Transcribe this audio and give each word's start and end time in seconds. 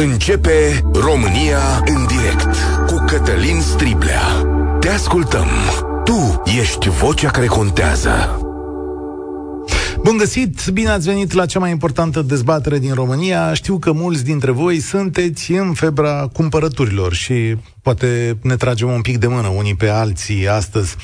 Începe 0.00 0.84
România 0.92 1.82
în 1.86 2.06
direct 2.06 2.56
cu 2.86 3.04
Cătălin 3.06 3.60
Striblea. 3.60 4.22
Te 4.80 4.88
ascultăm. 4.88 5.46
Tu 6.04 6.42
ești 6.60 6.88
vocea 6.88 7.30
care 7.30 7.46
contează. 7.46 8.40
Bun 10.02 10.16
găsit! 10.16 10.68
Bine 10.68 10.88
ați 10.88 11.08
venit 11.08 11.32
la 11.32 11.46
cea 11.46 11.58
mai 11.58 11.70
importantă 11.70 12.22
dezbatere 12.22 12.78
din 12.78 12.94
România. 12.94 13.54
Știu 13.54 13.78
că 13.78 13.92
mulți 13.92 14.24
dintre 14.24 14.50
voi 14.50 14.80
sunteți 14.80 15.52
în 15.52 15.72
febra 15.72 16.28
cumpărăturilor 16.32 17.14
și 17.14 17.56
poate 17.82 18.38
ne 18.42 18.56
tragem 18.56 18.88
un 18.90 19.00
pic 19.00 19.18
de 19.18 19.26
mână 19.26 19.48
unii 19.48 19.74
pe 19.74 19.88
alții 19.88 20.48
astăzi. 20.48 20.96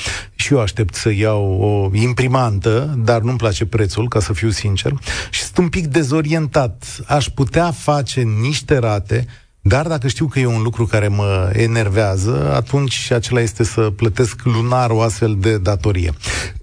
Și 0.45 0.53
eu 0.53 0.61
aștept 0.61 0.95
să 0.95 1.13
iau 1.13 1.45
o 1.61 1.97
imprimantă, 1.97 2.95
dar 2.99 3.21
nu-mi 3.21 3.39
place 3.39 3.67
prețul, 3.67 4.09
ca 4.09 4.21
să 4.21 4.33
fiu 4.33 4.51
sincer. 4.51 4.93
Și 5.31 5.43
sunt 5.43 5.59
un 5.59 5.69
pic 5.69 5.87
dezorientat. 5.87 6.85
Aș 7.07 7.29
putea 7.29 7.71
face 7.71 8.21
niște 8.21 8.79
rate, 8.79 9.27
dar 9.61 9.87
dacă 9.87 10.09
știu 10.09 10.27
că 10.27 10.39
e 10.39 10.47
un 10.47 10.63
lucru 10.63 10.87
care 10.87 11.09
mă 11.09 11.51
enervează, 11.53 12.53
atunci 12.55 13.11
acela 13.11 13.41
este 13.41 13.65
să 13.65 13.81
plătesc 13.81 14.41
lunar 14.43 14.91
o 14.91 15.01
astfel 15.01 15.37
de 15.39 15.59
datorie. 15.59 16.13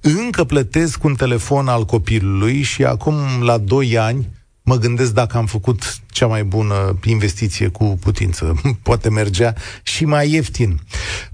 Încă 0.02 0.43
plătesc 0.43 1.04
un 1.04 1.16
telefon 1.16 1.68
al 1.68 1.85
copilului 1.85 2.62
și 2.62 2.84
acum, 2.84 3.16
la 3.43 3.57
2 3.57 3.98
ani, 3.98 4.27
mă 4.71 4.77
gândesc 4.77 5.13
dacă 5.13 5.38
am 5.38 5.45
făcut 5.45 5.99
cea 6.11 6.27
mai 6.27 6.43
bună 6.43 6.99
investiție 7.05 7.67
cu 7.67 7.98
putință. 7.99 8.62
Poate 8.84 9.09
mergea 9.09 9.53
și 9.84 10.05
mai 10.05 10.31
ieftin. 10.31 10.79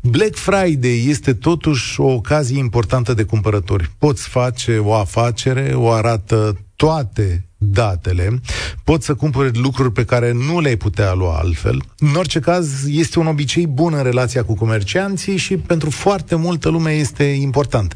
Black 0.01 0.35
Friday 0.35 1.05
este 1.07 1.33
totuși 1.33 2.01
o 2.01 2.13
ocazie 2.13 2.57
importantă 2.57 3.13
de 3.13 3.23
cumpărături. 3.23 3.91
Poți 3.97 4.27
face 4.27 4.77
o 4.77 4.93
afacere, 4.93 5.73
o 5.75 5.91
arată 5.91 6.57
toate 6.75 7.45
datele, 7.57 8.41
poți 8.83 9.05
să 9.05 9.13
cumpări 9.13 9.57
lucruri 9.57 9.91
pe 9.91 10.05
care 10.05 10.31
nu 10.31 10.59
le-ai 10.59 10.75
putea 10.75 11.13
lua 11.13 11.37
altfel. 11.37 11.81
În 11.97 12.15
orice 12.15 12.39
caz, 12.39 12.87
este 12.87 13.19
un 13.19 13.27
obicei 13.27 13.67
bun 13.67 13.93
în 13.93 14.03
relația 14.03 14.43
cu 14.43 14.55
comercianții 14.55 15.37
și 15.37 15.57
pentru 15.57 15.89
foarte 15.89 16.35
multă 16.35 16.69
lume 16.69 16.91
este 16.91 17.23
important. 17.23 17.95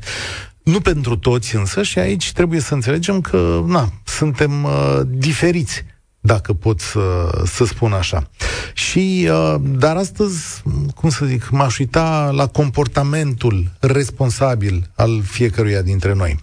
Nu 0.63 0.79
pentru 0.79 1.17
toți 1.17 1.55
însă 1.55 1.83
și 1.83 1.99
aici 1.99 2.31
trebuie 2.31 2.59
să 2.59 2.73
înțelegem 2.73 3.21
că 3.21 3.63
na, 3.65 3.89
suntem 4.03 4.63
uh, 4.63 4.99
diferiți 5.05 5.83
dacă 6.19 6.53
pot 6.53 6.79
să, 6.79 7.29
să 7.45 7.65
spun 7.65 7.93
așa. 7.93 8.29
Și, 8.73 9.29
uh, 9.31 9.55
dar 9.61 9.95
astăzi, 9.95 10.63
cum 10.95 11.09
să 11.09 11.25
zic, 11.25 11.49
m-aș 11.49 11.77
uita 11.77 12.31
la 12.33 12.47
comportamentul 12.47 13.71
responsabil 13.79 14.91
al 14.95 15.21
fiecăruia 15.23 15.81
dintre 15.81 16.13
noi. 16.13 16.39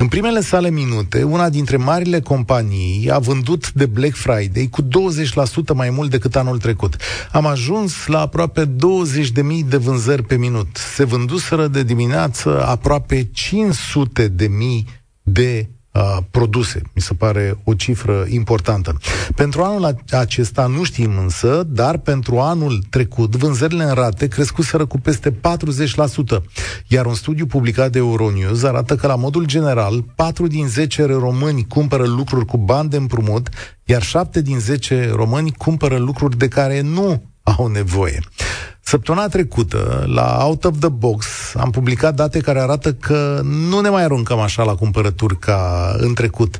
În 0.00 0.08
primele 0.08 0.40
sale 0.40 0.70
minute, 0.70 1.22
una 1.22 1.48
dintre 1.48 1.76
marile 1.76 2.20
companii 2.20 3.10
a 3.10 3.18
vândut 3.18 3.72
de 3.72 3.86
Black 3.86 4.14
Friday 4.14 4.68
cu 4.70 4.82
20% 4.82 4.86
mai 5.74 5.90
mult 5.90 6.10
decât 6.10 6.36
anul 6.36 6.58
trecut. 6.58 6.96
Am 7.32 7.46
ajuns 7.46 8.06
la 8.06 8.20
aproape 8.20 8.66
20.000 8.66 8.70
de 9.68 9.76
vânzări 9.76 10.22
pe 10.22 10.36
minut. 10.36 10.76
Se 10.94 11.04
vânduseră 11.04 11.66
de 11.66 11.82
dimineață 11.82 12.66
aproape 12.66 13.28
500 13.32 14.28
de 14.28 14.46
mii 14.46 14.86
de 15.22 15.68
uh, 15.98 16.22
produse. 16.30 16.82
Mi 16.94 17.02
se 17.02 17.14
pare 17.14 17.58
o 17.64 17.74
cifră 17.74 18.26
importantă. 18.28 18.98
Pentru 19.34 19.62
anul 19.62 19.96
acesta 20.10 20.66
nu 20.66 20.84
știm 20.84 21.18
însă, 21.18 21.66
dar 21.68 21.98
pentru 21.98 22.38
anul 22.38 22.84
trecut 22.90 23.36
vânzările 23.36 23.84
în 23.84 23.94
rate 23.94 24.28
crescuseră 24.28 24.86
cu 24.86 24.98
peste 24.98 25.30
40%. 25.30 25.34
Iar 26.86 27.06
un 27.06 27.14
studiu 27.14 27.46
publicat 27.46 27.90
de 27.90 27.98
Euronews 27.98 28.62
arată 28.62 28.96
că 28.96 29.06
la 29.06 29.16
modul 29.16 29.44
general 29.44 30.02
4 30.14 30.46
din 30.46 30.66
10 30.66 31.04
români 31.04 31.66
cumpără 31.66 32.06
lucruri 32.06 32.46
cu 32.46 32.56
bani 32.56 32.88
de 32.88 32.96
împrumut, 32.96 33.48
iar 33.84 34.02
7 34.02 34.42
din 34.42 34.58
10 34.58 35.10
români 35.14 35.52
cumpără 35.52 35.96
lucruri 35.96 36.36
de 36.36 36.48
care 36.48 36.80
nu 36.80 37.22
au 37.42 37.66
nevoie. 37.66 38.20
Săptămâna 38.88 39.28
trecută, 39.28 40.04
la 40.06 40.44
Out 40.44 40.64
of 40.64 40.78
the 40.78 40.88
Box, 40.88 41.26
am 41.54 41.70
publicat 41.70 42.14
date 42.14 42.40
care 42.40 42.60
arată 42.60 42.92
că 42.92 43.40
nu 43.44 43.80
ne 43.80 43.88
mai 43.88 44.02
aruncăm 44.02 44.38
așa 44.38 44.62
la 44.62 44.74
cumpărături 44.74 45.38
ca 45.38 45.94
în 45.98 46.14
trecut. 46.14 46.58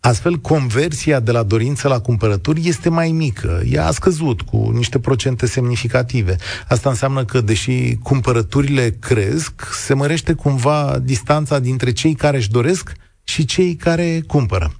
Astfel, 0.00 0.36
conversia 0.36 1.20
de 1.20 1.30
la 1.30 1.42
dorință 1.42 1.88
la 1.88 2.00
cumpărături 2.00 2.68
este 2.68 2.88
mai 2.88 3.10
mică. 3.10 3.62
Ea 3.70 3.86
a 3.86 3.90
scăzut 3.90 4.40
cu 4.40 4.70
niște 4.74 4.98
procente 4.98 5.46
semnificative. 5.46 6.36
Asta 6.68 6.88
înseamnă 6.88 7.24
că, 7.24 7.40
deși 7.40 7.96
cumpărăturile 8.02 8.96
cresc, 9.00 9.52
se 9.72 9.94
mărește 9.94 10.32
cumva 10.32 10.98
distanța 11.02 11.58
dintre 11.58 11.92
cei 11.92 12.14
care 12.14 12.36
își 12.36 12.50
doresc 12.50 12.92
și 13.22 13.44
cei 13.44 13.74
care 13.74 14.22
cumpără. 14.26 14.72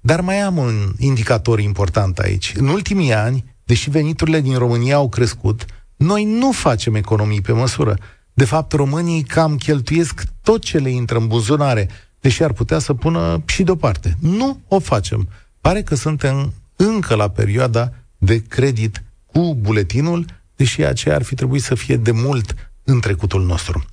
Dar 0.00 0.20
mai 0.20 0.40
am 0.40 0.56
un 0.56 0.92
indicator 0.98 1.60
important 1.60 2.18
aici. 2.18 2.52
În 2.56 2.68
ultimii 2.68 3.14
ani, 3.14 3.44
deși 3.64 3.90
veniturile 3.90 4.40
din 4.40 4.58
România 4.58 4.94
au 4.94 5.08
crescut, 5.08 5.64
noi 6.00 6.24
nu 6.24 6.52
facem 6.52 6.94
economii 6.94 7.40
pe 7.40 7.52
măsură. 7.52 7.98
De 8.32 8.44
fapt, 8.44 8.72
românii 8.72 9.22
cam 9.22 9.56
cheltuiesc 9.56 10.22
tot 10.42 10.62
ce 10.62 10.78
le 10.78 10.90
intră 10.90 11.18
în 11.18 11.26
buzunare, 11.26 11.88
deși 12.20 12.42
ar 12.42 12.52
putea 12.52 12.78
să 12.78 12.94
pună 12.94 13.42
și 13.46 13.62
deoparte. 13.62 14.16
Nu 14.20 14.60
o 14.68 14.78
facem. 14.78 15.28
Pare 15.60 15.82
că 15.82 15.94
suntem 15.94 16.52
încă 16.76 17.14
la 17.14 17.28
perioada 17.28 17.92
de 18.18 18.42
credit 18.48 19.02
cu 19.26 19.54
buletinul, 19.54 20.24
deși 20.56 20.84
aceea 20.84 21.14
ar 21.14 21.22
fi 21.22 21.34
trebuit 21.34 21.62
să 21.62 21.74
fie 21.74 21.96
de 21.96 22.10
mult 22.10 22.54
în 22.84 23.00
trecutul 23.00 23.44
nostru. 23.44 23.84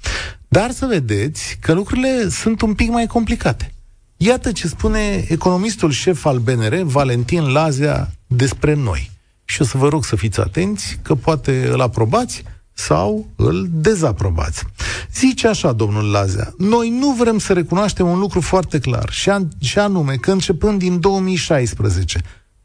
Dar 0.47 0.72
să 0.72 0.85
vedeți 0.85 1.57
că 1.62 1.74
lucrurile 1.74 2.29
sunt 2.29 2.62
un 2.62 2.74
pic 2.74 2.89
mai 2.89 3.07
complicate. 3.07 3.74
Iată 4.18 4.51
ce 4.51 4.68
spune 4.68 5.25
economistul 5.28 5.91
șef 5.91 6.25
al 6.25 6.38
BNR, 6.38 6.81
Valentin 6.81 7.51
Lazia, 7.51 8.12
despre 8.28 8.74
noi 8.74 9.16
și 9.50 9.62
o 9.62 9.66
să 9.66 9.78
vă 9.78 9.88
rog 9.88 10.06
să 10.06 10.16
fiți 10.16 10.40
atenți 10.40 11.00
că 11.02 11.16
poate 11.16 11.69
îl 11.72 11.81
aprobați 11.81 12.44
sau 12.74 13.28
îl 13.35 13.68
dezaprobați. 13.69 14.63
Zice 15.13 15.47
așa, 15.47 15.72
domnul 15.72 16.12
Lazea, 16.12 16.53
noi 16.58 16.90
nu 16.90 17.12
vrem 17.12 17.40
să 17.40 17.53
recunoaștem 17.53 18.07
un 18.07 18.19
lucru 18.19 18.41
foarte 18.41 18.80
clar, 18.80 19.09
și, 19.09 19.30
an- 19.30 19.47
și 19.59 19.80
anume 19.80 20.16
că 20.16 20.31
începând 20.31 20.80
din 20.80 21.00
2016, 21.00 22.22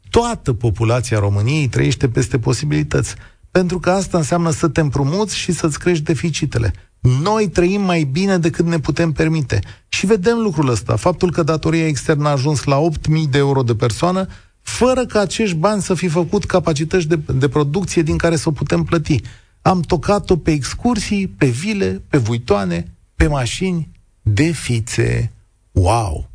toată 0.09 0.53
populația 0.53 1.19
României 1.19 1.67
trăiește 1.67 2.09
peste 2.09 2.39
posibilități, 2.39 3.15
pentru 3.51 3.79
că 3.79 3.89
asta 3.89 4.17
înseamnă 4.17 4.51
să 4.51 4.67
te 4.67 4.81
împrumuți 4.81 5.37
și 5.37 5.51
să-ți 5.51 5.79
crești 5.79 6.03
deficitele. 6.03 6.73
Noi 7.21 7.49
trăim 7.49 7.81
mai 7.81 8.03
bine 8.03 8.37
decât 8.37 8.65
ne 8.65 8.79
putem 8.79 9.11
permite. 9.11 9.59
Și 9.87 10.05
vedem 10.05 10.37
lucrul 10.37 10.69
ăsta. 10.69 10.95
Faptul 10.95 11.31
că 11.31 11.43
datoria 11.43 11.87
externă 11.87 12.27
a 12.27 12.31
ajuns 12.31 12.63
la 12.63 12.79
8.000 12.79 13.29
de 13.29 13.37
euro 13.37 13.63
de 13.63 13.75
persoană 13.75 14.27
fără 14.63 15.05
ca 15.05 15.19
acești 15.19 15.55
bani 15.55 15.81
să 15.81 15.93
fi 15.93 16.07
făcut 16.07 16.45
capacități 16.45 17.07
de, 17.07 17.19
de 17.33 17.47
producție 17.47 18.01
din 18.01 18.17
care 18.17 18.35
să 18.35 18.49
o 18.49 18.51
putem 18.51 18.83
plăti. 18.83 19.21
Am 19.61 19.81
tocat-o 19.81 20.37
pe 20.37 20.51
excursii, 20.51 21.27
pe 21.27 21.45
vile, 21.45 22.01
pe 22.07 22.17
vuitoane, 22.17 22.91
pe 23.15 23.27
mașini, 23.27 23.89
de 24.21 24.51
fițe. 24.51 25.31
Wow! 25.71 26.29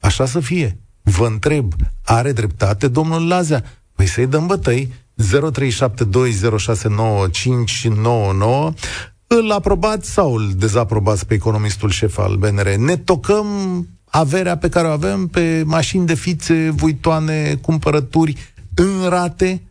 Așa 0.00 0.26
să 0.26 0.40
fie. 0.40 0.78
Vă 1.02 1.26
întreb, 1.26 1.72
are 2.04 2.32
dreptate 2.32 2.88
domnul 2.88 3.26
Lazea? 3.26 3.64
Păi 3.92 4.06
să-i 4.06 4.26
dăm 4.26 4.46
bătăi. 4.46 4.92
0372069599 5.22 5.24
îl 9.26 9.50
aprobați 9.50 10.10
sau 10.10 10.34
îl 10.34 10.52
dezaprobați 10.56 11.26
pe 11.26 11.34
economistul 11.34 11.90
șef 11.90 12.18
al 12.18 12.36
BNR? 12.36 12.74
Ne 12.74 12.96
tocăm 12.96 13.46
averea 14.10 14.56
pe 14.56 14.68
care 14.68 14.86
o 14.86 14.90
avem 14.90 15.26
pe 15.26 15.62
mașini 15.66 16.06
de 16.06 16.14
fițe, 16.14 16.70
vuitoane, 16.70 17.54
cumpărături 17.54 18.36
în 18.74 19.08
rate. 19.08 19.62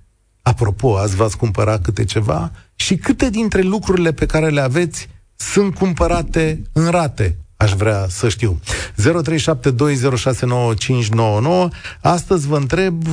Apropo, 0.42 0.98
azi 0.98 1.16
v-ați 1.16 1.38
cumpărat 1.38 1.82
câte 1.82 2.04
ceva? 2.04 2.52
Și 2.76 2.96
câte 2.96 3.30
dintre 3.30 3.62
lucrurile 3.62 4.12
pe 4.12 4.26
care 4.26 4.50
le 4.50 4.62
aveți 4.62 5.08
sunt 5.36 5.76
cumpărate 5.76 6.62
în 6.72 6.90
rate? 6.90 7.38
Aș 7.58 7.74
vrea 7.74 8.06
să 8.10 8.30
știu. 8.30 8.60
0372069599. 9.02 9.06
Astăzi 12.02 12.48
vă 12.48 12.58
întreb, 12.58 13.04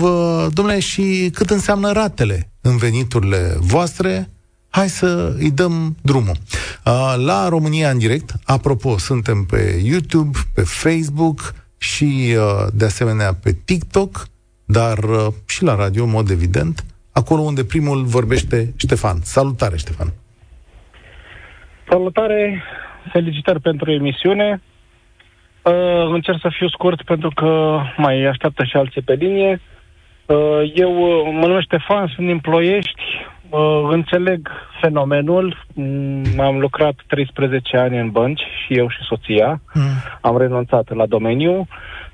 domnule, 0.49 0.79
și 0.79 1.31
cât 1.35 1.51
înseamnă 1.51 1.93
ratele 1.93 2.51
în 2.61 2.77
veniturile 2.77 3.57
voastre? 3.61 4.31
Hai 4.77 4.89
să 4.89 5.35
îi 5.39 5.51
dăm 5.51 5.97
drumul. 6.03 6.37
La 7.27 7.49
România 7.49 7.91
în 7.91 7.99
direct, 7.99 8.31
apropo, 8.45 8.99
suntem 8.99 9.45
pe 9.51 9.81
YouTube, 9.85 10.39
pe 10.55 10.63
Facebook 10.63 11.39
și 11.79 12.37
de 12.73 12.85
asemenea 12.85 13.31
pe 13.43 13.51
TikTok, 13.65 14.27
dar 14.65 14.99
și 15.49 15.63
la 15.63 15.75
radio, 15.75 16.05
în 16.05 16.11
mod 16.11 16.31
evident, 16.31 16.85
acolo 17.13 17.41
unde 17.41 17.65
primul 17.65 18.05
vorbește 18.05 18.73
Ștefan. 18.77 19.17
Salutare, 19.23 19.77
Ștefan! 19.77 20.13
Salutare, 21.89 22.63
felicitări 23.13 23.61
pentru 23.61 23.91
emisiune. 23.93 24.63
Uh, 25.63 25.73
încerc 26.13 26.39
să 26.41 26.49
fiu 26.59 26.69
scurt 26.69 27.03
pentru 27.03 27.31
că 27.35 27.81
mai 27.97 28.25
așteaptă 28.25 28.65
și 28.65 28.77
alții 28.77 29.03
pe 29.03 29.15
linie. 29.15 29.61
Uh, 30.27 30.73
eu 30.75 30.93
mă 31.33 31.47
numesc 31.47 31.65
Ștefan, 31.65 32.13
sunt 32.15 32.27
din 32.27 32.39
Ploiești, 32.39 33.03
uh, 33.03 33.36
înțeleg 33.91 34.49
fenomenul. 34.81 35.67
Mm, 35.75 36.41
am 36.41 36.59
lucrat 36.59 36.95
13 37.07 37.77
ani 37.77 37.99
în 37.99 38.11
bănci 38.11 38.41
și 38.41 38.75
eu 38.75 38.89
și 38.89 39.03
soția. 39.09 39.61
Mm. 39.75 39.83
Am 40.21 40.39
renunțat 40.39 40.95
la 40.95 41.07
domeniu. 41.07 41.67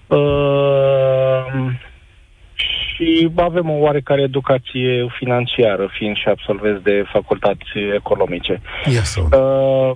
Uh, 0.07 1.71
și 2.55 3.03
și 3.03 3.31
avem 3.37 3.71
o 3.71 3.79
oarecare 3.79 4.23
educație 4.23 5.07
financiară, 5.19 5.89
fiind 5.93 6.17
și 6.17 6.29
absolvenți 6.29 6.83
de 6.83 7.05
facultăți 7.13 7.79
economice. 7.95 8.61
Yes, 8.85 9.17
uh, 9.17 9.91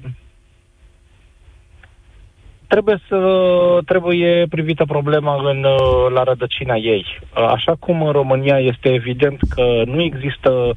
trebuie 2.69 3.01
să 3.09 3.19
trebuie 3.87 4.47
privită 4.51 4.85
problema 4.85 5.51
în, 5.51 5.65
uh, 5.65 6.13
la 6.15 6.23
rădăcina 6.23 6.75
ei. 6.75 7.05
Uh, 7.21 7.47
așa 7.49 7.75
cum 7.79 8.03
în 8.03 8.13
România 8.13 8.59
este 8.59 8.89
evident 8.93 9.41
că 9.55 9.83
nu 9.85 10.03
există 10.03 10.73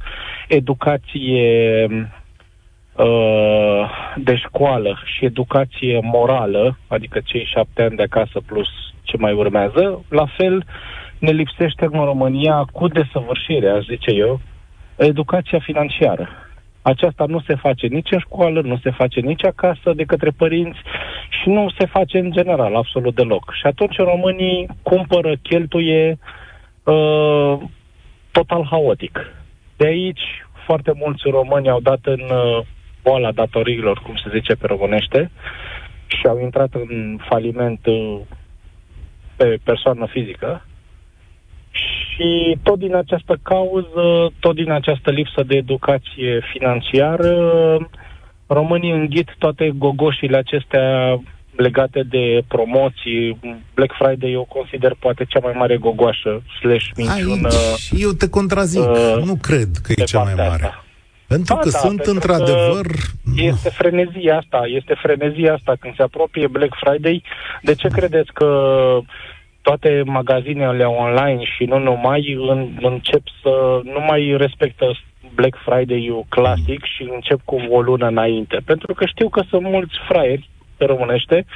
educație 0.48 1.86
uh, 2.96 3.90
de 4.16 4.36
școală 4.36 4.98
și 5.04 5.24
educație 5.24 6.00
morală, 6.02 6.78
adică 6.88 7.20
cei 7.24 7.44
șapte 7.44 7.82
ani 7.82 7.96
de 7.96 8.02
acasă 8.02 8.40
plus 8.46 8.68
ce 9.02 9.16
mai 9.16 9.32
urmează, 9.32 10.04
la 10.08 10.26
fel 10.36 10.64
ne 11.18 11.30
lipsește 11.30 11.88
în 11.92 12.04
România 12.04 12.64
cu 12.72 12.88
desăvârșire, 12.88 13.68
aș 13.68 13.84
zice 13.84 14.10
eu, 14.10 14.40
educația 14.96 15.58
financiară. 15.58 16.28
Aceasta 16.82 17.24
nu 17.28 17.40
se 17.40 17.54
face 17.54 17.86
nici 17.86 18.10
în 18.10 18.18
școală, 18.18 18.60
nu 18.60 18.78
se 18.82 18.90
face 18.90 19.20
nici 19.20 19.44
acasă 19.44 19.92
de 19.94 20.04
către 20.04 20.30
părinți 20.30 20.78
și 21.28 21.48
nu 21.48 21.70
se 21.78 21.86
face 21.86 22.18
în 22.18 22.30
general, 22.30 22.76
absolut 22.76 23.14
deloc. 23.14 23.52
Și 23.52 23.66
atunci 23.66 23.96
românii 23.96 24.68
cumpără, 24.82 25.36
cheltuie 25.42 26.18
uh, 26.84 27.58
total 28.30 28.66
haotic. 28.70 29.18
De 29.76 29.86
aici 29.86 30.22
foarte 30.66 30.92
mulți 30.94 31.22
români 31.24 31.68
au 31.68 31.80
dat 31.80 32.00
în 32.02 32.20
uh, 32.20 32.66
boala 33.02 33.32
datoriilor, 33.32 33.98
cum 33.98 34.16
se 34.16 34.30
zice 34.32 34.54
pe 34.54 34.66
românește, 34.66 35.30
și 36.06 36.26
au 36.26 36.40
intrat 36.40 36.74
în 36.74 37.18
faliment 37.28 37.86
uh, 37.86 38.20
pe 39.36 39.58
persoană 39.64 40.06
fizică 40.06 40.64
și 41.70 42.56
tot 42.62 42.78
din 42.78 42.94
această 42.94 43.38
cauză, 43.42 44.32
tot 44.40 44.54
din 44.54 44.70
această 44.70 45.10
lipsă 45.10 45.42
de 45.46 45.56
educație 45.56 46.40
financiară, 46.52 47.36
românii 48.46 48.92
înghit 48.92 49.34
toate 49.38 49.72
gogoșile 49.76 50.36
acestea 50.36 51.20
legate 51.56 52.02
de 52.08 52.42
promoții. 52.48 53.38
Black 53.74 53.94
Friday 53.98 54.32
eu 54.32 54.46
consider 54.52 54.96
poate 54.98 55.24
cea 55.28 55.40
mai 55.42 55.52
mare 55.56 55.76
gogoașă 55.76 56.42
slash 56.60 56.86
minciună. 56.96 57.48
Aici 57.48 58.02
eu 58.02 58.10
te 58.10 58.28
contrazic. 58.28 58.88
Uh, 58.88 59.22
nu 59.24 59.36
cred 59.40 59.68
că 59.82 59.92
e 59.96 60.04
cea 60.04 60.22
mai 60.22 60.34
mare. 60.36 60.64
Asta. 60.64 60.84
Pentru 61.26 61.54
da, 61.54 61.60
că 61.60 61.68
da, 61.68 61.78
sunt 61.78 62.02
pentru 62.02 62.12
într-adevăr... 62.12 62.86
Că 63.36 63.42
este 63.52 63.68
frenezia 63.68 64.36
asta, 64.36 64.60
este 64.66 64.94
frenezia 65.02 65.54
asta 65.54 65.72
când 65.80 65.94
se 65.96 66.02
apropie 66.02 66.46
Black 66.46 66.74
Friday. 66.80 67.22
De 67.62 67.74
ce 67.74 67.88
credeți 67.88 68.32
că 68.32 68.48
toate 69.70 70.02
magazinele 70.04 70.84
online 70.84 71.42
și 71.44 71.64
nu 71.64 71.78
numai 71.78 72.36
în, 72.48 72.78
încep 72.80 73.22
să 73.42 73.80
nu 73.84 74.00
mai 74.08 74.34
respectă 74.36 74.86
Black 75.34 75.56
Friday-ul 75.66 76.24
clasic 76.28 76.84
și 76.84 77.10
încep 77.14 77.40
cu 77.44 77.56
o 77.68 77.80
lună 77.80 78.06
înainte. 78.06 78.56
Pentru 78.64 78.94
că 78.94 79.06
știu 79.06 79.28
că 79.28 79.42
sunt 79.48 79.62
mulți 79.62 79.94
fraieri, 80.08 80.48
pe 80.76 80.84
românește, 80.84 81.46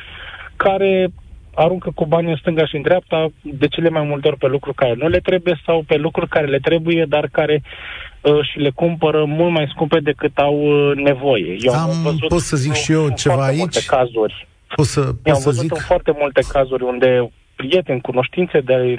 care 0.56 1.08
aruncă 1.54 1.90
cu 1.94 2.06
bani 2.06 2.30
în 2.30 2.36
stânga 2.36 2.66
și 2.66 2.76
în 2.76 2.82
dreapta, 2.82 3.28
de 3.42 3.66
cele 3.66 3.88
mai 3.88 4.02
multe 4.02 4.28
ori 4.28 4.36
pe 4.36 4.46
lucruri 4.46 4.76
care 4.76 4.94
nu 4.94 5.08
le 5.08 5.18
trebuie 5.18 5.60
sau 5.66 5.84
pe 5.86 5.96
lucruri 5.96 6.28
care 6.28 6.46
le 6.46 6.58
trebuie, 6.58 7.04
dar 7.08 7.28
care 7.32 7.62
uh, 8.20 8.40
și 8.50 8.58
le 8.58 8.70
cumpără 8.70 9.24
mult 9.24 9.52
mai 9.52 9.66
scumpe 9.74 9.98
decât 10.00 10.38
au 10.38 10.56
uh, 10.56 10.96
nevoie. 10.96 11.56
Eu 11.60 11.72
am, 11.72 11.90
am 11.90 12.02
văzut 12.02 12.28
pot 12.28 12.40
să 12.40 12.56
zic 12.56 12.72
și 12.72 12.92
eu 12.92 13.08
ceva 13.08 13.44
aici? 13.44 13.58
Multe 13.58 13.82
cazuri. 13.86 14.48
Pot 14.74 14.86
să, 14.86 15.00
pot 15.00 15.16
Eu 15.24 15.34
am 15.34 15.40
să 15.40 15.48
văzut 15.48 15.62
zic? 15.62 15.72
în 15.72 15.78
foarte 15.78 16.12
multe 16.18 16.40
cazuri 16.48 16.82
unde 16.82 17.30
prieteni, 17.56 18.00
cunoștințe 18.00 18.60
de, 18.60 18.94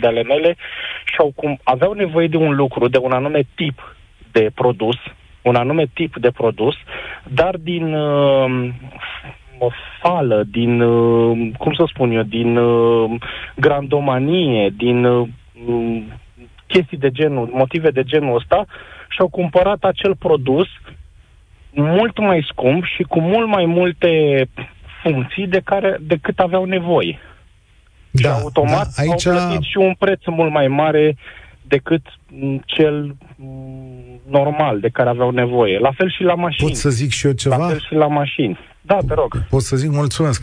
de 0.00 0.06
ale 0.06 0.22
mele 0.22 0.56
și 1.04 1.14
au 1.18 1.32
cum, 1.34 1.58
aveau 1.62 1.92
nevoie 1.92 2.26
de 2.26 2.36
un 2.36 2.54
lucru, 2.54 2.88
de 2.88 2.98
un 2.98 3.12
anume 3.12 3.42
tip 3.54 3.96
de 4.32 4.50
produs, 4.54 4.96
un 5.42 5.54
anume 5.54 5.86
tip 5.94 6.16
de 6.16 6.30
produs, 6.30 6.74
dar 7.22 7.56
din 7.56 7.94
uh, 7.94 8.68
o 9.58 9.68
fală, 10.00 10.42
din, 10.50 10.80
uh, 10.80 11.50
cum 11.58 11.72
să 11.72 11.84
spun 11.86 12.10
eu, 12.10 12.22
din 12.22 12.56
uh, 12.56 13.20
grandomanie, 13.56 14.72
din 14.76 15.04
uh, 15.04 15.28
chestii 16.66 16.98
de 16.98 17.10
genul, 17.10 17.50
motive 17.52 17.90
de 17.90 18.02
genul 18.02 18.36
ăsta, 18.36 18.66
și-au 19.08 19.28
cumpărat 19.28 19.84
acel 19.84 20.16
produs 20.16 20.68
mult 21.70 22.18
mai 22.18 22.46
scump 22.48 22.84
și 22.84 23.02
cu 23.02 23.20
mult 23.20 23.48
mai 23.48 23.64
multe 23.64 24.42
funcții 25.02 25.46
de 25.46 25.60
care, 25.64 25.96
decât 26.00 26.38
aveau 26.38 26.64
nevoie. 26.64 27.18
Da, 28.10 28.34
și 28.34 28.40
automat 28.42 28.88
da, 28.96 29.02
aici... 29.02 29.26
au 29.26 29.34
plătit 29.34 29.62
și 29.62 29.76
un 29.76 29.94
preț 29.98 30.20
mult 30.26 30.52
mai 30.52 30.68
mare 30.68 31.16
decât 31.68 32.02
cel 32.64 33.16
normal 34.28 34.80
de 34.80 34.88
care 34.88 35.08
aveau 35.08 35.30
nevoie. 35.30 35.78
La 35.78 35.90
fel 35.96 36.10
și 36.10 36.22
la 36.22 36.34
mașini. 36.34 36.68
Pot 36.68 36.76
să 36.76 36.90
zic 36.90 37.10
și 37.10 37.26
eu 37.26 37.32
ceva? 37.32 37.56
La 37.56 37.66
fel 37.66 37.80
și 37.88 37.94
la 37.94 38.06
mașini. 38.06 38.58
Da, 38.80 38.98
te 39.08 39.14
rog. 39.14 39.44
Pot 39.50 39.62
să 39.62 39.76
zic 39.76 39.90
mulțumesc. 39.90 40.42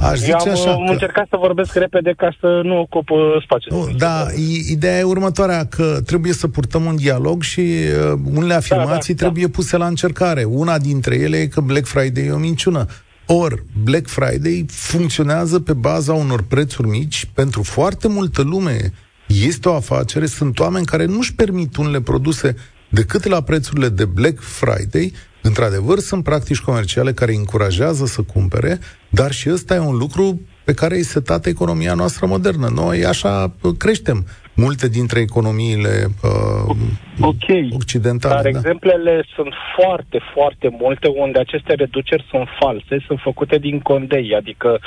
Aș 0.00 0.18
zice 0.18 0.32
am 0.32 0.50
așa 0.50 0.82
că... 0.84 0.92
încercat 0.92 1.26
să 1.30 1.36
vorbesc 1.36 1.74
repede 1.74 2.12
ca 2.16 2.36
să 2.40 2.60
nu 2.64 2.78
ocup 2.78 3.10
uh, 3.10 3.18
spațiu. 3.42 3.76
Nu, 3.76 3.86
da, 3.96 4.26
ideea 4.70 4.98
e 4.98 5.02
următoarea, 5.02 5.66
că 5.66 6.00
trebuie 6.06 6.32
să 6.32 6.48
purtăm 6.48 6.84
un 6.84 6.96
dialog 6.96 7.42
și 7.42 7.60
uh, 7.60 8.18
unele 8.34 8.54
afirmații 8.54 9.14
da, 9.14 9.20
da, 9.20 9.24
trebuie 9.24 9.46
da. 9.46 9.50
puse 9.54 9.76
la 9.76 9.86
încercare. 9.86 10.44
Una 10.44 10.78
dintre 10.78 11.14
ele 11.14 11.36
e 11.36 11.46
că 11.46 11.60
Black 11.60 11.86
Friday 11.86 12.26
e 12.26 12.30
o 12.30 12.38
minciună. 12.38 12.86
Or, 13.26 13.64
Black 13.82 14.06
Friday 14.06 14.66
funcționează 14.68 15.60
pe 15.60 15.72
baza 15.72 16.12
unor 16.12 16.42
prețuri 16.42 16.88
mici 16.88 17.28
pentru 17.34 17.62
foarte 17.62 18.08
multă 18.08 18.42
lume. 18.42 18.92
Este 19.26 19.68
o 19.68 19.74
afacere, 19.74 20.26
sunt 20.26 20.58
oameni 20.58 20.86
care 20.86 21.04
nu-și 21.04 21.34
permit 21.34 21.76
unele 21.76 22.00
produse 22.00 22.56
decât 22.88 23.24
la 23.24 23.40
prețurile 23.40 23.88
de 23.88 24.04
Black 24.04 24.40
Friday. 24.40 25.12
Într-adevăr, 25.42 25.98
sunt 25.98 26.24
practici 26.24 26.60
comerciale 26.60 27.12
care 27.12 27.34
încurajează 27.34 28.06
să 28.06 28.22
cumpere, 28.22 28.78
dar 29.10 29.32
și 29.32 29.50
ăsta 29.50 29.74
e 29.74 29.78
un 29.78 29.96
lucru 29.96 30.40
pe 30.64 30.72
care 30.72 30.96
e 30.96 31.02
setată 31.02 31.48
economia 31.48 31.94
noastră 31.94 32.26
modernă. 32.26 32.68
Noi 32.68 33.04
așa 33.04 33.54
creștem 33.78 34.26
multe 34.54 34.88
dintre 34.88 35.20
economiile 35.20 36.06
uh, 36.22 36.76
okay. 37.20 37.68
occidentale. 37.72 38.34
Dar 38.34 38.42
da. 38.42 38.48
exemplele 38.48 39.24
sunt 39.34 39.52
foarte, 39.76 40.18
foarte 40.34 40.68
multe 40.80 41.08
unde 41.08 41.38
aceste 41.38 41.74
reduceri 41.74 42.26
sunt 42.30 42.48
false, 42.60 43.04
sunt 43.06 43.18
făcute 43.22 43.58
din 43.58 43.80
condei, 43.80 44.34
adică 44.34 44.78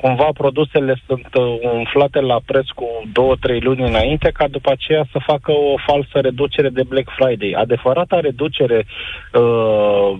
cumva 0.00 0.28
produsele 0.32 1.02
sunt 1.06 1.26
uh, 1.34 1.58
umflate 1.72 2.20
la 2.20 2.40
preț 2.46 2.66
cu 2.66 2.86
două, 3.12 3.34
trei 3.40 3.60
luni 3.60 3.88
înainte, 3.88 4.30
ca 4.30 4.48
după 4.48 4.70
aceea 4.70 5.04
să 5.12 5.18
facă 5.26 5.52
o 5.52 5.74
falsă 5.86 6.18
reducere 6.20 6.68
de 6.68 6.82
Black 6.88 7.08
Friday. 7.18 7.54
Adevărata 7.56 8.20
reducere 8.20 8.86
uh, 9.32 10.18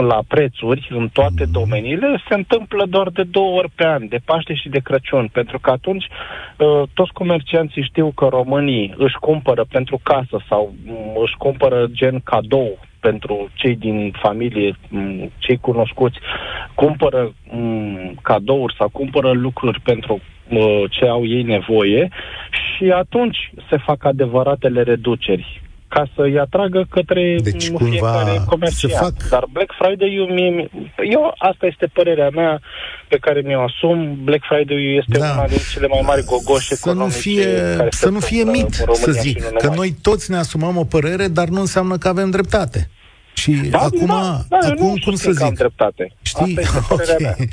la 0.00 0.20
prețuri 0.28 0.88
în 0.90 1.08
toate 1.08 1.44
mm. 1.44 1.52
domeniile 1.52 2.22
se 2.28 2.34
întâmplă 2.34 2.84
doar 2.88 3.08
de 3.08 3.22
două 3.22 3.58
ori 3.58 3.70
pe 3.74 3.86
an, 3.86 4.08
de 4.08 4.18
Paște 4.24 4.54
și 4.54 4.68
de 4.68 4.78
Crăciun, 4.78 5.28
pentru 5.32 5.58
că 5.58 5.70
atunci 5.70 6.04
uh, 6.04 6.82
toți 6.94 7.12
comercianții 7.12 7.82
știu 7.82 8.10
că 8.10 8.26
românii 8.26 8.94
își 8.96 9.16
cumpără 9.20 9.64
pentru 9.70 10.00
casă 10.02 10.44
sau 10.48 10.74
um, 10.86 11.22
își 11.22 11.36
cumpără 11.36 11.86
gen 11.92 12.20
cadou 12.24 12.78
pentru 13.00 13.48
cei 13.54 13.76
din 13.76 14.12
familie, 14.22 14.76
um, 14.92 15.30
cei 15.38 15.56
cunoscuți, 15.56 16.18
cumpără 16.74 17.32
um, 17.52 18.14
cadouri 18.22 18.74
sau 18.78 18.88
cumpără 18.88 19.30
lucruri 19.30 19.80
pentru 19.80 20.20
uh, 20.48 20.84
ce 20.90 21.06
au 21.06 21.26
ei 21.26 21.42
nevoie 21.42 22.08
și 22.50 22.90
atunci 22.90 23.52
se 23.68 23.76
fac 23.76 24.04
adevăratele 24.04 24.82
reduceri 24.82 25.60
ca 25.94 26.02
să-i 26.14 26.38
atragă 26.38 26.86
către 26.90 27.36
deci, 27.42 27.70
fiecare 27.76 28.34
comerciant. 28.46 28.94
Fac... 28.94 29.28
Dar 29.28 29.44
Black 29.52 29.72
Friday, 29.80 30.14
eu, 30.14 30.26
mie, 30.34 30.70
eu, 31.10 31.34
asta 31.38 31.66
este 31.66 31.86
părerea 31.92 32.28
mea 32.28 32.60
pe 33.08 33.16
care 33.16 33.40
mi-o 33.44 33.62
asum. 33.62 34.18
Black 34.24 34.44
Friday 34.50 34.96
este 35.00 35.18
da. 35.18 35.32
una 35.32 35.46
din 35.46 35.58
cele 35.72 35.86
mai 35.86 36.02
mari 36.04 36.24
gogoși 36.24 36.74
să 36.74 36.92
nu 36.92 37.06
fie, 37.06 37.46
Să 37.90 38.08
nu 38.08 38.20
fie 38.20 38.44
mit, 38.44 38.72
să 38.92 39.10
zic, 39.10 39.42
că 39.42 39.72
noi 39.74 39.94
toți 40.02 40.30
ne 40.30 40.36
asumăm 40.36 40.76
o 40.76 40.84
părere, 40.84 41.28
dar 41.28 41.48
nu 41.48 41.60
înseamnă 41.60 41.98
că 41.98 42.08
avem 42.08 42.30
dreptate. 42.30 42.90
Și 43.40 43.52
da, 43.52 43.78
acum, 43.78 44.06
da, 44.06 44.44
da, 44.48 44.58
acum 44.68 44.96
cum 45.04 45.14
să 45.14 45.30
zic? 45.32 45.54
dreptate. 45.54 46.12
Știi? 46.22 46.58
Ok. 46.90 47.00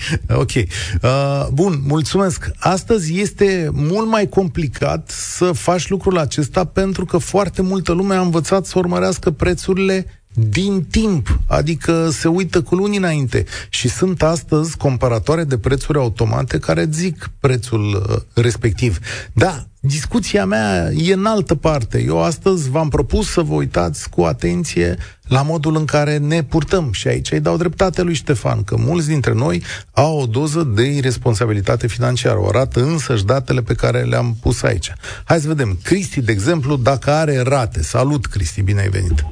okay. 0.42 0.68
Uh, 1.02 1.48
bun, 1.54 1.80
mulțumesc. 1.88 2.52
Astăzi 2.60 3.20
este 3.20 3.70
mult 3.74 4.08
mai 4.08 4.28
complicat 4.30 5.10
să 5.10 5.52
faci 5.52 5.90
lucrul 5.90 6.18
acesta 6.18 6.66
pentru 6.66 7.06
că 7.06 7.18
foarte 7.18 7.62
multă 7.62 7.92
lume 7.92 8.16
a 8.16 8.22
învățat 8.22 8.66
să 8.66 8.74
urmărească 8.78 9.32
prețurile 9.32 10.17
din 10.40 10.84
timp, 10.84 11.40
adică 11.48 12.10
se 12.10 12.28
uită 12.28 12.62
cu 12.62 12.76
luni 12.76 12.98
înainte 12.98 13.46
și 13.70 13.90
sunt 13.90 14.22
astăzi 14.22 14.78
comparatoare 14.78 15.44
de 15.44 15.58
prețuri 15.58 15.98
automate 15.98 16.60
care 16.60 16.88
zic 16.92 17.30
prețul 17.40 18.06
uh, 18.10 18.22
respectiv. 18.34 19.00
Da, 19.34 19.66
discuția 19.80 20.46
mea 20.46 20.92
e 20.92 21.14
în 21.14 21.26
altă 21.26 21.56
parte. 21.56 22.04
Eu 22.04 22.24
astăzi 22.24 22.70
v-am 22.70 22.90
propus 22.90 23.32
să 23.32 23.42
vă 23.42 23.54
uitați 23.54 24.10
cu 24.10 24.22
atenție 24.22 24.98
la 25.28 25.42
modul 25.42 25.76
în 25.76 25.86
care 25.86 26.18
ne 26.18 26.44
purtăm 26.44 26.92
și 26.92 27.08
aici 27.08 27.32
îi 27.32 27.40
dau 27.40 27.58
dreptate 27.58 28.02
lui 28.02 28.14
Ștefan, 28.14 28.64
că 28.64 28.76
mulți 28.80 29.08
dintre 29.08 29.34
noi 29.34 29.64
au 29.94 30.20
o 30.20 30.26
doză 30.26 30.64
de 30.64 30.84
irresponsabilitate 30.84 31.88
financiară. 31.88 32.40
O 32.40 32.48
arată 32.48 32.84
însăși 32.84 33.26
datele 33.26 33.62
pe 33.62 33.74
care 33.74 34.02
le-am 34.02 34.38
pus 34.42 34.62
aici. 34.62 34.94
Hai 35.24 35.40
să 35.40 35.48
vedem. 35.48 35.80
Cristi, 35.84 36.22
de 36.22 36.32
exemplu, 36.32 36.76
dacă 36.76 37.12
are 37.12 37.40
rate. 37.40 37.84
Salut, 37.84 38.26
Cristi, 38.26 38.62
bine 38.62 38.82
ai 38.82 38.90
venit! 38.90 39.26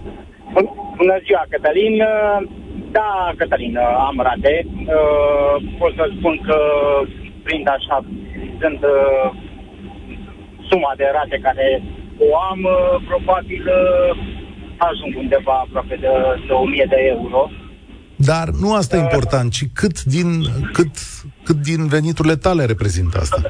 Bună 1.06 1.20
ziua, 1.28 1.44
Cătălin. 1.54 1.96
Da, 2.98 3.12
Cătălin, 3.38 3.78
am 4.10 4.18
rate. 4.28 4.56
Uh, 4.66 5.56
pot 5.80 5.94
să 6.00 6.06
spun 6.18 6.36
că 6.48 6.58
prind 7.44 7.68
așa, 7.78 7.98
sunt 8.62 8.82
uh, 8.96 9.28
suma 10.70 10.94
de 10.98 11.08
rate 11.18 11.38
care 11.48 11.68
o 12.28 12.30
am, 12.52 12.62
uh, 12.64 13.04
probabil 13.10 13.64
ajung 14.90 15.14
undeva 15.18 15.56
aproape 15.66 15.96
de, 16.04 16.12
de 16.48 16.54
1000 16.54 16.86
de 16.90 17.00
euro. 17.16 17.50
Dar 18.16 18.48
nu 18.62 18.74
asta 18.74 18.96
e 18.96 19.08
important, 19.08 19.52
ci 19.52 19.64
cât 19.74 20.04
din, 20.04 20.30
cât, 20.74 20.94
cât 21.44 21.60
din 21.70 21.82
veniturile 21.88 22.36
tale 22.36 22.66
reprezintă 22.66 23.18
asta? 23.18 23.42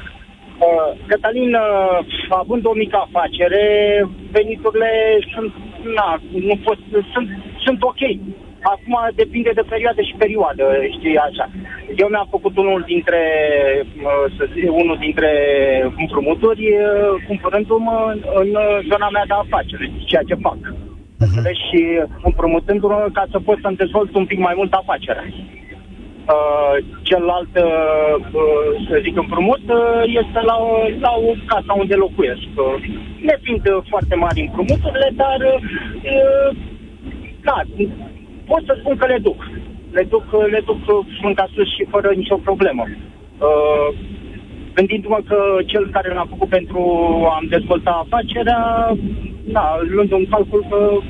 Cătălin, 1.06 1.52
având 2.28 2.66
o 2.66 2.72
mică 2.72 2.96
afacere, 3.06 3.64
veniturile 4.30 4.90
sunt 5.34 5.52
na, 5.98 6.20
nu 6.48 6.56
pot, 6.64 6.78
sunt, 7.12 7.28
sunt 7.64 7.82
ok. 7.82 8.02
Acum 8.74 8.94
depinde 9.14 9.50
de 9.54 9.64
perioadă 9.68 10.00
și 10.02 10.14
perioadă, 10.18 10.64
știi, 10.96 11.16
așa. 11.16 11.46
Eu 11.96 12.08
mi-am 12.08 12.28
făcut 12.30 12.56
unul 12.56 12.82
dintre, 12.86 13.20
să 14.36 14.48
zic, 14.52 14.72
unul 14.82 14.96
dintre 15.00 15.30
împrumuturi, 15.98 16.64
cumpărându-mă 17.26 18.14
în 18.34 18.48
zona 18.90 19.08
mea 19.10 19.24
de 19.26 19.36
afacere, 19.36 19.90
ceea 20.06 20.22
ce 20.28 20.34
fac. 20.34 20.58
Uh-huh. 21.24 21.52
Și 21.66 21.82
împrumutându-mă 22.22 23.08
ca 23.12 23.24
să 23.30 23.38
pot 23.38 23.58
să-mi 23.62 23.76
dezvolt 23.76 24.14
un 24.14 24.26
pic 24.26 24.38
mai 24.38 24.54
mult 24.56 24.72
afacerea. 24.72 25.26
Uh, 26.34 26.76
celălalt, 27.02 27.52
uh, 27.56 28.14
uh, 28.32 28.70
să 28.88 28.98
zic, 29.02 29.16
împrumut 29.16 29.64
uh, 29.68 30.02
este 30.06 30.40
la, 30.50 30.56
la 31.00 31.12
o 31.28 31.32
casa 31.46 31.72
unde 31.72 31.94
locuiesc. 31.94 32.48
Uh, 32.56 32.74
ne 33.20 33.36
fiind 33.42 33.62
foarte 33.88 34.14
mari 34.14 34.40
împrumuturile, 34.40 35.10
dar 35.14 35.38
uh, 35.40 36.56
da, 37.42 37.62
pot 38.46 38.62
să 38.66 38.76
spun 38.78 38.96
că 38.96 39.06
le 39.06 39.18
duc. 39.18 39.50
Le 39.90 40.02
duc, 40.02 40.24
le 40.50 40.60
duc 40.64 40.78
sunt 41.20 41.38
sus 41.54 41.68
și 41.76 41.84
fără 41.90 42.12
nicio 42.16 42.36
problemă. 42.36 42.84
Uh, 42.88 43.88
gândindu-mă 44.74 45.20
că 45.28 45.38
cel 45.66 45.88
care 45.90 46.14
l-a 46.14 46.26
făcut 46.28 46.48
pentru 46.48 46.80
a-mi 47.34 47.48
dezvolta 47.48 47.90
afacerea, 47.90 48.92
da, 49.44 49.78
luând 49.88 50.12
un 50.12 50.26
calcul 50.30 50.66
că 50.70 51.00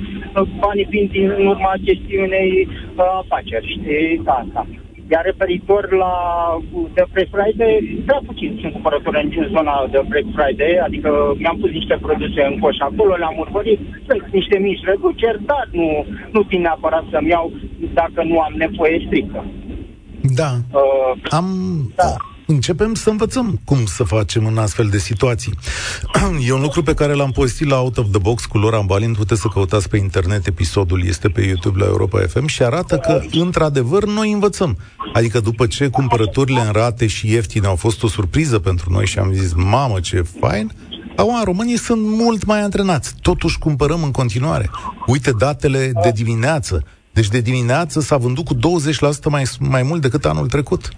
banii 0.59 0.87
vin 0.91 1.07
din 1.13 1.31
urma 1.31 1.73
chestiunei 1.85 2.69
uh, 2.69 3.05
afaceri, 3.23 3.79
știi, 3.79 4.21
da, 4.25 4.33
asta. 4.33 4.67
Iar 5.13 5.23
referitor 5.25 5.93
la 6.03 6.13
de 6.95 7.05
Black 7.13 7.31
Friday, 7.35 8.03
prea 8.07 8.21
puțin 8.27 8.59
sunt 8.61 8.73
cumpărători 8.73 9.23
în 9.23 9.49
zona 9.57 9.75
de 9.91 10.01
Black 10.11 10.29
Friday, 10.37 10.73
adică 10.87 11.11
mi-am 11.39 11.59
pus 11.61 11.71
niște 11.71 11.97
produse 12.07 12.41
în 12.51 12.59
coș 12.59 12.79
acolo, 12.89 13.15
le-am 13.15 13.37
urmărit, 13.45 13.81
sunt 14.07 14.23
niște 14.39 14.59
mici 14.59 14.89
reduceri, 14.91 15.45
dar 15.51 15.69
nu, 15.79 15.89
nu 16.33 16.41
țin 16.49 16.61
neapărat 16.61 17.05
să-mi 17.11 17.29
iau 17.29 17.53
dacă 18.01 18.21
nu 18.31 18.37
am 18.41 18.53
nevoie 18.57 19.03
strictă. 19.07 19.45
Da. 20.41 20.51
Uh, 20.73 21.13
am... 21.39 21.47
Da 21.97 22.15
începem 22.47 22.95
să 22.95 23.11
învățăm 23.11 23.61
cum 23.65 23.87
să 23.87 24.03
facem 24.03 24.47
în 24.47 24.59
astfel 24.59 24.89
de 24.89 24.99
situații. 24.99 25.53
E 26.47 26.53
un 26.53 26.61
lucru 26.61 26.83
pe 26.83 26.95
care 26.95 27.13
l-am 27.13 27.31
postit 27.31 27.69
la 27.69 27.81
Out 27.81 27.99
of 27.99 28.07
the 28.11 28.19
Box 28.19 28.45
cu 28.45 28.59
Laura 28.59 28.81
Balin, 28.81 29.13
puteți 29.13 29.41
să 29.41 29.49
căutați 29.49 29.89
pe 29.89 29.97
internet, 29.97 30.47
episodul 30.47 31.07
este 31.07 31.29
pe 31.29 31.41
YouTube 31.41 31.79
la 31.79 31.87
Europa 31.87 32.21
FM 32.21 32.47
și 32.47 32.63
arată 32.63 32.99
că, 32.99 33.21
într-adevăr, 33.33 34.05
noi 34.05 34.33
învățăm. 34.33 34.79
Adică 35.13 35.41
după 35.41 35.67
ce 35.67 35.89
cumpărăturile 35.89 36.61
în 36.61 36.73
rate 36.73 37.07
și 37.07 37.31
ieftine 37.31 37.67
au 37.67 37.77
fost 37.77 38.03
o 38.03 38.09
surpriză 38.09 38.59
pentru 38.59 38.93
noi 38.93 39.07
și 39.07 39.19
am 39.19 39.33
zis, 39.33 39.53
mamă, 39.53 40.01
ce 40.01 40.23
fain, 40.41 40.73
Acum, 41.17 41.45
românii 41.45 41.79
sunt 41.79 42.03
mult 42.03 42.45
mai 42.45 42.61
antrenați. 42.61 43.15
Totuși 43.23 43.59
cumpărăm 43.59 44.03
în 44.03 44.11
continuare. 44.11 44.71
Uite 45.07 45.31
datele 45.31 45.93
de 46.03 46.11
dimineață. 46.11 46.83
Deci 47.13 47.29
de 47.29 47.41
dimineață 47.41 48.01
s-a 48.01 48.17
vândut 48.17 48.45
cu 48.45 48.55
20% 48.55 48.59
mai, 49.29 49.45
mai 49.59 49.83
mult 49.83 50.01
decât 50.01 50.25
anul 50.25 50.47
trecut. 50.47 50.89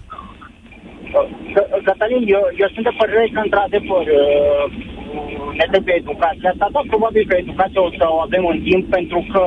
Cătălin, 1.89 2.23
eu, 2.37 2.43
eu 2.63 2.69
sunt 2.73 2.85
de 2.89 2.99
părere 3.01 3.25
că, 3.33 3.39
într-adevăr, 3.43 4.05
uh, 4.23 4.65
ne 5.59 5.65
trebuie 5.71 5.95
educația 5.97 6.49
asta, 6.51 6.67
dar 6.75 6.83
probabil 6.93 7.23
că 7.27 7.35
educația 7.37 7.81
o 7.87 7.89
să 7.97 8.05
o 8.15 8.19
avem 8.27 8.45
în 8.53 8.59
timp, 8.67 8.83
pentru 8.97 9.19
că 9.31 9.43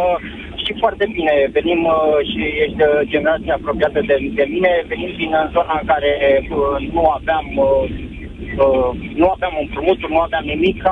știi 0.63 0.83
foarte 0.83 1.05
bine, 1.17 1.35
venim 1.57 1.81
uh, 1.85 2.19
și 2.31 2.41
ești 2.63 2.81
de 2.81 2.87
generația 3.13 3.55
apropiată 3.55 4.01
de, 4.09 4.17
de 4.39 4.45
mine, 4.55 4.73
venim 4.93 5.11
din 5.21 5.33
zona 5.55 5.75
în 5.81 5.87
care 5.93 6.13
uh, 6.43 6.77
nu 6.95 7.03
aveam 7.19 7.47
Uh, 8.65 8.91
nu 9.15 9.27
aveam 9.35 9.55
împrumuturi, 9.61 10.13
nu 10.13 10.19
aveam 10.19 10.45
nimic, 10.45 10.83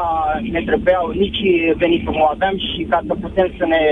ne 0.55 0.63
trebuiau 0.69 1.11
nici 1.11 1.43
venituri 1.77 2.17
nu 2.17 2.25
aveam 2.25 2.57
și 2.59 2.87
ca 2.91 3.01
să 3.07 3.15
putem 3.21 3.53
să 3.59 3.65
ne 3.67 3.83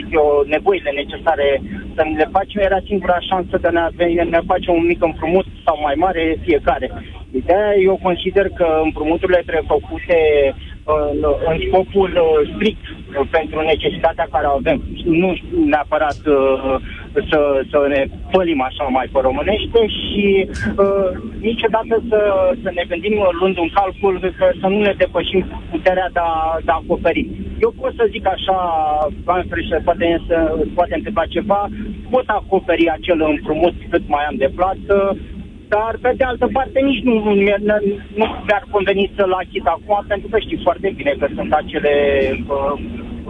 zic 0.00 0.12
eu, 0.12 0.44
nevoile 0.46 0.90
necesare 0.90 1.62
să 1.94 2.02
ne 2.04 2.16
le 2.16 2.28
facem, 2.32 2.60
era 2.62 2.80
singura 2.90 3.18
șansă 3.30 3.54
de 3.60 3.68
a 3.68 3.70
ne, 3.70 4.22
ne 4.34 4.40
face 4.46 4.70
un 4.70 4.84
mic 4.86 5.02
împrumut 5.02 5.46
sau 5.64 5.76
mai 5.80 5.94
mare 6.04 6.36
fiecare. 6.46 6.90
Ideea, 7.32 7.74
eu 7.88 7.98
consider 8.02 8.46
că 8.48 8.80
împrumuturile 8.82 9.42
trebuie 9.46 9.72
făcute 9.76 10.18
în, 10.84 11.18
în 11.50 11.56
scopul 11.66 12.10
uh, 12.16 12.50
strict 12.54 12.84
pentru 13.30 13.60
necesitatea 13.60 14.28
care 14.30 14.46
o 14.46 14.56
avem. 14.60 14.82
Nu 15.04 15.36
neapărat 15.66 16.20
uh, 16.26 16.76
să, 17.28 17.40
să 17.70 17.86
ne 17.88 18.06
pălim 18.30 18.60
așa 18.62 18.84
mai 18.84 19.06
pe 19.12 19.18
românește 19.22 19.80
și 19.86 20.48
uh, 20.84 21.10
niciodată 21.40 22.02
să, 22.08 22.20
să 22.62 22.70
ne 22.74 22.84
gândim 22.88 23.14
luând 23.40 23.58
un 23.58 23.70
calcul 23.74 24.34
că 24.38 24.46
să 24.60 24.66
nu 24.66 24.80
ne 24.80 24.94
depășim 24.96 25.44
puterea 25.70 26.08
de 26.12 26.20
a, 26.22 26.58
de 26.64 26.70
a 26.70 26.80
acoperi. 26.82 27.28
Eu 27.60 27.74
pot 27.80 27.92
să 27.96 28.08
zic 28.10 28.26
așa, 28.26 28.58
Freșe, 29.48 29.76
poate, 29.84 30.22
să, 30.26 30.36
poate 30.74 30.94
întâmpla 30.94 31.24
ceva, 31.24 31.68
pot 32.10 32.24
acoperi 32.26 32.90
acel 32.90 33.22
împrumut 33.28 33.74
cât 33.88 34.02
mai 34.06 34.24
am 34.24 34.34
de 34.36 34.50
plată, 34.54 35.16
dar 35.74 35.92
pe 36.04 36.10
de 36.18 36.24
altă 36.30 36.46
parte 36.56 36.78
nici 36.90 37.02
nu, 37.08 37.14
nu, 37.68 37.76
nu 38.18 38.26
mi-ar 38.46 38.64
conveni 38.74 39.12
să-l 39.16 39.32
achit 39.42 39.64
acum, 39.74 39.98
pentru 40.12 40.28
că 40.30 40.36
știi 40.38 40.60
foarte 40.66 40.88
bine 40.96 41.12
că 41.20 41.26
sunt 41.36 41.52
acele 41.52 41.94
uh, 42.56 42.74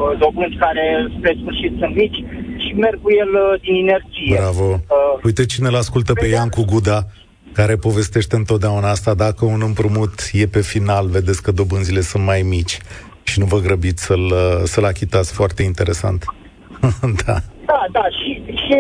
uh, 0.01 0.13
dobânzi 0.23 0.63
care 0.67 0.87
spre 1.17 1.33
sfârșit 1.41 1.73
sunt 1.81 1.95
mici 2.03 2.21
și 2.65 2.73
merg 2.85 2.99
cu 3.05 3.11
el 3.23 3.33
uh, 3.45 3.61
din 3.65 3.75
inerție. 3.75 4.37
Bravo! 4.43 4.67
Uh, 4.73 5.25
Uite 5.29 5.45
cine 5.53 5.69
l 5.69 5.75
ascultă 5.75 6.13
pe 6.13 6.27
Ian 6.27 6.49
cu 6.49 6.65
Guda 6.73 6.99
care 7.53 7.77
povestește 7.77 8.37
întotdeauna 8.37 8.91
asta, 8.91 9.15
dacă 9.15 9.45
un 9.45 9.63
împrumut 9.65 10.15
e 10.33 10.47
pe 10.47 10.63
final, 10.63 11.07
vedeți 11.09 11.43
că 11.43 11.51
dobânzile 11.53 12.01
sunt 12.01 12.25
mai 12.25 12.43
mici 12.43 12.79
și 13.23 13.39
nu 13.39 13.45
vă 13.45 13.59
grăbiți 13.59 14.05
să-l, 14.05 14.25
uh, 14.25 14.63
să-l 14.65 14.85
achitați, 14.85 15.33
foarte 15.33 15.63
interesant. 15.63 16.25
da. 17.27 17.37
Da, 17.71 17.81
da, 17.99 18.05
și, 18.19 18.31
și 18.63 18.75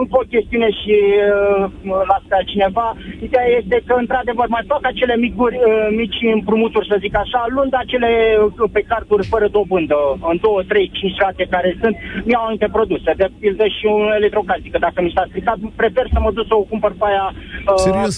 încă 0.00 0.16
o 0.22 0.28
chestiune 0.34 0.70
și 0.80 0.94
uh, 1.26 2.02
la 2.08 2.14
asta 2.18 2.48
cineva, 2.52 2.86
ideea 3.26 3.48
este 3.60 3.76
că, 3.86 3.94
într-adevăr, 3.98 4.46
mai 4.48 4.64
fac 4.72 4.82
acele 4.86 5.16
micuri, 5.16 5.56
uh, 5.56 5.86
mici 6.00 6.20
împrumuturi, 6.36 6.90
să 6.90 6.96
zic 7.04 7.14
așa, 7.16 7.40
luând 7.54 7.72
acele 7.76 8.10
uh, 8.38 8.70
pe 8.72 8.82
carturi 8.90 9.26
fără 9.32 9.46
dobândă, 9.56 9.98
în 10.30 10.36
2, 10.40 10.64
3, 10.68 10.90
5 10.92 11.18
rate 11.24 11.44
care 11.54 11.70
sunt, 11.80 11.96
mi-au 12.26 12.42
anumite 12.42 12.68
produse, 12.76 13.10
de 13.16 13.26
pildă 13.40 13.66
și 13.76 13.84
un 13.96 14.06
electrocasnică. 14.18 14.78
Dacă 14.86 14.98
mi 15.02 15.14
s-a 15.14 15.24
stricat, 15.28 15.56
prefer 15.82 16.06
să 16.12 16.18
mă 16.20 16.30
duc 16.36 16.46
să 16.46 16.54
o 16.54 16.68
cumpăr 16.72 16.92
pe 16.98 17.04
aia 17.10 17.26
uh, 17.34 17.78
Serios? 17.86 18.16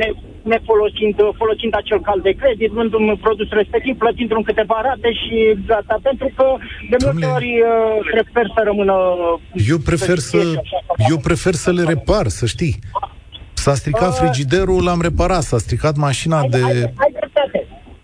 Ne, 0.00 0.08
nefolosind 0.52 1.16
folosind 1.40 1.72
acel 1.76 2.00
cal 2.00 2.20
de 2.28 2.32
credit, 2.40 2.70
luând 2.72 2.92
un 2.94 3.16
produs 3.24 3.48
respectiv, 3.60 3.94
plătind 3.98 4.30
în 4.38 4.42
câteva 4.42 4.78
rate 4.86 5.10
și 5.22 5.36
asta, 5.80 5.96
pentru 6.02 6.28
că 6.36 6.46
de 6.90 6.96
multe 7.04 7.26
ori 7.26 7.52
uh, 7.60 8.10
prefer 8.14 8.46
să 8.54 8.60
rămână... 8.64 8.94
Eu 9.72 9.78
prefer 9.78 10.18
să, 10.18 10.40
eu 11.10 11.18
prefer 11.28 11.54
să 11.64 11.70
le 11.72 11.82
repar, 11.82 12.26
să 12.28 12.46
știi. 12.46 12.74
S-a 13.64 13.74
stricat 13.74 14.08
uh, 14.08 14.16
frigiderul, 14.20 14.84
l-am 14.84 15.00
reparat, 15.00 15.42
s-a 15.42 15.58
stricat 15.58 15.96
mașina 15.96 16.38
ai, 16.38 16.48
de... 16.48 16.62
Ai, 16.64 16.70
ai 16.72 16.80
dreptate. 16.80 17.13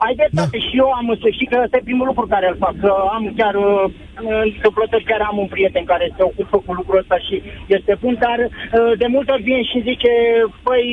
Ai 0.06 0.14
dreptate 0.20 0.58
da. 0.58 0.64
și 0.66 0.76
eu 0.82 0.88
am, 0.98 1.06
să 1.22 1.28
știi 1.30 1.50
că 1.50 1.56
ăsta 1.64 1.76
e 1.76 1.88
primul 1.90 2.06
lucru 2.06 2.26
care 2.26 2.46
îl 2.48 2.56
fac. 2.64 2.74
Că 2.80 2.92
am 3.16 3.32
chiar, 3.36 3.54
uh, 3.54 3.84
întâmplător 4.54 5.02
chiar 5.06 5.22
am 5.30 5.38
un 5.38 5.48
prieten 5.54 5.84
care 5.84 6.06
se 6.16 6.22
ocupă 6.22 6.56
cu 6.66 6.72
lucrul 6.72 6.98
ăsta 7.02 7.18
și 7.26 7.42
este 7.66 7.92
bun, 8.02 8.16
dar 8.26 8.38
uh, 8.40 8.92
de 9.02 9.06
multe 9.06 9.32
ori 9.32 9.42
vine 9.42 9.62
și 9.62 9.86
zice, 9.88 10.12
păi 10.62 10.84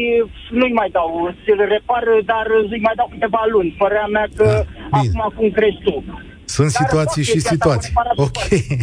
nu-i 0.50 0.78
mai 0.80 0.90
dau, 0.98 1.34
să-l 1.46 1.62
repar, 1.76 2.04
dar 2.32 2.46
îi 2.74 2.86
mai 2.88 2.98
dau 3.00 3.08
câteva 3.12 3.42
luni. 3.54 3.76
Părerea 3.78 4.10
mea 4.16 4.28
că 4.36 4.48
da. 4.92 4.98
acum 4.98 5.22
cum 5.36 5.50
crezi 5.50 5.82
tu. 5.84 6.04
Sunt 6.48 6.72
situații 6.72 7.24
și 7.24 7.40
situații. 7.40 7.94
Ok. 8.16 8.38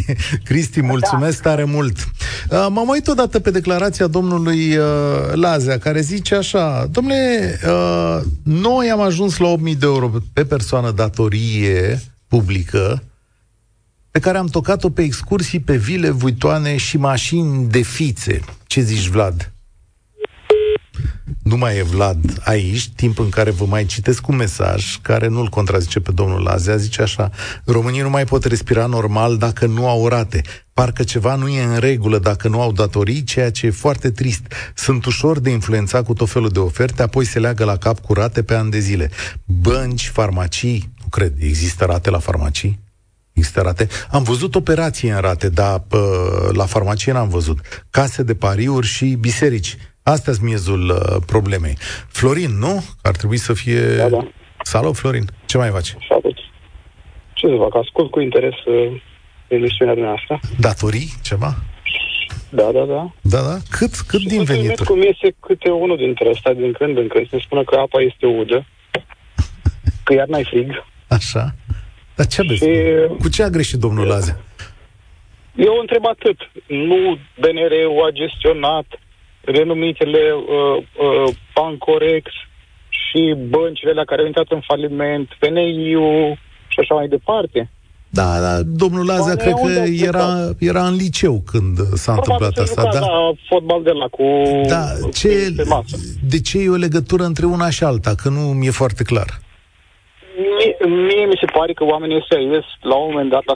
Cristi, 0.49 0.81
mulțumesc 0.81 1.43
da. 1.43 1.51
tare 1.51 1.65
mult. 1.65 1.97
Uh, 2.51 2.67
m-am 2.71 2.89
uit 2.89 3.07
odată 3.09 3.41
pe 3.41 3.51
declarația 3.51 4.07
domnului 4.07 4.77
uh, 4.77 4.85
Lazea, 5.33 5.79
care 5.79 6.01
zice 6.01 6.35
așa, 6.35 6.87
domnule, 6.91 7.59
uh, 7.67 8.21
noi 8.43 8.91
am 8.91 9.01
ajuns 9.01 9.37
la 9.37 9.55
8.000 9.57 9.63
de 9.63 9.87
euro 9.87 10.11
pe 10.33 10.45
persoană 10.45 10.91
datorie 10.91 12.01
publică, 12.29 13.03
pe 14.11 14.19
care 14.19 14.39
am 14.39 14.47
tocat-o 14.47 14.91
pe 14.91 15.03
excursii 15.03 15.61
pe 15.61 15.77
vile, 15.77 16.11
vuitoane 16.11 16.77
și 16.77 16.97
mașini 16.97 17.67
de 17.67 17.81
fițe. 17.81 18.41
Ce 18.67 18.81
zici, 18.81 19.09
Vlad? 19.09 19.54
Nu 21.43 21.57
mai 21.57 21.77
e 21.77 21.83
Vlad 21.83 22.41
aici, 22.45 22.89
timp 22.89 23.19
în 23.19 23.29
care 23.29 23.51
vă 23.51 23.65
mai 23.65 23.85
citesc 23.85 24.29
un 24.29 24.37
mesaj 24.37 24.99
care 25.03 25.29
nu-l 25.29 25.49
contrazice 25.49 26.01
pe 26.01 26.13
domnul 26.13 26.43
Lazea, 26.43 26.77
zice 26.77 27.03
așa, 27.03 27.31
românii 27.65 28.01
nu 28.01 28.11
mai 28.11 28.25
pot 28.25 28.45
respira 28.45 28.87
normal 28.87 29.37
dacă 29.37 29.67
nu 29.67 29.89
au 29.89 30.09
rate. 30.09 30.43
Parcă 30.73 31.03
ceva 31.03 31.35
nu 31.35 31.49
e 31.49 31.63
în 31.63 31.79
regulă 31.79 32.19
dacă 32.19 32.49
nu 32.49 32.61
au 32.61 32.73
datorii, 32.73 33.25
ceea 33.25 33.51
ce 33.51 33.67
e 33.67 33.71
foarte 33.71 34.11
trist. 34.11 34.43
Sunt 34.75 35.05
ușor 35.05 35.39
de 35.39 35.51
influențat 35.51 36.05
cu 36.05 36.13
tot 36.13 36.31
felul 36.31 36.49
de 36.49 36.59
oferte, 36.59 37.03
apoi 37.03 37.25
se 37.25 37.39
leagă 37.39 37.65
la 37.65 37.77
cap 37.77 38.01
cu 38.01 38.13
rate 38.13 38.43
pe 38.43 38.55
ani 38.55 38.71
de 38.71 38.79
zile. 38.79 39.11
Bănci, 39.45 40.09
farmacii, 40.09 40.93
nu 41.03 41.07
cred, 41.11 41.33
există 41.39 41.85
rate 41.85 42.11
la 42.11 42.19
farmacii? 42.19 42.83
Există 43.33 43.61
rate. 43.61 43.89
Am 44.11 44.23
văzut 44.23 44.55
operații 44.55 45.09
în 45.09 45.21
rate, 45.21 45.49
dar 45.49 45.79
pă, 45.79 46.51
la 46.53 46.67
farmacie 46.67 47.13
n-am 47.13 47.29
văzut. 47.29 47.59
Case 47.91 48.23
de 48.23 48.35
pariuri 48.35 48.87
și 48.87 49.07
biserici. 49.07 49.77
Asta 50.07 50.31
e 50.31 50.35
miezul 50.41 50.89
uh, 50.91 51.23
problemei. 51.27 51.77
Florin, 52.09 52.59
nu? 52.59 52.85
Ar 53.03 53.17
trebui 53.17 53.37
să 53.37 53.53
fie... 53.53 53.97
Da, 53.97 54.09
da. 54.09 54.27
Salut, 54.63 54.97
Florin. 54.97 55.25
Ce 55.47 55.57
mai 55.57 55.71
faci? 55.71 55.95
Salut. 56.09 56.37
Ce 57.33 57.47
să 57.47 57.55
fac? 57.59 57.75
Ascult 57.83 58.11
cu 58.11 58.21
interes 58.21 58.55
uh, 58.65 59.03
emisiunea 59.49 59.95
dumneavoastră. 59.95 60.41
Datorii? 60.59 61.15
Ceva? 61.23 61.55
Da, 62.51 62.71
da, 62.73 62.85
da. 62.85 63.13
Da, 63.21 63.41
da? 63.41 63.57
Cât, 63.71 63.95
cât 63.95 64.21
și 64.21 64.27
din 64.27 64.43
venituri? 64.43 64.89
cum 64.89 65.03
iese 65.03 65.35
câte 65.41 65.71
unul 65.71 65.97
dintre 65.97 66.29
ăsta 66.29 66.53
din 66.53 66.73
când 66.73 66.97
în 66.99 67.09
când. 67.09 67.29
Se 67.29 67.39
spune 67.39 67.63
că 67.63 67.77
apa 67.77 68.01
este 68.01 68.27
udă, 68.27 68.67
că 70.03 70.13
iar 70.13 70.27
n-ai 70.27 70.45
frig. 70.45 70.85
Așa. 71.09 71.55
Dar 72.15 72.27
ce 72.27 72.41
aveți? 72.41 72.65
Și... 72.65 72.71
Cu 73.21 73.29
ce 73.29 73.43
a 73.43 73.49
greșit 73.49 73.79
domnul 73.79 74.07
Laze? 74.07 74.41
Eu 75.55 75.77
întreb 75.81 76.07
atât. 76.07 76.39
Nu 76.67 77.19
BNR-ul 77.41 78.05
a 78.07 78.11
gestionat 78.11 78.87
renumitele 79.45 80.33
uh, 80.33 80.77
uh, 80.77 81.35
Bancorex 81.55 82.31
și 82.89 83.35
băncile 83.49 83.93
la 83.93 84.05
care 84.05 84.21
au 84.21 84.27
intrat 84.27 84.47
în 84.49 84.61
faliment, 84.61 85.29
PNI-ul 85.39 86.39
și 86.69 86.81
așa 86.81 86.95
mai 86.95 87.09
departe. 87.09 87.71
Da, 88.09 88.41
da, 88.41 88.63
domnul 88.63 89.07
Lazea 89.07 89.37
cred 89.37 89.53
că 89.53 89.83
era, 90.07 90.27
era 90.59 90.87
în 90.87 90.95
liceu 90.95 91.43
când 91.47 91.77
s-a 91.77 92.13
Probabil 92.13 92.47
întâmplat 92.47 92.57
asta. 92.59 92.83
Da, 92.93 93.07
la 93.07 93.33
fotbal 93.49 93.83
de 93.83 93.91
la 93.91 94.09
cu 94.09 94.25
da, 94.69 94.85
ce, 95.15 95.55
de 96.29 96.41
ce 96.41 96.59
e 96.59 96.69
o 96.69 96.85
legătură 96.87 97.25
între 97.25 97.47
una 97.47 97.71
și 97.71 97.85
alta? 97.85 98.15
Că 98.23 98.29
nu 98.29 98.41
mi-e 98.41 98.71
foarte 98.71 99.03
clar. 99.03 99.29
Mie, 100.37 100.77
mie 100.89 101.25
mi 101.27 101.41
se 101.41 101.53
pare 101.53 101.73
că 101.73 101.85
oamenii 101.85 102.17
ăștia 102.17 102.39
ies 102.39 102.65
la 102.81 102.95
un 102.95 103.11
moment 103.11 103.31
dat 103.31 103.45
la 103.47 103.55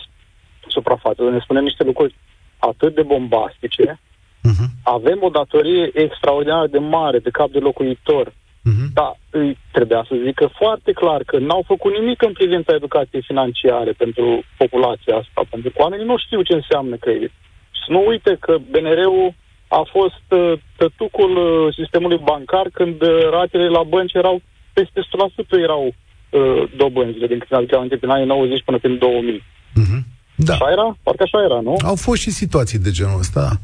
suprafață, 0.69 1.23
ne 1.23 1.39
spune 1.43 1.61
niște 1.61 1.85
lucruri 1.85 2.15
atât 2.59 2.95
de 2.95 3.03
bombastice, 3.03 4.01
uh-huh. 4.49 4.69
avem 4.83 5.19
o 5.21 5.29
datorie 5.29 5.91
extraordinar 6.05 6.67
de 6.67 6.79
mare 6.79 7.19
de 7.19 7.31
cap 7.31 7.51
de 7.51 7.59
locuitor, 7.59 8.27
uh-huh. 8.29 8.89
dar 8.93 9.19
îi 9.31 9.59
trebuia 9.73 10.05
să 10.09 10.15
zică 10.25 10.51
foarte 10.61 10.93
clar 10.93 11.23
că 11.31 11.39
n-au 11.39 11.63
făcut 11.67 11.93
nimic 11.99 12.23
în 12.23 12.33
privința 12.33 12.75
educației 12.75 13.23
financiare 13.23 13.93
pentru 13.93 14.45
populația 14.57 15.15
asta, 15.17 15.41
pentru 15.51 15.71
că 15.71 15.77
oamenii 15.83 16.07
nu 16.07 16.19
știu 16.19 16.43
ce 16.43 16.55
înseamnă 16.55 16.97
credit. 16.97 17.33
Și 17.77 17.81
să 17.87 17.93
nu 17.93 18.05
uite 18.07 18.37
că 18.41 18.57
BNR-ul 18.71 19.35
a 19.69 19.83
fost 19.97 20.27
uh, 20.29 20.53
tătucul 20.77 21.33
uh, 21.37 21.75
sistemului 21.75 22.21
bancar 22.25 22.67
când 22.73 23.03
uh, 23.03 23.29
ratele 23.31 23.69
la 23.69 23.83
bănci 23.83 24.13
erau 24.13 24.41
peste 24.73 25.01
100% 25.01 25.63
erau 25.63 25.85
uh, 25.87 26.63
dobânzile 26.77 27.27
din 27.27 27.39
când 27.39 27.53
aduceau 27.53 27.79
aminte 27.79 27.97
prin 27.97 28.11
anii 28.11 28.27
90 28.27 28.63
până 28.65 28.79
prin 28.79 28.99
2000. 28.99 29.43
Uh-huh. 29.43 30.01
Da. 30.35 30.53
Așa 30.53 30.71
era? 30.71 30.97
Parcă 31.03 31.23
așa 31.23 31.43
era, 31.45 31.61
nu? 31.61 31.75
Au 31.85 31.97
fost 31.97 32.21
și 32.21 32.31
situații 32.31 32.79
de 32.79 32.91
genul 32.91 33.19
ăsta. 33.19 33.61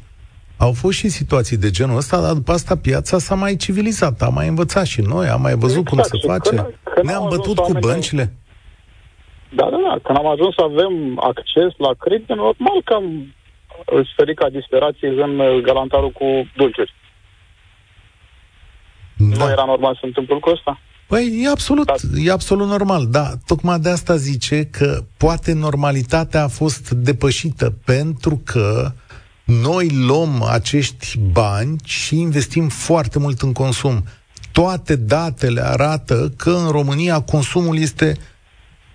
Au 0.56 0.72
fost 0.72 0.98
și 0.98 1.08
situații 1.08 1.56
de 1.56 1.70
genul 1.70 1.96
ăsta, 1.96 2.20
dar 2.20 2.32
după 2.32 2.52
asta 2.52 2.76
piața 2.76 3.18
s-a 3.18 3.34
mai 3.34 3.56
civilizat, 3.56 4.22
am 4.22 4.34
mai 4.34 4.48
învățat 4.48 4.86
și 4.86 5.00
noi, 5.00 5.26
am 5.26 5.40
mai 5.40 5.54
văzut 5.54 5.86
exact. 5.86 6.08
cum 6.08 6.18
se 6.20 6.26
face. 6.26 6.48
Când, 6.48 6.78
când 6.94 7.06
Ne-am 7.06 7.26
bătut 7.28 7.58
cu 7.58 7.72
băncile. 7.80 8.32
Da, 9.58 9.64
da, 9.70 9.78
da. 9.88 9.98
Când 10.02 10.18
am 10.18 10.26
ajuns 10.26 10.54
să 10.54 10.62
avem 10.62 11.20
acces 11.20 11.72
la 11.76 11.90
credit, 11.98 12.28
normal 12.28 12.82
că 12.84 12.94
am 12.94 13.34
sferit 14.12 14.38
ca 14.38 14.48
disperație 14.48 15.08
în 15.08 15.62
galantarul 15.62 16.10
cu 16.10 16.26
dulciuri. 16.56 16.94
Da. 19.16 19.44
Nu 19.44 19.50
era 19.50 19.64
normal 19.64 19.94
să 19.94 20.06
întâmple 20.06 20.34
lucrul 20.34 20.52
ăsta? 20.52 20.80
Păi 21.06 21.40
e 21.44 21.48
absolut, 21.48 21.86
da. 21.86 21.94
e 22.24 22.30
absolut 22.30 22.68
normal, 22.68 23.06
da. 23.06 23.30
Tocmai 23.46 23.78
de 23.78 23.88
asta 23.88 24.16
zice 24.16 24.64
că 24.64 25.04
poate 25.16 25.52
normalitatea 25.52 26.42
a 26.42 26.48
fost 26.48 26.90
depășită 26.90 27.74
pentru 27.84 28.42
că 28.44 28.92
noi 29.44 29.88
luăm 29.88 30.42
acești 30.42 31.18
bani 31.18 31.76
și 31.84 32.20
investim 32.20 32.68
foarte 32.68 33.18
mult 33.18 33.42
în 33.42 33.52
consum. 33.52 34.04
Toate 34.52 34.96
datele 34.96 35.64
arată 35.64 36.32
că 36.36 36.50
în 36.50 36.70
România 36.70 37.20
consumul 37.20 37.78
este 37.78 38.18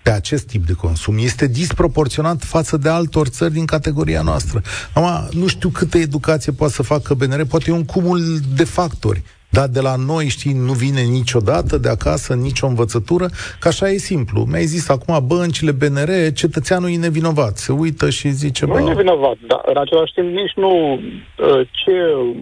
pe 0.02 0.10
acest 0.10 0.46
tip 0.46 0.66
de 0.66 0.72
consum 0.72 1.18
este 1.18 1.46
disproporționat 1.46 2.44
față 2.44 2.76
de 2.76 2.88
altor 2.88 3.26
țări 3.26 3.52
din 3.52 3.64
categoria 3.64 4.22
noastră. 4.22 4.62
Acum, 4.92 5.40
nu 5.40 5.46
știu 5.46 5.68
câtă 5.68 5.98
educație 5.98 6.52
poate 6.52 6.72
să 6.72 6.82
facă 6.82 7.14
BNR, 7.14 7.44
poate 7.44 7.70
e 7.70 7.72
un 7.72 7.84
cumul 7.84 8.40
de 8.54 8.64
factori. 8.64 9.22
Dar 9.50 9.68
de 9.68 9.80
la 9.80 9.94
noi, 9.96 10.28
știi, 10.28 10.52
nu 10.52 10.72
vine 10.72 11.00
niciodată 11.00 11.78
de 11.78 11.88
acasă, 11.88 12.34
nicio 12.34 12.66
învățătură, 12.66 13.26
că 13.58 13.68
așa 13.68 13.88
e 13.88 13.96
simplu. 13.96 14.44
Mi-ai 14.50 14.64
zis 14.64 14.88
acum 14.88 15.26
băncile, 15.26 15.72
BNR, 15.72 16.32
cetățeanul 16.34 16.90
e 16.90 16.96
nevinovat. 16.96 17.56
Se 17.56 17.72
uită 17.72 18.10
și 18.10 18.28
zice... 18.28 18.66
Nu 18.66 18.78
e 18.78 18.82
nevinovat, 18.82 19.36
dar 19.46 19.60
în 19.64 19.76
același 19.76 20.12
timp 20.12 20.28
nici 20.28 20.52
nu 20.56 20.92
uh, 20.92 21.68
ce 21.70 21.92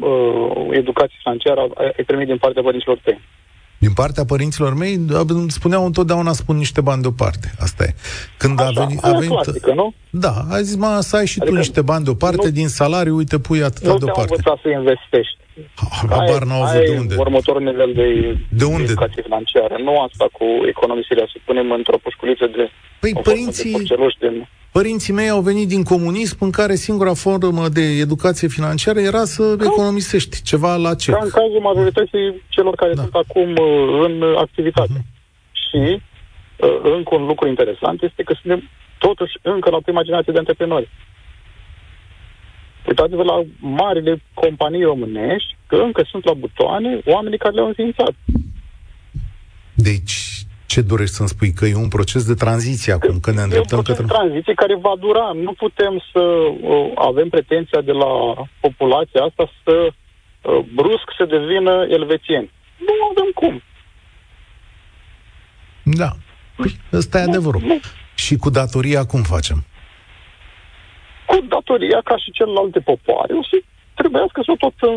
uh, 0.00 0.68
educație 0.70 1.18
financiară 1.22 1.60
ai 1.76 2.04
primit 2.06 2.26
din 2.26 2.38
partea 2.38 2.62
părinților 2.62 2.98
tăi. 3.04 3.20
Din 3.78 3.92
partea 3.92 4.24
părinților 4.24 4.74
mei, 4.74 5.00
spuneau 5.48 5.84
întotdeauna 5.84 6.32
spun 6.32 6.56
niște 6.56 6.80
bani 6.80 7.02
deoparte. 7.02 7.52
Asta 7.58 7.84
e. 7.84 7.94
Când 8.36 8.60
Așa, 8.60 8.68
a 8.68 8.84
venit... 8.84 9.04
A 9.04 9.10
venit 9.12 9.28
clasică, 9.28 9.72
nu? 9.74 9.94
Da, 10.10 10.34
a 10.50 10.60
zis, 10.60 10.76
mă, 10.76 10.98
să 11.00 11.16
ai 11.16 11.26
și 11.26 11.38
adică 11.40 11.54
tu 11.54 11.60
niște 11.60 11.82
bani 11.82 12.04
deoparte, 12.04 12.44
nu, 12.46 12.50
din 12.50 12.68
salariu, 12.68 13.16
uite, 13.16 13.38
pui 13.38 13.62
atâta 13.62 13.92
nu 13.92 13.98
deoparte. 13.98 14.34
Nu 14.36 14.42
te-am 14.42 14.58
să 14.62 14.68
investești. 14.68 15.36
Habar 16.10 16.42
n-au 16.42 16.62
avut 16.62 16.84
de 16.84 16.96
unde. 16.98 17.14
următorul 17.18 17.62
nivel 17.62 17.92
de, 17.94 18.38
de 18.48 18.64
unde? 18.64 18.82
educație 18.82 19.22
financiară. 19.22 19.76
Nu 19.82 20.00
asta 20.00 20.26
cu 20.32 20.44
economisirea, 20.66 21.26
să 21.32 21.38
punem 21.44 21.70
într-o 21.70 21.98
pușculiță 22.02 22.46
de... 22.46 22.70
Păi 23.00 23.12
părinții, 23.22 23.84
de 24.18 24.46
părinții 24.72 25.12
mei 25.12 25.28
au 25.28 25.40
venit 25.40 25.68
din 25.68 25.82
comunism 25.82 26.36
în 26.40 26.50
care 26.50 26.74
singura 26.74 27.14
formă 27.14 27.68
de 27.68 27.80
educație 27.80 28.48
financiară 28.48 29.00
era 29.00 29.24
să 29.24 29.56
ca, 29.56 29.64
economisești 29.64 30.42
ceva 30.42 30.76
la 30.76 30.94
ce. 30.94 31.10
Ca 31.10 31.20
în 31.22 31.30
cazul 31.30 31.60
majorității 31.60 32.42
celor 32.48 32.74
care 32.74 32.92
da. 32.94 33.00
sunt 33.00 33.14
acum 33.14 33.50
uh, 33.50 34.04
în 34.06 34.22
activitate. 34.36 34.98
Uh-huh. 34.98 35.16
Și 35.62 35.80
uh, 36.56 36.78
încă 36.82 37.14
un 37.14 37.26
lucru 37.26 37.48
interesant 37.48 38.02
este 38.02 38.22
că 38.22 38.34
suntem 38.40 38.68
totuși 38.98 39.32
încă 39.42 39.70
la 39.70 39.80
prima 39.84 40.02
generație 40.02 40.32
de 40.32 40.38
antreprenori. 40.38 40.88
Uitați-vă 42.88 43.22
la 43.22 43.44
marile 43.59 44.22
companii 44.35 44.83
românești, 44.83 45.57
că 45.66 45.77
încă 45.77 46.03
sunt 46.11 46.24
la 46.24 46.33
butoane 46.33 47.01
oamenii 47.05 47.38
care 47.38 47.55
le-au 47.55 47.66
înființat. 47.66 48.14
Deci, 49.74 50.14
ce 50.66 50.81
dorești 50.81 51.14
să-mi 51.14 51.29
spui? 51.29 51.53
Că 51.53 51.64
e 51.66 51.74
un 51.74 51.88
proces 51.88 52.27
de 52.27 52.35
tranziție 52.35 52.92
acum, 52.92 53.20
că 53.20 53.31
ne 53.31 53.42
îndreptăm 53.42 53.79
către... 53.79 53.92
E 53.92 54.03
un 54.03 54.07
proces 54.07 54.16
de 54.16 54.18
tranziție 54.18 54.55
care 54.55 54.77
va 54.77 54.94
dura. 54.98 55.31
Nu 55.35 55.53
putem 55.53 56.03
să 56.12 56.20
uh, 56.20 56.92
avem 56.94 57.29
pretenția 57.29 57.81
de 57.81 57.92
la 57.92 58.12
populația 58.61 59.22
asta 59.22 59.51
să 59.64 59.74
uh, 59.87 60.64
brusc 60.74 61.07
să 61.18 61.24
devină 61.24 61.87
elvețieni. 61.88 62.51
Nu 62.87 62.92
avem 63.11 63.31
cum. 63.35 63.62
Da. 65.83 66.11
Păi, 66.57 66.70
ăsta 66.92 67.18
e 67.18 67.22
adevărul. 67.22 67.61
Nu. 67.64 67.81
Și 68.14 68.37
cu 68.37 68.51
datoria 68.51 69.05
cum 69.07 69.22
facem? 69.22 69.64
Cu 71.28 71.36
datoria 71.54 72.00
ca 72.08 72.16
și 72.22 72.36
celelalte 72.38 72.80
popoare. 72.90 73.32
O 73.40 73.44
să 73.50 73.56
trebuiască 74.00 74.38
să 74.44 74.50
o 74.54 74.60
tot 74.64 74.76
uh, 74.82 74.92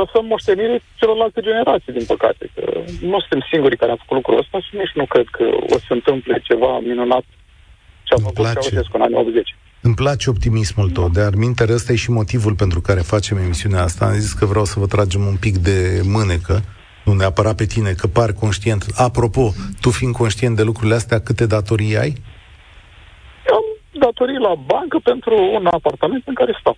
lăsăm 0.00 0.24
moștenire 0.32 0.76
celorlalte 1.00 1.40
generații, 1.48 1.96
din 1.98 2.06
păcate. 2.12 2.44
Că 2.54 2.64
nu 3.10 3.18
suntem 3.20 3.42
singurii 3.50 3.80
care 3.82 3.90
am 3.92 4.00
făcut 4.02 4.16
lucrul 4.16 4.42
ăsta 4.42 4.58
și 4.66 4.72
nici 4.82 4.94
nu 5.00 5.06
cred 5.12 5.26
că 5.36 5.44
o 5.74 5.78
să 5.86 5.92
întâmple 5.98 6.36
ceva 6.48 6.72
minunat 6.90 7.24
ce 8.06 8.14
a 8.14 8.18
făcut 8.28 8.44
Ceaușescu 8.52 8.96
în 8.96 9.02
anii 9.02 9.16
80. 9.16 9.56
Îmi 9.80 9.94
place 9.94 10.30
optimismul 10.30 10.90
tău, 10.90 11.08
dar 11.08 11.34
minte, 11.34 11.64
ăsta 11.68 11.92
e 11.92 11.96
și 11.96 12.10
motivul 12.10 12.54
pentru 12.54 12.80
care 12.80 13.00
facem 13.00 13.36
emisiunea 13.36 13.82
asta. 13.82 14.04
Am 14.04 14.12
zis 14.12 14.32
că 14.32 14.44
vreau 14.46 14.64
să 14.64 14.78
vă 14.78 14.86
tragem 14.86 15.26
un 15.26 15.36
pic 15.36 15.56
de 15.56 16.00
mânecă, 16.04 16.62
nu 17.04 17.12
neapărat 17.12 17.56
pe 17.56 17.64
tine, 17.64 17.92
că 17.92 18.06
pari 18.06 18.32
conștient. 18.32 18.86
Apropo, 18.94 19.52
tu 19.80 19.90
fiind 19.90 20.14
conștient 20.14 20.56
de 20.56 20.62
lucrurile 20.62 20.94
astea, 20.94 21.20
câte 21.20 21.46
datorii 21.46 21.98
ai? 21.98 22.12
Datorii 23.98 24.38
la 24.48 24.54
bancă 24.66 24.98
pentru 25.02 25.34
un 25.58 25.66
apartament 25.66 26.22
în 26.26 26.34
care 26.34 26.56
stau. 26.60 26.76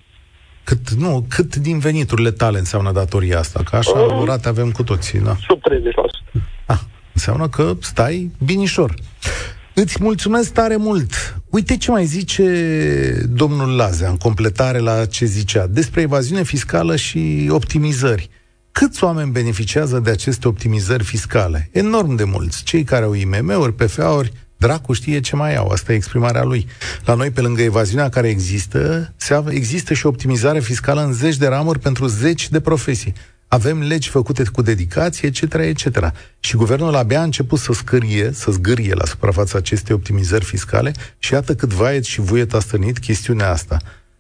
Cât, 0.65 0.91
nu, 0.91 1.25
cât 1.29 1.57
din 1.57 1.79
veniturile 1.79 2.31
tale 2.31 2.59
înseamnă 2.59 2.93
datoria 2.93 3.39
asta? 3.39 3.63
Că 3.71 3.77
așa 3.77 3.99
uh, 3.99 4.23
rate 4.27 4.49
avem 4.49 4.71
cu 4.71 4.83
toții, 4.83 5.21
da? 5.21 5.35
Sub 5.49 5.59
30%. 5.59 5.63
Ah, 6.67 6.81
înseamnă 7.13 7.49
că 7.49 7.73
stai 7.81 8.31
binișor. 8.45 8.95
Îți 9.75 10.03
mulțumesc 10.03 10.53
tare 10.53 10.77
mult. 10.77 11.41
Uite 11.51 11.77
ce 11.77 11.91
mai 11.91 12.05
zice 12.05 12.45
domnul 13.29 13.77
Lazea 13.77 14.09
în 14.09 14.17
completare 14.17 14.79
la 14.79 15.07
ce 15.07 15.25
zicea 15.25 15.67
despre 15.67 16.01
evaziune 16.01 16.43
fiscală 16.43 16.97
și 16.97 17.49
optimizări. 17.51 18.29
Câți 18.73 19.05
oameni 19.05 19.31
beneficiază 19.31 19.99
de 19.99 20.11
aceste 20.11 20.49
optimizări 20.49 21.05
fiscale? 21.05 21.69
Enorm 21.73 22.15
de 22.15 22.25
mulți. 22.25 22.65
Cei 22.65 22.85
care 22.85 23.05
au 23.05 23.13
IMM-uri, 23.13 23.73
PFA-uri, 23.73 24.33
dracu 24.61 24.93
știe 24.93 25.21
ce 25.21 25.37
mai 25.37 25.57
au. 25.57 25.69
Asta 25.69 25.93
e 25.93 25.95
exprimarea 25.95 26.45
lui. 26.45 26.67
La 27.05 27.15
noi, 27.15 27.31
pe 27.31 27.41
lângă 27.41 27.63
evaziunea 27.63 28.09
care 28.09 28.29
există, 28.29 29.13
se 29.17 29.45
există 29.49 29.95
și 29.95 30.07
optimizare 30.07 30.61
fiscală 30.61 31.05
în 31.05 31.13
zeci 31.13 31.37
de 31.37 31.47
ramuri 31.47 31.79
pentru 31.79 32.07
zeci 32.07 32.49
de 32.49 32.61
profesii. 32.61 33.15
Avem 33.49 33.83
legi 33.83 34.09
făcute 34.09 34.43
cu 34.53 34.63
dedicație, 34.63 35.29
etc., 35.29 35.55
etc. 35.55 36.13
Și 36.41 36.57
guvernul 36.57 36.95
abia 36.95 37.21
a 37.21 37.23
început 37.23 37.59
să 37.59 37.73
scârie, 37.73 38.31
să 38.33 38.51
zgârie 38.51 38.95
la 38.95 39.05
suprafața 39.05 39.59
acestei 39.59 39.95
optimizări 39.95 40.45
fiscale 40.45 40.93
și 41.19 41.33
iată 41.33 41.55
cât 41.55 41.73
vaet 41.73 42.05
și 42.05 42.21
vuiet 42.21 42.55
a 42.55 42.61
stănit 42.61 42.99
chestiunea 42.99 43.51
asta. 43.51 43.77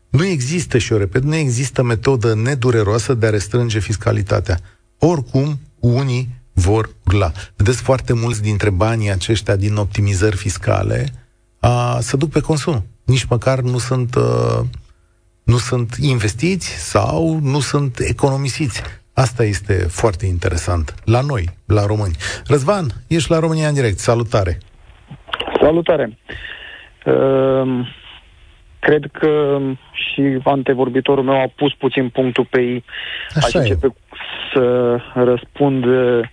Nu 0.08 0.24
există, 0.24 0.78
și 0.78 0.92
o 0.92 0.96
repet, 0.96 1.22
nu 1.22 1.34
există 1.34 1.82
metodă 1.82 2.34
nedureroasă 2.34 3.14
de 3.14 3.26
a 3.26 3.30
restrânge 3.30 3.78
fiscalitatea. 3.78 4.58
Oricum, 4.98 5.60
unii 5.78 6.39
vor 6.60 6.90
urla. 7.06 7.30
Vedeți, 7.56 7.82
foarte 7.82 8.12
mulți 8.14 8.42
dintre 8.42 8.70
banii 8.70 9.10
aceștia 9.10 9.56
din 9.56 9.76
optimizări 9.76 10.36
fiscale 10.36 11.04
a, 11.60 11.98
se 12.00 12.16
duc 12.16 12.30
pe 12.30 12.40
consum. 12.40 12.84
Nici 13.06 13.24
măcar 13.24 13.58
nu 13.58 13.78
sunt, 13.78 14.14
uh, 14.14 14.64
nu 15.44 15.56
sunt 15.56 15.94
investiți 16.00 16.90
sau 16.90 17.38
nu 17.42 17.60
sunt 17.60 17.98
economisiți. 17.98 18.82
Asta 19.14 19.44
este 19.44 19.74
foarte 19.74 20.26
interesant. 20.26 20.94
La 21.04 21.20
noi, 21.20 21.44
la 21.66 21.86
români. 21.86 22.14
Răzvan, 22.46 22.86
ești 23.08 23.30
la 23.30 23.38
România 23.38 23.68
în 23.68 23.74
direct. 23.74 23.98
Salutare! 23.98 24.58
Salutare! 25.60 26.18
Uh, 27.06 27.88
cred 28.78 29.04
că 29.12 29.58
și 29.92 30.38
antevorbitorul 30.44 31.24
meu 31.24 31.40
a 31.40 31.52
pus 31.56 31.72
puțin 31.74 32.08
punctul 32.08 32.46
pe 32.50 32.60
ei. 32.60 32.84
Așa 33.34 33.58
Aș 33.58 33.64
începe 33.64 33.94
să 34.54 34.96
răspund 35.14 35.84
uh, 35.84 36.28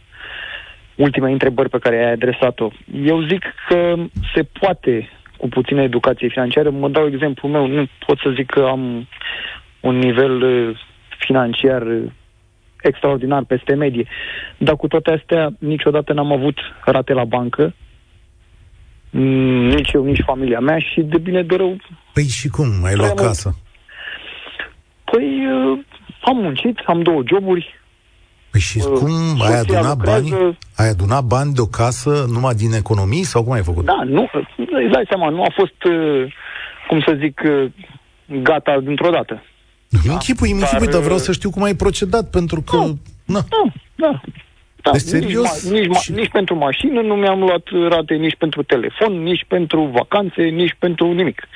ultimei 0.97 1.31
întrebări 1.31 1.69
pe 1.69 1.79
care 1.79 1.95
ai 2.05 2.12
adresat-o. 2.12 2.69
Eu 3.03 3.21
zic 3.21 3.43
că 3.67 3.95
se 4.33 4.43
poate 4.60 5.10
cu 5.38 5.47
puțină 5.47 5.81
educație 5.81 6.27
financiară. 6.27 6.69
Mă 6.69 6.89
dau 6.89 7.07
exemplu 7.07 7.47
meu. 7.47 7.67
Nu 7.67 7.86
pot 8.05 8.17
să 8.17 8.29
zic 8.36 8.49
că 8.49 8.60
am 8.60 9.07
un 9.79 9.97
nivel 9.97 10.41
uh, 10.41 10.79
financiar 11.17 11.81
uh, 11.81 12.12
extraordinar 12.81 13.43
peste 13.43 13.73
medie. 13.73 14.07
Dar 14.57 14.75
cu 14.75 14.88
toate 14.88 15.12
astea, 15.12 15.49
niciodată 15.60 16.13
n-am 16.13 16.31
avut 16.31 16.57
rate 16.86 17.13
la 17.13 17.23
bancă, 17.23 17.73
mm, 19.10 19.67
nici 19.67 19.91
eu, 19.91 20.03
nici 20.03 20.23
familia 20.25 20.60
mea 20.60 20.79
și 20.79 21.01
de 21.01 21.17
bine 21.17 21.43
de 21.43 21.55
rău... 21.55 21.75
Păi 22.13 22.23
și 22.23 22.47
cum? 22.47 22.83
Ai 22.83 22.95
luat 22.95 23.13
casă? 23.13 23.55
Păi 25.12 25.45
uh, 25.45 25.79
am 26.21 26.38
muncit, 26.38 26.77
am 26.86 27.01
două 27.01 27.21
joburi. 27.25 27.75
Păi 28.58 28.65
și 28.65 28.78
uh, 28.78 29.00
cum? 29.00 29.41
Ai 29.48 29.60
adunat 29.60 29.98
bani? 29.98 30.58
Ai 30.76 30.89
adunat 30.89 31.24
bani 31.24 31.54
de 31.54 31.62
o 31.62 31.65
casă 31.65 32.26
numai 32.34 32.54
din 32.54 32.74
economii 32.74 33.24
sau 33.24 33.43
cum 33.43 33.52
ai 33.52 33.63
făcut? 33.63 33.86
Da, 33.86 34.02
nu, 34.06 34.30
îți 34.58 34.91
dai 34.91 35.06
seama, 35.10 35.30
nu 35.30 35.43
a 35.43 35.52
fost, 35.56 35.84
uh, 35.84 36.34
cum 36.88 37.00
să 37.06 37.17
zic, 37.20 37.41
uh, 37.46 37.72
gata 38.41 38.80
dintr-o 38.80 39.10
dată. 39.10 39.43
Da. 39.89 40.12
Închipui, 40.12 40.50
dar, 40.50 40.60
închipui, 40.62 40.88
dar 40.88 41.02
vreau 41.02 41.17
să 41.17 41.32
știu 41.32 41.50
cum 41.50 41.63
ai 41.63 41.74
procedat, 41.74 42.30
pentru 42.30 42.62
că... 42.62 42.78
Da, 42.78 42.93
na. 43.26 43.41
da, 43.50 43.63
da. 43.96 44.22
Da, 44.82 44.91
deci, 44.91 45.02
serios? 45.02 45.70
Nici, 45.72 45.86
nici, 45.86 45.98
și... 45.98 46.12
nici 46.12 46.32
pentru 46.32 46.56
mașină 46.56 47.02
nu 47.02 47.15
mi-am 47.15 47.39
luat 47.39 47.65
rate, 47.89 48.13
nici 48.13 48.36
pentru 48.38 48.63
telefon, 48.63 49.24
nici 49.24 49.46
pentru 49.48 49.82
vacanțe, 49.84 50.43
nici 50.43 50.76
pentru 50.80 51.13
nimic. 51.13 51.48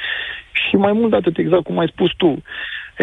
Și 0.52 0.76
mai 0.76 0.92
mult 0.92 1.10
de 1.10 1.16
atât, 1.16 1.38
exact 1.38 1.64
cum 1.64 1.80
ai 1.80 1.92
spus 1.94 2.12
tu, 2.18 2.42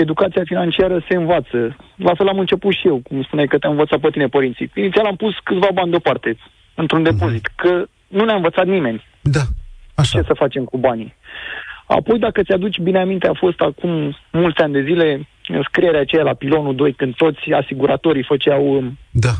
educația 0.00 0.42
financiară 0.44 1.04
se 1.08 1.16
învață. 1.16 1.76
La 1.96 2.14
fel 2.14 2.28
am 2.28 2.38
început 2.38 2.72
și 2.74 2.86
eu, 2.86 3.00
cum 3.08 3.22
spuneai 3.22 3.46
că 3.46 3.58
te-am 3.58 3.72
învățat 3.72 3.98
pe 4.00 4.10
tine 4.10 4.26
părinții. 4.26 4.70
Inițial 4.74 5.06
am 5.06 5.16
pus 5.16 5.34
câțiva 5.44 5.68
bani 5.74 5.90
deoparte, 5.90 6.36
într-un 6.74 7.00
mhm. 7.00 7.10
depozit, 7.10 7.48
uh-huh. 7.48 7.54
că 7.56 7.84
nu 8.08 8.24
ne-a 8.24 8.34
învățat 8.34 8.66
nimeni. 8.66 9.04
Da, 9.20 9.40
așa. 9.94 10.18
Ce 10.18 10.26
să 10.26 10.34
facem 10.34 10.64
cu 10.64 10.78
banii. 10.78 11.14
Apoi, 11.86 12.18
dacă 12.18 12.42
ți-aduci 12.42 12.78
bine 12.78 13.00
aminte, 13.00 13.26
a 13.26 13.32
fost 13.34 13.60
acum 13.60 14.16
mulți 14.32 14.60
ani 14.60 14.72
de 14.72 14.82
zile 14.82 15.28
scrierea 15.62 16.00
aceea 16.00 16.22
la 16.22 16.34
pilonul 16.34 16.74
2, 16.74 16.92
când 16.92 17.14
toți 17.14 17.52
asiguratorii 17.52 18.22
făceau... 18.22 18.76
Um, 18.76 18.98
da, 19.10 19.32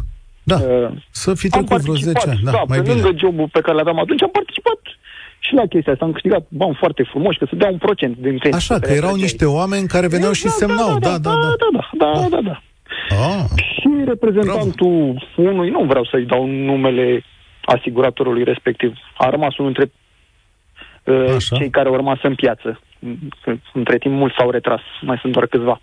da, 0.43 0.57
uh, 0.57 0.91
să 1.11 1.35
fi 1.35 1.49
trecut 1.49 1.81
vreo 1.81 1.95
10 1.95 2.29
ani. 2.29 2.41
Da, 2.45 2.51
da 2.51 2.63
mai 2.69 2.79
pe 2.79 2.83
bine. 2.83 2.95
lângă 2.95 3.19
jobul 3.19 3.49
pe 3.53 3.61
care 3.61 3.77
l-aveam 3.77 3.99
atunci, 3.99 4.23
am 4.23 4.31
participat 4.31 4.81
și 5.39 5.55
la 5.55 5.67
chestia 5.67 5.93
asta. 5.93 6.05
Am 6.05 6.13
câștigat 6.13 6.47
bani 6.49 6.77
foarte 6.79 7.03
frumoși, 7.03 7.39
că 7.39 7.47
să 7.49 7.57
dea 7.57 7.71
un 7.71 7.79
procent 7.79 8.17
din 8.17 8.39
pensii. 8.39 8.53
Așa, 8.53 8.79
că 8.79 8.93
erau 8.93 9.15
niște 9.15 9.45
oameni 9.45 9.87
care 9.87 10.07
veneau 10.07 10.33
și 10.33 10.45
da, 10.45 10.51
semnau. 10.51 10.99
Da, 10.99 11.09
da, 11.09 11.19
da. 11.19 11.31
Da, 11.31 11.55
da, 11.99 12.13
da, 12.13 12.29
da, 12.29 12.29
da. 12.29 12.41
da. 12.41 12.61
Ah, 13.09 13.45
și 13.57 13.89
reprezentantul 14.05 15.15
bravo. 15.37 15.51
unui, 15.51 15.71
nu 15.71 15.85
vreau 15.85 16.05
să-i 16.05 16.25
dau 16.25 16.47
numele 16.47 17.25
asiguratorului 17.65 18.45
respectiv, 18.45 18.97
a 19.17 19.31
rămas 19.31 19.57
unul 19.57 19.73
dintre 19.73 19.93
uh, 21.15 21.35
Așa. 21.35 21.57
cei 21.57 21.71
care 21.71 21.89
au 21.89 21.95
rămas 21.95 22.19
în 22.23 22.35
piață. 22.35 22.81
Între 23.73 23.99
timp 23.99 24.15
mulți 24.15 24.35
s-au 24.39 24.51
retras, 24.51 24.81
mai 25.01 25.19
sunt 25.21 25.33
doar 25.33 25.47
câțiva. 25.47 25.81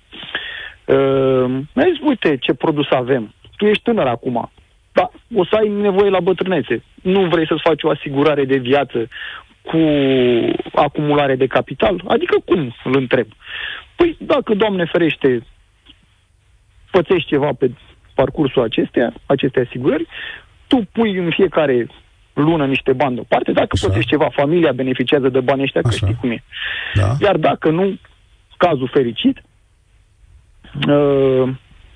Uh, 0.85 1.45
mi-a 1.73 1.85
zis, 1.91 2.07
uite 2.07 2.37
ce 2.37 2.53
produs 2.53 2.87
avem. 2.89 3.33
Tu 3.57 3.65
ești 3.65 3.83
tânăr 3.83 4.07
acum, 4.07 4.51
dar 4.91 5.11
o 5.35 5.45
să 5.45 5.55
ai 5.55 5.67
nevoie 5.67 6.09
la 6.09 6.19
bătrânețe. 6.19 6.83
Nu 7.01 7.27
vrei 7.27 7.47
să-ți 7.47 7.67
faci 7.67 7.83
o 7.83 7.89
asigurare 7.89 8.45
de 8.45 8.57
viață 8.57 9.07
cu 9.65 9.81
acumulare 10.73 11.35
de 11.35 11.47
capital? 11.47 12.01
Adică 12.07 12.35
cum, 12.45 12.75
îl 12.83 12.95
întreb. 12.95 13.27
Păi 13.95 14.17
dacă, 14.19 14.53
Doamne 14.53 14.85
ferește, 14.91 15.45
pățești 16.91 17.27
ceva 17.27 17.49
pe 17.59 17.71
parcursul 18.13 18.63
acestea, 18.63 19.13
aceste 19.25 19.65
asigurări, 19.67 20.07
tu 20.67 20.87
pui 20.91 21.17
în 21.17 21.29
fiecare 21.29 21.87
lună 22.33 22.65
niște 22.65 22.93
bani 22.93 23.15
deoparte, 23.15 23.51
dacă 23.51 23.67
Așa. 23.71 23.85
plătești 23.85 24.09
ceva, 24.09 24.29
familia 24.31 24.71
beneficiază 24.71 25.29
de 25.29 25.39
banii 25.39 25.63
ăștia, 25.63 25.81
că 25.81 25.87
Așa. 25.87 25.97
știi 26.05 26.17
cum 26.19 26.31
e. 26.31 26.43
Da. 26.93 27.15
Iar 27.19 27.37
dacă 27.37 27.69
nu, 27.69 27.97
cazul 28.57 28.89
fericit, 28.93 29.41
uh, 30.87 31.49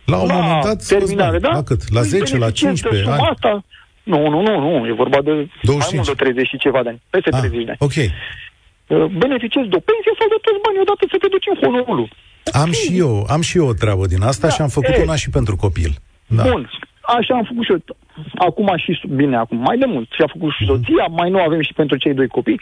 la 0.06 0.18
un 0.18 0.28
la 0.28 0.34
moment 0.34 0.64
dat 0.64 0.86
terminare, 0.88 1.40
da? 1.40 1.50
La 1.50 1.64
cât? 1.64 1.94
La 1.94 2.02
10, 2.02 2.38
la 2.38 2.52
15 2.52 3.10
ani? 3.10 3.22
Asta, 3.32 3.64
nu, 4.12 4.20
nu, 4.34 4.40
nu, 4.48 4.56
nu, 4.66 4.88
e 4.88 5.02
vorba 5.04 5.20
de 5.28 5.34
25. 5.62 5.80
mai 5.80 5.90
mult 5.96 6.08
de 6.08 6.24
30 6.24 6.48
și 6.52 6.58
ceva 6.66 6.82
de 6.86 6.90
ani, 6.92 7.02
peste 7.14 7.30
ah, 7.34 7.40
30 7.40 7.66
de 7.66 7.74
ani. 7.74 7.84
Ok. 7.88 7.98
Uh, 8.00 9.06
beneficiezi 9.24 9.70
de 9.72 9.78
o 9.80 9.84
pensie 9.90 10.14
sau 10.20 10.28
de 10.34 10.40
toți 10.46 10.64
banii 10.66 10.84
odată 10.86 11.04
să 11.12 11.18
te 11.22 11.28
duci 11.34 11.50
în 11.52 11.58
honorul. 11.62 12.08
Am 12.64 12.72
și 12.82 12.90
eu, 13.04 13.14
am 13.36 13.42
și 13.48 13.58
eu 13.60 13.68
o 13.72 13.80
treabă 13.82 14.04
din 14.14 14.22
asta 14.32 14.48
da, 14.48 14.54
și 14.54 14.62
am 14.66 14.72
făcut 14.78 14.96
e, 14.96 15.06
una 15.08 15.18
și 15.24 15.30
pentru 15.38 15.56
copil. 15.66 15.92
Da. 16.38 16.44
Bun, 16.50 16.62
așa 17.18 17.34
am 17.40 17.46
făcut 17.52 17.66
și 17.66 17.72
eu. 17.76 17.82
Acum 18.48 18.70
și, 18.84 18.92
bine, 19.22 19.36
acum 19.38 19.58
mai 19.58 19.78
de 19.78 19.86
mult. 19.86 20.10
Și 20.16 20.22
a 20.22 20.34
făcut 20.36 20.52
și 20.58 20.66
soția, 20.66 21.06
mm. 21.08 21.16
mai 21.20 21.30
nu 21.30 21.40
avem 21.48 21.62
și 21.62 21.74
pentru 21.74 21.96
cei 22.04 22.14
doi 22.20 22.28
copii. 22.28 22.62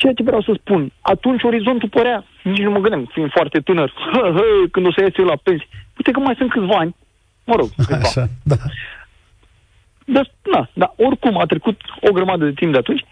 Ceea 0.00 0.12
ce 0.12 0.22
vreau 0.22 0.42
să 0.42 0.52
spun, 0.60 0.92
atunci 1.00 1.42
orizontul 1.42 1.88
părea, 1.88 2.24
nici 2.42 2.66
nu 2.66 2.70
mă 2.70 2.78
gândeam, 2.84 3.10
fiind 3.12 3.30
foarte 3.30 3.58
tânăr, 3.58 3.92
hă, 4.12 4.22
hă, 4.36 4.44
când 4.70 4.86
o 4.86 4.92
să 4.92 5.00
ies 5.00 5.16
eu 5.16 5.24
la 5.24 5.38
pensie. 5.42 5.68
Uite 5.96 6.10
că 6.10 6.20
mai 6.20 6.34
sunt 6.38 6.50
câțiva 6.50 6.76
ani, 6.76 6.94
mă 7.44 7.54
rog, 7.56 7.68
câțiva. 7.76 7.96
Așa, 7.96 8.28
da. 8.42 8.56
Dar, 10.12 10.30
na, 10.52 10.70
dar 10.72 10.92
oricum 10.96 11.38
a 11.38 11.44
trecut 11.44 11.80
o 12.00 12.12
grămadă 12.12 12.44
de 12.44 12.52
timp 12.52 12.72
de 12.72 12.78
atunci 12.78 13.04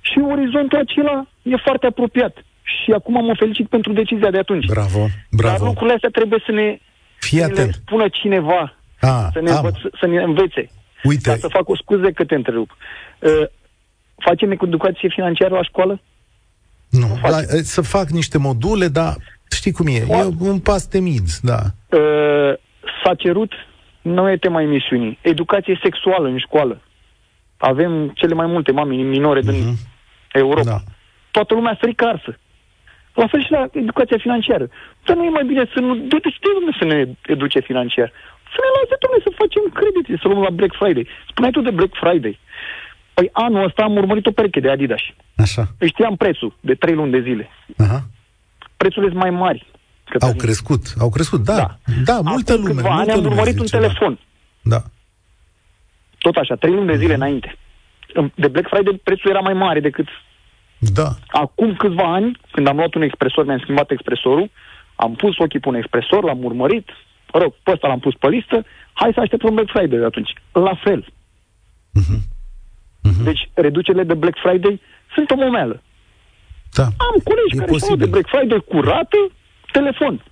și 0.00 0.18
orizontul 0.30 0.78
acela 0.78 1.26
e 1.42 1.56
foarte 1.56 1.86
apropiat. 1.86 2.44
Și 2.62 2.92
acum 2.92 3.24
mă 3.24 3.34
felicit 3.38 3.68
pentru 3.68 3.92
decizia 3.92 4.30
de 4.30 4.38
atunci. 4.38 4.66
Bravo, 4.66 5.06
bravo. 5.30 5.56
Dar 5.56 5.66
lucrurile 5.66 5.94
astea 5.94 6.08
trebuie 6.08 6.42
să 6.46 6.52
ne, 6.52 6.78
Fii 7.18 7.38
să 7.38 7.64
ne 7.64 7.70
spună 7.70 8.08
cineva 8.08 8.76
a, 9.00 9.28
să, 9.32 9.40
ne 9.40 9.50
învăț, 9.50 9.74
să 10.00 10.06
ne 10.06 10.22
învețe. 10.22 10.70
Uite. 11.02 11.30
Ca 11.30 11.36
să 11.36 11.48
fac 11.48 11.68
o 11.68 11.76
scuze 11.76 12.12
că 12.12 12.24
te 12.24 12.34
întrerup. 12.34 12.70
Uh, 13.18 13.30
facem 14.16 14.50
educație 14.50 15.08
financiară 15.08 15.54
la 15.54 15.62
școală? 15.62 16.00
Nu, 16.90 17.18
la, 17.22 17.38
să 17.62 17.80
fac 17.80 18.08
niște 18.08 18.38
module, 18.38 18.88
dar 18.88 19.14
știi 19.50 19.72
cum 19.72 19.86
e, 19.86 20.06
e 20.08 20.24
un 20.38 20.58
pas 20.58 20.86
temid, 20.86 21.28
da. 21.42 21.60
Uh, 21.88 22.54
s-a 23.04 23.14
cerut, 23.14 23.52
nu 24.02 24.30
e 24.30 24.36
tema 24.36 24.62
emisiunii, 24.62 25.18
educație 25.20 25.78
sexuală 25.82 26.28
în 26.28 26.38
școală. 26.38 26.80
Avem 27.56 28.08
cele 28.08 28.34
mai 28.34 28.46
multe 28.46 28.72
mame 28.72 28.94
minore 28.94 29.40
uh-huh. 29.40 29.50
din 29.50 29.66
mhm. 29.66 29.78
Europa. 30.32 30.62
Da. 30.62 30.78
Toată 31.30 31.54
lumea 31.54 31.74
strică 31.74 32.04
arsă. 32.04 32.38
La 33.14 33.26
fel 33.26 33.42
și 33.44 33.50
la 33.50 33.68
educația 33.72 34.18
financiară. 34.18 34.68
Dar 35.04 35.16
nu 35.16 35.24
e 35.24 35.28
mai 35.28 35.44
bine 35.44 35.64
să 35.74 35.80
nu... 35.80 35.96
Du-te 35.96 36.30
și 36.30 36.38
să 36.78 36.84
ne 36.84 37.04
educe 37.26 37.60
financiar. 37.60 38.12
Să 38.52 38.58
ne 38.62 38.70
lase, 38.76 38.94
domnule, 39.02 39.22
să 39.26 39.40
facem 39.42 39.62
credite, 39.78 40.20
să 40.22 40.28
luăm 40.28 40.42
la 40.42 40.50
Black 40.50 40.74
Friday. 40.80 41.06
Spuneai 41.30 41.52
tu 41.52 41.60
de 41.60 41.70
Black 41.70 41.94
Friday. 42.02 42.38
Păi 43.14 43.28
anul 43.32 43.64
ăsta 43.64 43.82
am 43.82 43.96
urmărit 43.96 44.26
o 44.26 44.30
pereche 44.30 44.60
de 44.60 44.70
Adidas. 44.70 45.02
Așa. 45.36 45.62
Îi 45.78 45.88
știam 45.88 46.16
prețul 46.16 46.54
de 46.60 46.74
trei 46.74 46.94
luni 46.94 47.10
de 47.10 47.20
zile. 47.20 47.48
Aha. 47.76 48.00
prețurile 48.76 49.10
sunt 49.10 49.22
mai 49.22 49.30
mari. 49.30 49.66
Au 50.20 50.34
crescut, 50.34 50.82
au 50.98 51.10
crescut, 51.10 51.44
da. 51.44 51.56
Da, 51.56 51.76
da 52.04 52.20
multă 52.20 52.52
Acum 52.52 52.66
lume. 52.66 52.82
ani 52.88 53.10
am 53.10 53.24
urmărit 53.24 53.58
un 53.58 53.66
telefon. 53.66 54.18
Da. 54.62 54.82
Tot 56.18 56.36
așa, 56.36 56.54
trei 56.54 56.72
luni 56.72 56.86
de 56.86 56.96
zile 56.96 57.14
mm. 57.16 57.20
înainte. 57.20 57.56
De 58.34 58.48
Black 58.48 58.68
Friday 58.68 59.00
prețul 59.02 59.30
era 59.30 59.40
mai 59.40 59.52
mare 59.54 59.80
decât... 59.80 60.06
Da. 60.78 61.08
Acum 61.26 61.74
câțiva 61.74 62.12
ani, 62.12 62.38
când 62.50 62.66
am 62.66 62.76
luat 62.76 62.94
un 62.94 63.02
expresor, 63.02 63.44
mi-am 63.44 63.58
schimbat 63.58 63.90
expresorul, 63.90 64.50
am 64.94 65.14
pus 65.14 65.38
ochii 65.38 65.60
pe 65.60 65.68
un 65.68 65.74
expresor, 65.74 66.24
l-am 66.24 66.44
urmărit, 66.44 66.88
mă 67.32 67.38
rog, 67.40 67.54
pe 67.62 67.70
ăsta 67.72 67.88
l-am 67.88 67.98
pus 67.98 68.14
pe 68.14 68.28
listă, 68.28 68.64
hai 68.92 69.10
să 69.14 69.20
așteptăm 69.20 69.54
Black 69.54 69.70
Friday 69.70 69.98
de 69.98 70.04
atunci. 70.04 70.32
La 70.52 70.74
fel. 70.84 71.00
Uh-huh. 72.00 72.20
Uh-huh. 73.08 73.24
Deci, 73.24 73.50
reducerile 73.54 74.04
de 74.04 74.14
Black 74.14 74.38
Friday 74.44 74.80
sunt 75.14 75.30
o 75.30 75.34
momeală. 75.34 75.82
Da. 76.72 76.82
Am 76.82 77.14
colegi 77.24 77.54
e 77.54 77.58
care 77.58 77.70
posibil. 77.70 77.98
de 77.98 78.06
Black 78.06 78.28
Friday 78.28 78.64
curată, 78.68 79.18
telefon. 79.72 80.22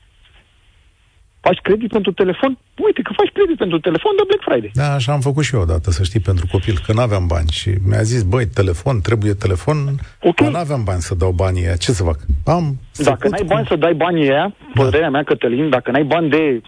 Faci 1.41 1.59
credit 1.63 1.91
pentru 1.91 2.13
telefon? 2.13 2.59
Uite 2.87 3.03
că 3.03 3.13
faci 3.17 3.33
credit 3.33 3.57
pentru 3.57 3.79
telefon 3.81 4.13
de 4.17 4.23
Black 4.27 4.43
Friday. 4.49 4.71
Da, 4.75 4.95
așa 4.95 5.13
am 5.13 5.21
făcut 5.21 5.45
și 5.45 5.55
eu 5.55 5.61
odată, 5.61 5.91
să 5.91 6.03
știi, 6.03 6.21
pentru 6.21 6.47
copil, 6.51 6.79
că 6.85 6.93
nu 6.93 7.01
aveam 7.01 7.27
bani 7.27 7.49
și 7.51 7.71
mi-a 7.89 8.03
zis, 8.03 8.23
băi, 8.23 8.47
telefon, 8.47 9.01
trebuie 9.01 9.35
telefon, 9.35 9.77
okay. 10.21 10.51
nu 10.51 10.59
aveam 10.59 10.83
bani 10.85 11.01
să 11.01 11.15
dau 11.15 11.31
banii 11.31 11.67
aia, 11.67 11.77
ce 11.77 11.93
să 11.93 12.03
fac? 12.03 12.19
Am 12.45 12.81
dacă 12.97 13.29
n-ai 13.29 13.45
bani 13.47 13.67
să 13.67 13.77
dai 13.77 13.95
banii 13.95 14.31
aia, 14.31 14.55
da. 14.75 14.83
părerea 14.83 15.11
mea, 15.11 15.23
Cătălin, 15.23 15.69
dacă 15.69 15.91
n-ai 15.91 16.05
bani 16.05 16.31
de 16.31 16.63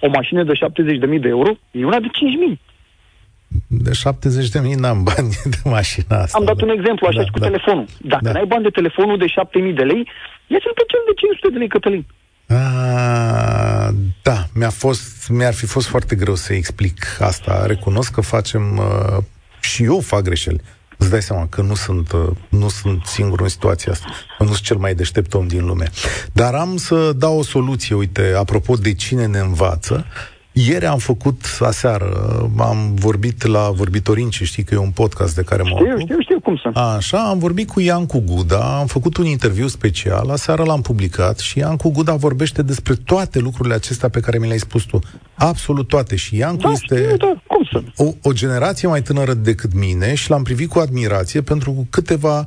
o 0.00 0.08
mașină 0.08 0.44
de 0.44 0.52
70.000 0.52 1.20
de 1.20 1.28
euro, 1.28 1.50
e 1.70 1.84
una 1.84 2.00
de 2.00 2.10
5.000. 2.52 2.71
De 3.66 3.92
70 3.92 4.48
de 4.48 4.60
mii 4.60 4.74
n-am 4.74 5.02
bani 5.02 5.28
de 5.54 5.60
mașina 5.64 6.16
asta. 6.20 6.38
Am 6.38 6.44
dat 6.44 6.60
un 6.60 6.68
exemplu 6.68 7.06
așa 7.06 7.18
da, 7.18 7.24
și 7.24 7.30
cu 7.30 7.38
da. 7.38 7.46
telefonul. 7.46 7.86
Dacă 8.00 8.24
da. 8.24 8.32
n-ai 8.32 8.46
bani 8.46 8.62
de 8.62 8.68
telefonul 8.68 9.18
de 9.18 9.24
7.000 9.24 9.32
de 9.74 9.82
lei, 9.82 10.02
ia-ți-l 10.46 10.74
pe 10.74 10.84
cel 10.92 11.02
de 11.08 11.14
500 11.16 11.48
de 11.52 11.58
lei, 11.58 11.68
Cătălin. 11.68 12.06
A, 12.48 13.94
da, 14.22 14.46
mi-a 14.54 14.70
fost, 14.70 15.28
mi-ar 15.28 15.54
fi 15.54 15.66
fost 15.66 15.86
foarte 15.86 16.14
greu 16.16 16.34
să 16.34 16.52
explic 16.52 17.16
asta. 17.20 17.66
Recunosc 17.66 18.12
că 18.12 18.20
facem, 18.20 18.76
uh, 18.76 19.22
și 19.60 19.84
eu 19.84 20.00
fac 20.00 20.22
greșeli. 20.22 20.60
Îți 20.98 21.10
dai 21.10 21.22
seama 21.22 21.46
că 21.46 21.62
nu 21.62 21.74
sunt, 21.74 22.12
uh, 22.12 22.28
nu 22.48 22.68
sunt 22.68 23.06
singur 23.06 23.40
în 23.40 23.48
situația 23.48 23.92
asta. 23.92 24.06
Nu 24.38 24.46
sunt 24.46 24.60
cel 24.60 24.76
mai 24.76 24.94
deștept 24.94 25.34
om 25.34 25.46
din 25.46 25.66
lume. 25.66 25.90
Dar 26.32 26.54
am 26.54 26.76
să 26.76 27.12
dau 27.12 27.38
o 27.38 27.42
soluție, 27.42 27.94
uite, 27.94 28.34
apropo 28.36 28.74
de 28.74 28.94
cine 28.94 29.26
ne 29.26 29.38
învață. 29.38 30.06
Ieri 30.52 30.86
am 30.86 30.98
făcut, 30.98 31.44
aseară, 31.60 32.10
am 32.58 32.94
vorbit 32.94 33.46
la 33.46 33.70
Vorbitorinci, 33.70 34.42
știi 34.42 34.62
că 34.62 34.74
e 34.74 34.78
un 34.78 34.90
podcast 34.90 35.34
de 35.34 35.42
care 35.42 35.62
mă 35.62 35.68
Știu, 35.68 35.98
știu, 35.98 36.20
știu 36.20 36.40
cum 36.40 36.56
să. 36.56 36.78
Așa, 36.78 37.28
am 37.28 37.38
vorbit 37.38 37.68
cu 37.70 37.80
Iancu 37.80 38.22
Guda, 38.26 38.78
am 38.78 38.86
făcut 38.86 39.16
un 39.16 39.24
interviu 39.24 39.66
special, 39.66 40.30
aseară 40.30 40.62
l-am 40.62 40.80
publicat 40.80 41.38
și 41.38 41.58
Iancu 41.58 41.90
Guda 41.90 42.14
vorbește 42.14 42.62
despre 42.62 42.94
toate 42.94 43.38
lucrurile 43.38 43.74
acestea 43.74 44.08
pe 44.08 44.20
care 44.20 44.38
mi 44.38 44.46
le-ai 44.46 44.58
spus 44.58 44.82
tu. 44.82 44.98
Absolut 45.34 45.88
toate. 45.88 46.16
Și 46.16 46.36
Iancu 46.36 46.62
da, 46.62 46.70
este 46.70 47.02
știu, 47.02 47.16
da, 47.16 47.42
cum 47.46 47.68
să? 47.72 47.82
O, 47.96 48.28
o 48.28 48.32
generație 48.32 48.88
mai 48.88 49.02
tânără 49.02 49.34
decât 49.34 49.74
mine 49.74 50.14
și 50.14 50.30
l-am 50.30 50.42
privit 50.42 50.68
cu 50.68 50.78
admirație 50.78 51.40
pentru 51.42 51.86
câteva 51.90 52.46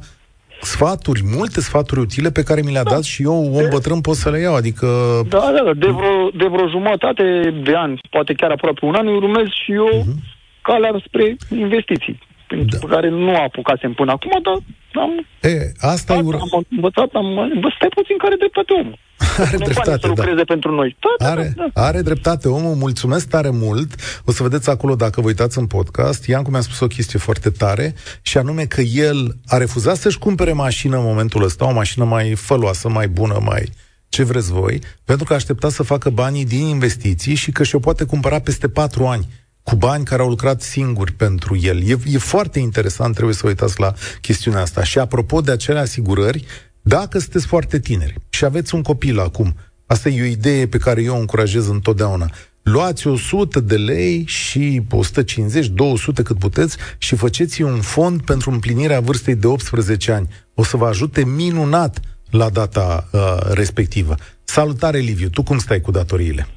sfaturi, 0.61 1.21
multe 1.23 1.61
sfaturi 1.61 1.99
utile 1.99 2.31
pe 2.31 2.43
care 2.43 2.61
mi 2.61 2.71
le-a 2.71 2.83
da. 2.83 2.89
dat 2.89 3.03
și 3.03 3.23
eu, 3.23 3.53
om 3.53 3.69
bătrân, 3.69 4.01
pot 4.01 4.15
să 4.15 4.29
le 4.29 4.39
iau, 4.39 4.55
adică... 4.55 4.87
Da, 5.29 5.51
da, 5.55 5.63
da, 5.63 5.73
de 5.73 5.87
vreo, 5.87 6.29
de 6.37 6.47
vreo 6.47 6.67
jumătate 6.69 7.23
de 7.63 7.75
ani, 7.75 7.99
poate 8.09 8.33
chiar 8.33 8.51
aproape 8.51 8.85
un 8.85 8.95
an, 8.95 9.07
urmez 9.07 9.47
și 9.63 9.71
eu 9.71 9.89
uh-huh. 9.89 10.17
calea 10.61 11.01
spre 11.05 11.35
investiții, 11.49 12.19
da. 12.47 12.77
pe 12.77 12.86
care 12.86 13.10
nu 13.10 13.36
apucasem 13.36 13.93
până 13.93 14.12
acum, 14.12 14.39
dar 14.43 14.58
am... 15.03 15.12
E, 15.41 15.71
asta 15.79 16.13
am, 16.13 16.25
ur... 16.25 16.34
am 16.34 16.65
învățat, 16.69 17.10
am... 17.13 17.27
Bă, 17.62 17.69
stai 17.75 17.89
puțin 17.89 18.17
care 18.17 18.36
dreptate 18.36 18.73
omul. 18.81 18.97
Are 19.47 19.58
dreptate, 19.58 19.97
să 20.01 20.08
lucreze 20.08 20.36
da. 20.36 20.43
pentru 20.43 20.71
noi. 20.71 20.97
Da, 20.99 21.25
da, 21.25 21.31
are, 21.31 21.53
da, 21.55 21.65
da. 21.73 21.81
are 21.88 22.01
dreptate 22.01 22.47
omul, 22.47 22.75
mulțumesc 22.75 23.29
tare 23.29 23.49
mult. 23.49 24.21
O 24.25 24.31
să 24.31 24.43
vedeți 24.43 24.69
acolo 24.69 24.95
dacă 24.95 25.21
vă 25.21 25.27
uitați 25.27 25.58
în 25.58 25.67
podcast. 25.67 26.27
Iancu 26.27 26.51
mi-a 26.51 26.62
spus 26.62 26.79
o 26.79 26.88
chestie 26.88 27.19
foarte 27.19 27.49
tare 27.49 27.93
și 28.21 28.38
anume 28.38 28.63
că 28.63 28.81
el 28.81 29.36
a 29.47 29.58
refuzat 29.58 29.95
să-și 29.95 30.19
cumpere 30.19 30.53
mașină 30.53 30.97
în 30.97 31.03
momentul 31.03 31.43
ăsta, 31.43 31.67
o 31.67 31.73
mașină 31.73 32.05
mai 32.05 32.36
făloasă, 32.36 32.89
mai 32.89 33.08
bună, 33.08 33.38
mai 33.41 33.63
ce 34.10 34.23
vreți 34.23 34.51
voi, 34.51 34.79
pentru 35.03 35.25
că 35.25 35.34
a 35.34 35.36
așteptat 35.36 35.71
să 35.71 35.84
facă 35.84 36.10
banii 36.10 36.45
din 36.45 36.65
investiții 36.65 37.36
și 37.36 37.51
că 37.51 37.63
și-o 37.63 37.79
poate 37.79 38.05
cumpăra 38.05 38.39
peste 38.39 38.69
patru 38.69 39.05
ani 39.05 39.27
cu 39.65 39.75
bani 39.75 40.06
care 40.06 40.21
au 40.21 40.30
lucrat 40.30 40.62
singuri 40.62 41.12
pentru 41.12 41.58
el. 41.62 41.89
E, 41.89 41.97
e 42.06 42.17
foarte 42.17 42.60
interesant, 42.60 43.13
trebuie 43.13 43.36
să 43.36 43.47
uitați 43.47 43.80
la 43.80 43.93
chestiunea 44.21 44.62
asta. 44.62 44.84
Și 44.84 44.99
apropo 44.99 45.41
de 45.41 45.51
acele 45.51 45.80
asigurări, 45.80 46.45
dacă 46.82 47.19
sunteți 47.19 47.45
foarte 47.45 47.80
tineri 47.80 48.15
și 48.30 48.45
aveți 48.45 48.75
un 48.75 48.82
copil 48.82 49.19
acum, 49.19 49.56
asta 49.86 50.10
e 50.10 50.21
o 50.21 50.25
idee 50.25 50.67
pe 50.67 50.78
care 50.78 51.01
eu 51.01 51.15
o 51.15 51.19
încurajez 51.19 51.67
întotdeauna. 51.67 52.30
Luați 52.63 53.08
100 53.08 53.60
de 53.60 53.75
lei 53.75 54.25
și 54.25 54.82
150, 54.89 55.67
200 55.67 56.23
cât 56.23 56.39
puteți 56.39 56.78
și 56.97 57.15
faceți 57.15 57.62
un 57.62 57.82
fond 57.82 58.21
pentru 58.21 58.51
împlinirea 58.51 58.99
vârstei 58.99 59.36
de 59.36 59.47
18 59.47 60.12
ani. 60.12 60.28
O 60.54 60.63
să 60.63 60.78
vă 60.78 60.88
ajute 60.88 61.25
minunat 61.25 61.99
la 62.30 62.49
data 62.49 63.10
uh, 63.12 63.38
respectivă. 63.54 64.15
Salutare, 64.43 64.97
Liviu! 64.97 65.30
Tu 65.30 65.43
cum 65.43 65.58
stai 65.58 65.82
cu 65.82 65.91
datoriile? 65.91 66.47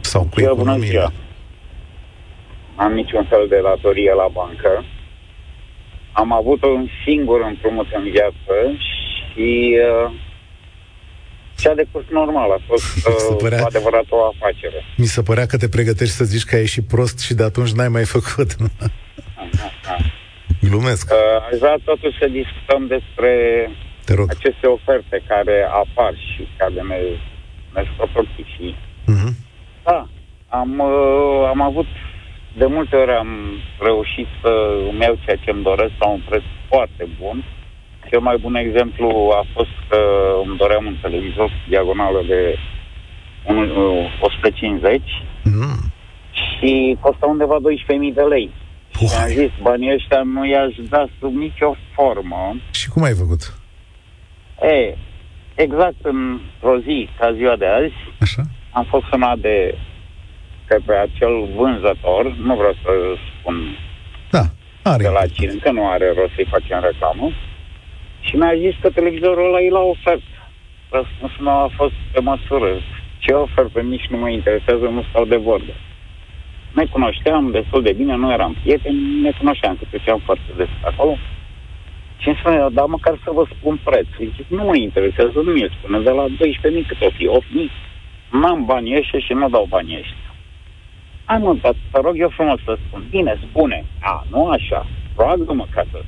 Sau 0.00 0.24
cu 0.24 0.40
economia? 0.40 1.12
Am 2.84 2.92
niciun 2.92 3.24
fel 3.24 3.46
de 3.48 3.60
datorie 3.62 4.12
la 4.12 4.28
bancă. 4.32 4.84
Am 6.12 6.32
avut 6.32 6.62
un 6.62 6.88
singur 7.04 7.40
împrumut 7.40 7.86
în 7.98 8.10
viață 8.10 8.54
și 8.88 9.76
uh, 10.04 10.10
cea 11.56 11.74
de 11.74 11.84
curs 11.92 12.04
normal 12.10 12.50
a 12.50 12.60
fost 12.66 13.06
uh, 13.06 13.36
părea, 13.38 13.64
adevărat 13.64 14.04
o 14.08 14.24
afacere. 14.24 14.84
Mi 14.96 15.06
se 15.06 15.22
părea 15.22 15.46
că 15.46 15.56
te 15.56 15.68
pregătești 15.68 16.14
să 16.14 16.24
zici 16.24 16.44
că 16.44 16.54
ai 16.54 16.60
ieșit 16.60 16.88
prost 16.88 17.18
și 17.18 17.34
de 17.34 17.42
atunci 17.42 17.72
n-ai 17.72 17.88
mai 17.88 18.04
făcut. 18.04 18.50
Glumesc. 20.68 21.10
Uh, 21.10 21.16
aș 21.50 21.58
vrea 21.58 21.76
totuși 21.84 22.18
să 22.18 22.26
discutăm 22.40 22.86
despre 22.86 23.32
Te 24.04 24.14
rog. 24.14 24.26
aceste 24.30 24.66
oferte 24.66 25.22
care 25.26 25.66
apar 25.70 26.14
și 26.14 26.48
care 26.58 26.72
ne, 26.72 26.98
ne 27.74 27.82
și... 28.56 28.74
Uh-huh. 29.12 29.32
Da, 29.84 30.08
am, 30.48 30.78
uh, 30.78 31.48
am 31.48 31.60
avut 31.60 31.86
de 32.58 32.66
multe 32.66 32.96
ori 32.96 33.12
am 33.12 33.30
reușit 33.80 34.28
să 34.42 34.52
îmi 34.90 35.02
iau 35.02 35.18
ceea 35.24 35.36
ce 35.36 35.50
îmi 35.50 35.62
doresc 35.62 35.92
la 35.98 36.08
un 36.08 36.22
preț 36.28 36.42
foarte 36.68 37.08
bun. 37.20 37.44
Cel 38.10 38.20
mai 38.20 38.36
bun 38.40 38.54
exemplu 38.54 39.08
a 39.40 39.42
fost 39.54 39.74
că 39.88 40.00
îmi 40.44 40.56
doream 40.56 40.84
un 40.86 40.96
televizor 41.02 41.48
cu 41.48 41.68
diagonală 41.68 42.20
de 42.26 42.58
150 44.20 45.02
mm. 45.44 45.92
și 46.32 46.96
costa 47.00 47.26
undeva 47.26 47.56
12.000 48.08 48.14
de 48.14 48.22
lei. 48.22 48.50
Și 48.98 49.16
am 49.22 49.28
zis, 49.28 49.50
banii 49.62 49.92
ăștia 49.94 50.22
nu 50.22 50.46
i-aș 50.46 50.74
da 50.88 51.06
sub 51.18 51.34
nicio 51.34 51.76
formă. 51.94 52.56
Și 52.70 52.88
cum 52.88 53.02
ai 53.02 53.14
făcut? 53.14 53.42
E, 54.62 54.96
exact 55.54 56.00
într-o 56.02 56.78
zi, 56.78 57.08
ca 57.18 57.32
ziua 57.32 57.56
de 57.56 57.66
azi, 57.66 57.94
Așa? 58.20 58.42
am 58.72 58.84
fost 58.84 59.04
sunat 59.10 59.38
de 59.38 59.78
pe 60.86 60.94
acel 60.94 61.34
vânzător, 61.56 62.34
nu 62.46 62.54
vreau 62.56 62.74
să 62.82 62.90
spun 63.40 63.76
da, 64.30 64.44
are 64.82 65.02
de 65.02 65.08
la 65.08 65.26
cine, 65.26 65.54
că 65.62 65.70
nu 65.70 65.88
are 65.88 66.12
rost 66.16 66.34
să-i 66.34 66.52
facem 66.54 66.80
reclamă, 66.82 67.30
și 68.20 68.36
mi-a 68.36 68.54
zis 68.64 68.74
că 68.80 68.90
televizorul 68.90 69.46
ăla 69.46 69.60
e 69.60 69.70
la 69.70 69.80
ofertă. 69.80 70.38
Răspunsul 70.90 71.44
meu 71.44 71.58
a 71.66 71.70
fost 71.76 71.96
pe 72.12 72.20
măsură. 72.20 72.70
Ce 73.18 73.32
ofertă 73.32 73.80
nici 73.80 74.06
nu 74.06 74.18
mă 74.18 74.28
interesează, 74.28 74.84
nu 74.84 75.02
stau 75.10 75.24
de 75.24 75.36
vorbă. 75.36 75.72
Ne 76.72 76.84
cunoșteam 76.84 77.50
destul 77.50 77.82
de 77.82 77.92
bine, 77.92 78.14
nu 78.14 78.32
eram 78.32 78.56
prieteni, 78.60 79.20
ne 79.20 79.32
cunoșteam, 79.38 79.76
că 79.76 79.84
treceam 79.90 80.20
foarte 80.24 80.50
des 80.56 80.68
acolo. 80.84 81.16
Și 82.18 82.28
îmi 82.28 82.36
spune, 82.40 82.66
dar 82.72 82.86
măcar 82.86 83.18
să 83.24 83.30
vă 83.32 83.44
spun 83.58 83.80
prețul. 83.84 84.32
Zic, 84.36 84.46
nu 84.48 84.64
mă 84.64 84.76
interesează, 84.76 85.32
nu 85.34 85.52
mi-l 85.52 85.72
spune, 85.78 85.98
de 85.98 86.10
la 86.10 86.26
12.000 86.26 86.86
cât 86.88 87.00
o 87.00 87.10
fi, 87.10 87.28
8.000. 87.28 88.40
N-am 88.40 88.64
banii 88.64 88.96
ăștia 88.96 89.18
și 89.18 89.32
nu 89.32 89.48
dau 89.48 89.66
banii 89.68 89.98
ăștia. 89.98 90.27
Hai 91.28 91.38
mă, 91.38 91.52
dar 91.62 91.74
să 91.90 91.98
rog 92.06 92.14
eu 92.24 92.30
frumos 92.36 92.58
să 92.64 92.74
spun. 92.86 93.06
Bine, 93.10 93.32
spune. 93.48 93.78
A, 94.00 94.26
nu 94.30 94.40
așa. 94.48 94.80
Roagă-mă 95.16 95.66
ca 95.74 95.84
să 95.90 95.98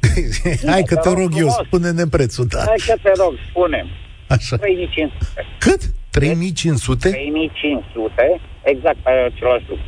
Hai 0.72 0.82
că 0.82 0.96
te 0.96 1.08
rog 1.08 1.30
eu, 1.36 1.48
spune-ne 1.48 2.06
prețul, 2.16 2.46
da. 2.46 2.58
Hai 2.58 2.82
că 2.86 2.94
te 3.02 3.12
rog, 3.22 3.32
spune 3.48 3.86
Așa. 4.34 4.56
3500. 4.56 5.46
Cât? 5.58 5.80
3500? 6.10 7.08
3500, 7.08 8.40
exact 8.62 8.98
pe 9.06 9.10
același 9.10 9.64
lucru. 9.68 9.84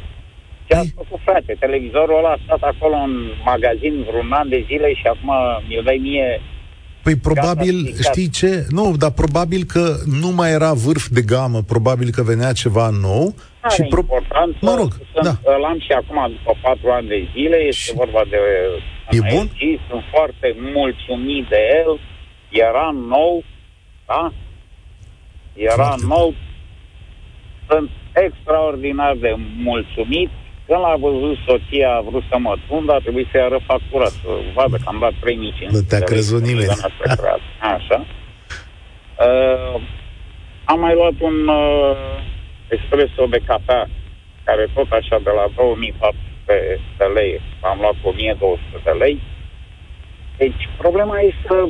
Ce 0.66 0.74
a 0.74 0.82
făcut, 0.94 1.20
frate? 1.24 1.56
Televizorul 1.64 2.18
ăla 2.18 2.32
a 2.32 2.40
stat 2.44 2.62
acolo 2.72 2.96
în 3.08 3.14
magazin 3.44 3.94
vreun 4.08 4.32
an 4.32 4.48
de 4.48 4.64
zile 4.68 4.88
și 5.00 5.06
acum 5.06 5.32
mi-l 5.68 5.82
dai 5.84 5.98
mie 6.06 6.40
Păi 7.04 7.16
probabil, 7.16 7.76
știi 8.00 8.28
ce? 8.28 8.66
Nu, 8.68 8.96
dar 8.96 9.10
probabil 9.10 9.64
că 9.64 9.84
nu 10.20 10.30
mai 10.38 10.50
era 10.50 10.72
vârf 10.72 11.06
de 11.08 11.22
gamă, 11.22 11.62
probabil 11.62 12.10
că 12.10 12.22
venea 12.22 12.52
ceva 12.52 12.88
nou. 12.88 13.34
Are 13.60 13.74
și 13.74 13.82
pro... 13.82 14.00
important, 14.00 14.60
mă 14.60 14.74
rog, 14.80 14.90
sunt, 15.12 15.24
da. 15.24 15.34
îl 15.56 15.64
am 15.64 15.78
și 15.78 15.92
acum 15.92 16.18
după 16.36 16.52
patru 16.62 16.90
ani 16.90 17.08
de 17.08 17.28
zile, 17.32 17.56
este 17.56 17.80
și... 17.80 17.94
vorba 17.94 18.22
de 18.30 18.36
E 19.10 19.20
bun? 19.34 19.50
sunt 19.88 20.04
foarte 20.14 20.56
mulțumit 20.74 21.44
de 21.48 21.60
el, 21.80 22.00
era 22.50 22.90
nou, 23.08 23.44
da? 24.06 24.32
Era 25.54 25.74
Foarte 25.74 26.04
nou. 26.06 26.34
Sunt 27.68 27.90
extraordinar 28.14 29.16
de 29.20 29.34
mulțumit. 29.56 30.30
Când 30.66 30.80
l-a 30.80 30.96
văzut 31.06 31.36
soția, 31.46 31.90
a 31.94 32.00
vrut 32.00 32.24
să 32.30 32.36
mă 32.38 32.54
tundă, 32.68 32.92
a 32.92 32.98
trebuit 32.98 33.28
să-i 33.30 33.40
arăt 33.40 33.62
factura, 33.66 34.04
să 34.04 34.28
vadă 34.54 34.76
că 34.76 34.86
am 34.86 34.98
dat 35.00 35.12
3500 35.20 35.76
Nu 35.76 35.82
te-a 35.82 36.00
crezut 36.00 36.42
nimeni. 36.42 36.70
Așa. 37.74 37.98
Uh, 39.26 39.80
am 40.64 40.80
mai 40.80 40.94
luat 40.94 41.16
un 41.20 41.48
uh, 41.48 41.96
espresso 42.68 43.26
de 43.34 43.40
cafea, 43.46 43.88
care 44.44 44.68
tot 44.74 44.90
așa 44.90 45.18
de 45.26 45.30
la 45.38 45.46
2400 45.56 46.80
de 46.98 47.04
lei, 47.04 47.40
am 47.60 47.78
luat 47.80 47.94
1200 48.02 48.80
de 48.84 48.90
lei. 48.90 49.22
Deci 50.36 50.68
problema 50.78 51.20
e 51.20 51.32
să 51.46 51.68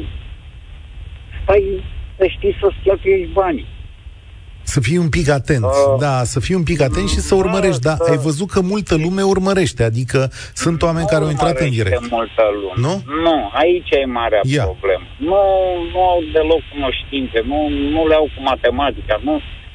stai, 1.43 1.85
să 2.17 2.27
știi 2.27 2.57
să-ți 2.61 2.83
cheltuiești 2.83 3.33
banii. 3.33 3.67
Să 4.75 4.81
fii 4.81 4.99
un 5.07 5.11
pic 5.19 5.29
atent, 5.41 5.65
uh, 5.65 5.99
da, 6.07 6.15
să 6.33 6.39
fii 6.41 6.55
un 6.61 6.67
pic 6.71 6.81
atent 6.89 7.09
și 7.15 7.21
să 7.29 7.35
urmărești, 7.35 7.83
da, 7.89 7.95
da. 7.99 8.11
Ai 8.11 8.19
văzut 8.29 8.49
că 8.55 8.61
multă 8.73 8.95
lume 9.05 9.23
urmărește, 9.35 9.83
adică 9.91 10.21
sunt 10.63 10.79
oameni 10.89 11.07
care 11.13 11.23
au 11.25 11.31
intrat 11.37 11.57
în 11.67 11.71
direct. 11.71 12.11
multă 12.19 12.45
lume. 12.63 12.79
Nu? 12.87 12.95
Nu, 13.27 13.37
aici 13.63 13.91
e 14.01 14.05
marea 14.21 14.41
Ia. 14.57 14.65
problemă. 14.73 15.07
Nu, 15.31 15.43
nu 15.93 16.01
au 16.13 16.21
deloc 16.37 16.63
cunoștințe, 16.75 17.39
nu, 17.51 17.59
nu 17.95 18.01
le 18.11 18.15
au 18.21 18.27
cu 18.35 18.41
matematica, 18.51 19.15
nu, 19.29 19.35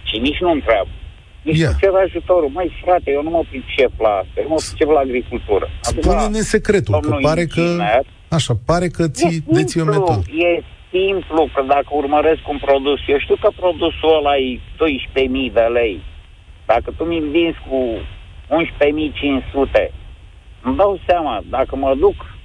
și 0.09 0.15
nici 0.27 0.39
nu 0.45 0.51
întreabă. 0.57 0.91
Nici 1.47 1.59
Ia. 1.63 1.69
nu 1.69 1.75
cer 1.81 1.93
ajutorul. 2.05 2.49
Mai 2.59 2.67
frate, 2.83 3.07
eu 3.17 3.21
nu 3.27 3.31
mă 3.37 3.43
pricep 3.51 3.93
la 4.05 4.11
asta, 4.21 4.35
eu 4.41 4.47
nu 4.49 4.53
mă 4.55 4.61
pricep 4.67 4.89
la 4.97 5.01
agricultură. 5.07 5.65
Spune-ne 5.91 6.41
secretul, 6.55 6.93
că 7.05 7.11
pare 7.27 7.45
că... 7.55 7.63
Așa, 8.37 8.53
pare 8.69 8.87
că 8.87 9.03
ți 9.17 9.43
deții 9.55 9.81
o 9.81 9.87
metodă. 9.95 10.23
E 10.47 10.51
simplu 10.91 11.49
că 11.53 11.61
dacă 11.67 11.87
urmăresc 11.89 12.47
un 12.47 12.57
produs, 12.57 12.99
eu 13.07 13.19
știu 13.19 13.35
că 13.35 13.49
produsul 13.55 14.17
ăla 14.17 14.37
e 14.37 14.59
12.000 15.47 15.53
de 15.53 15.67
lei. 15.73 16.01
Dacă 16.65 16.93
tu 16.97 17.03
mi-l 17.03 17.27
vinzi 17.29 17.59
cu 17.69 17.79
11.500, 18.49 19.91
îmi 20.61 20.75
dau 20.75 20.99
seama, 21.07 21.41
dacă 21.49 21.75
mă 21.75 21.95
duc 21.95 22.37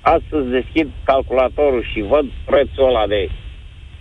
astăzi 0.00 0.48
deschid 0.48 0.88
calculatorul 1.04 1.84
și 1.92 2.00
văd 2.00 2.26
prețul 2.44 2.88
ăla 2.88 3.06
de, 3.06 3.30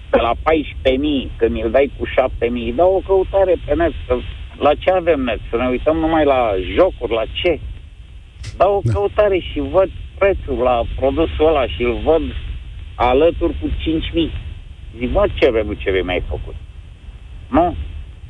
de 0.09 0.19
la 0.19 0.33
14.000, 0.33 1.37
când 1.37 1.51
mi-l 1.51 1.71
dai 1.71 1.91
cu 1.97 2.05
7.000, 2.07 2.75
dau 2.75 2.93
o 2.95 2.99
căutare 3.07 3.55
pe 3.65 3.75
net, 3.75 3.91
să, 4.07 4.17
la 4.57 4.73
ce 4.73 4.91
avem 4.91 5.19
net, 5.21 5.39
să 5.49 5.57
ne 5.57 5.67
uităm 5.67 5.97
numai 5.97 6.25
la 6.25 6.51
jocuri, 6.75 7.13
la 7.13 7.23
ce? 7.41 7.59
Dau 8.57 8.75
o 8.75 8.81
da. 8.83 8.93
căutare 8.93 9.39
și 9.39 9.59
văd 9.59 9.89
prețul 10.17 10.57
la 10.57 10.81
produsul 10.95 11.47
ăla 11.47 11.67
și 11.67 11.83
îl 11.83 11.99
văd 12.03 12.21
alături 12.97 13.60
cu 13.62 13.67
5.000. 13.67 13.73
Zic, 14.97 15.12
mă, 15.12 15.27
ce 15.33 15.49
reducere 15.49 16.01
mai 16.01 16.23
făcut? 16.27 16.55
Nu? 17.47 17.75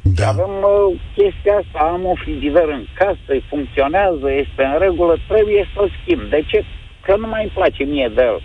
Da. 0.02 0.28
Avem 0.28 0.54
uh, 0.64 1.00
chestia 1.16 1.56
asta, 1.62 1.80
am 1.94 2.06
o 2.06 2.16
frigider 2.24 2.68
în 2.78 2.86
casă, 3.00 3.32
funcționează, 3.50 4.28
este 4.44 4.64
în 4.72 4.76
regulă, 4.80 5.14
trebuie 5.28 5.70
să 5.74 5.82
o 5.82 5.88
schimb. 5.98 6.30
De 6.30 6.44
ce? 6.48 6.64
Că 7.06 7.16
nu 7.18 7.28
mai 7.28 7.42
îmi 7.42 7.52
place 7.58 7.84
mie 7.84 8.12
de 8.16 8.22
el, 8.22 8.42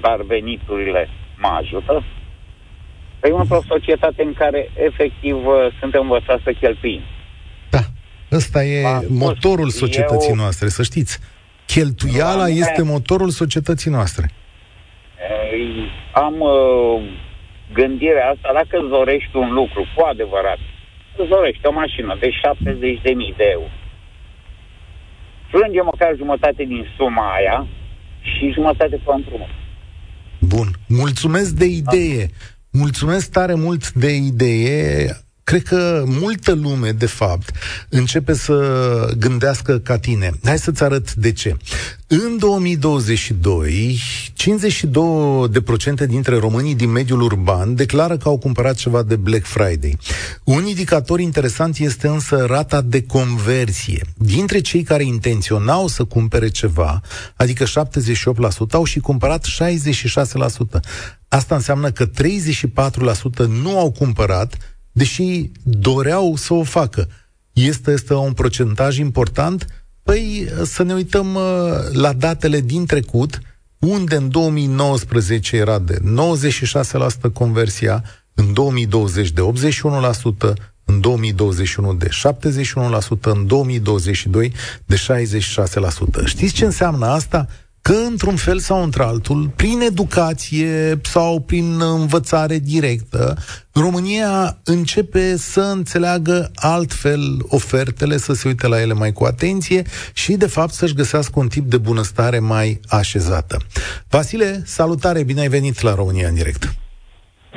dar 0.00 0.22
veniturile 0.22 1.08
mă 1.42 1.48
ajută. 1.60 2.04
Trăim 3.20 3.36
într-o 3.36 3.62
societate 3.68 4.22
în 4.22 4.32
care 4.32 4.70
efectiv 4.74 5.36
uh, 5.46 5.54
suntem 5.80 6.00
învățați 6.00 6.42
să 6.42 6.52
cheltuim. 6.60 7.00
Da, 7.70 7.82
ăsta 8.32 8.64
e 8.64 8.86
a 8.86 9.00
motorul 9.08 9.68
societății 9.68 10.30
eu... 10.30 10.36
noastre, 10.36 10.68
să 10.68 10.82
știți. 10.82 11.18
Cheltuiala 11.66 12.48
este 12.48 12.82
motorul 12.82 13.30
societății 13.30 13.90
noastre 13.90 14.30
am 16.12 16.40
uh, 16.40 17.02
gândirea 17.72 18.30
asta, 18.30 18.50
dacă 18.52 18.74
îți 18.78 18.94
dorești 18.98 19.36
un 19.36 19.52
lucru 19.52 19.86
cu 19.94 20.02
adevărat, 20.04 20.58
îți 21.16 21.28
dorești 21.28 21.66
o 21.66 21.72
mașină 21.72 22.16
de 22.20 22.28
70.000 22.28 23.36
de 23.36 23.46
euro, 23.56 23.70
plânge 25.50 25.80
măcar 25.80 26.14
jumătate 26.16 26.62
din 26.64 26.86
suma 26.96 27.34
aia 27.34 27.66
și 28.20 28.52
jumătate 28.52 28.96
pe 29.04 29.10
împrumut. 29.14 29.52
Bun. 30.38 30.68
Mulțumesc 30.88 31.50
de 31.50 31.64
idee. 31.64 32.26
Mulțumesc 32.70 33.32
tare 33.32 33.54
mult 33.54 33.92
de 33.92 34.10
idee 34.10 35.21
cred 35.44 35.62
că 35.62 36.04
multă 36.06 36.52
lume, 36.52 36.92
de 36.92 37.06
fapt, 37.06 37.50
începe 37.88 38.34
să 38.34 39.14
gândească 39.18 39.78
ca 39.78 39.98
tine. 39.98 40.30
Hai 40.44 40.58
să-ți 40.58 40.82
arăt 40.82 41.14
de 41.14 41.32
ce. 41.32 41.56
În 42.06 42.38
2022, 42.38 44.00
52% 46.02 46.06
dintre 46.06 46.38
românii 46.38 46.74
din 46.74 46.90
mediul 46.90 47.20
urban 47.20 47.74
declară 47.74 48.16
că 48.16 48.28
au 48.28 48.38
cumpărat 48.38 48.74
ceva 48.74 49.02
de 49.02 49.16
Black 49.16 49.44
Friday. 49.44 49.98
Un 50.44 50.66
indicator 50.66 51.20
interesant 51.20 51.78
este 51.78 52.06
însă 52.06 52.44
rata 52.48 52.80
de 52.80 53.02
conversie. 53.02 54.04
Dintre 54.16 54.60
cei 54.60 54.82
care 54.82 55.04
intenționau 55.04 55.86
să 55.86 56.04
cumpere 56.04 56.48
ceva, 56.48 57.00
adică 57.36 57.64
78%, 57.64 57.68
au 58.70 58.84
și 58.84 59.00
cumpărat 59.00 59.46
66%. 59.46 60.80
Asta 61.28 61.54
înseamnă 61.54 61.90
că 61.90 62.06
34% 62.06 62.10
nu 63.48 63.78
au 63.78 63.90
cumpărat, 63.90 64.71
deși 64.92 65.50
doreau 65.62 66.36
să 66.36 66.54
o 66.54 66.62
facă. 66.62 67.08
Este, 67.52 67.90
este 67.90 68.14
un 68.14 68.32
procentaj 68.32 68.98
important? 68.98 69.66
Păi 70.02 70.48
să 70.64 70.82
ne 70.82 70.94
uităm 70.94 71.34
uh, 71.34 71.42
la 71.92 72.12
datele 72.12 72.60
din 72.60 72.86
trecut, 72.86 73.40
unde 73.78 74.16
în 74.16 74.28
2019 74.28 75.56
era 75.56 75.78
de 75.78 75.98
96% 77.28 77.32
conversia, 77.32 78.04
în 78.34 78.52
2020 78.52 79.30
de 79.30 79.42
81%, 80.48 80.52
în 80.84 81.00
2021 81.00 81.94
de 81.94 82.08
71%, 82.08 83.20
în 83.20 83.46
2022 83.46 84.52
de 84.86 84.96
66%. 84.96 86.24
Știți 86.24 86.54
ce 86.54 86.64
înseamnă 86.64 87.06
asta? 87.06 87.48
Că 87.82 87.92
într-un 88.10 88.36
fel 88.36 88.58
sau 88.58 88.82
într-altul, 88.82 89.50
prin 89.56 89.80
educație 89.80 91.00
sau 91.02 91.40
prin 91.40 91.80
învățare 91.80 92.58
directă, 92.58 93.34
România 93.74 94.56
începe 94.64 95.36
să 95.36 95.60
înțeleagă 95.60 96.50
altfel 96.54 97.20
ofertele, 97.48 98.16
să 98.16 98.32
se 98.32 98.48
uite 98.48 98.68
la 98.68 98.80
ele 98.80 98.92
mai 98.92 99.12
cu 99.12 99.24
atenție 99.24 99.82
și, 100.14 100.32
de 100.32 100.46
fapt, 100.46 100.70
să-și 100.70 100.94
găsească 100.94 101.38
un 101.38 101.48
tip 101.48 101.64
de 101.64 101.78
bunăstare 101.78 102.38
mai 102.38 102.80
așezată. 102.88 103.56
Vasile, 104.10 104.62
salutare, 104.64 105.24
bine 105.24 105.40
ai 105.40 105.48
venit 105.48 105.80
la 105.80 105.94
România 105.94 106.28
în 106.28 106.34
direct. 106.34 106.74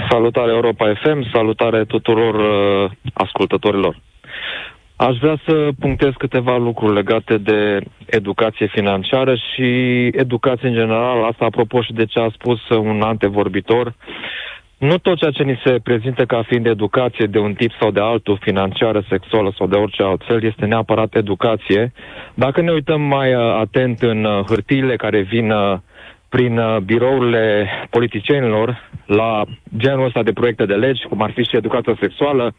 Salutare 0.10 0.52
Europa 0.52 0.86
FM, 1.04 1.32
salutare 1.34 1.86
tuturor 1.86 2.36
uh, 2.36 2.92
ascultătorilor. 3.14 4.02
Aș 4.98 5.18
vrea 5.18 5.38
să 5.48 5.70
punctez 5.80 6.12
câteva 6.18 6.58
lucruri 6.58 6.94
legate 6.94 7.38
de 7.38 7.80
educație 8.06 8.68
financiară 8.68 9.36
și 9.36 9.66
educație 10.12 10.68
în 10.68 10.74
general, 10.74 11.24
asta 11.24 11.46
apropo 11.46 11.82
și 11.82 11.94
de 11.94 12.06
ce 12.06 12.20
a 12.20 12.30
spus 12.34 12.70
un 12.70 13.02
antevorbitor. 13.02 13.94
Nu 14.78 14.98
tot 14.98 15.18
ceea 15.18 15.32
ce 15.32 15.44
ni 15.44 15.62
se 15.64 15.80
prezintă 15.84 16.26
ca 16.26 16.44
fiind 16.48 16.66
educație 16.66 17.26
de 17.26 17.40
un 17.40 17.54
tip 17.54 17.72
sau 17.80 17.92
de 17.92 18.00
altul, 18.00 18.38
financiară, 18.42 19.06
sexuală 19.10 19.54
sau 19.58 19.68
de 19.68 19.76
orice 19.76 20.04
altfel, 20.04 20.44
este 20.44 20.66
neapărat 20.66 21.16
educație. 21.16 21.92
Dacă 22.34 22.62
ne 22.62 22.72
uităm 22.72 23.02
mai 23.02 23.36
uh, 23.36 23.42
atent 23.42 24.02
în 24.02 24.24
uh, 24.24 24.44
hârtiile 24.48 24.96
care 24.96 25.22
vin 25.22 25.52
uh, 25.52 25.78
prin 26.30 26.62
birourile 26.86 27.70
politicienilor 27.90 28.90
la 29.06 29.44
genul 29.78 30.06
ăsta 30.06 30.24
de 30.24 30.34
proiecte 30.34 30.66
de 30.66 30.74
legi, 30.74 31.08
cum 31.08 31.22
ar 31.22 31.32
fi 31.32 31.44
și 31.44 31.56
educația 31.56 31.98
sexuală, 32.00 32.54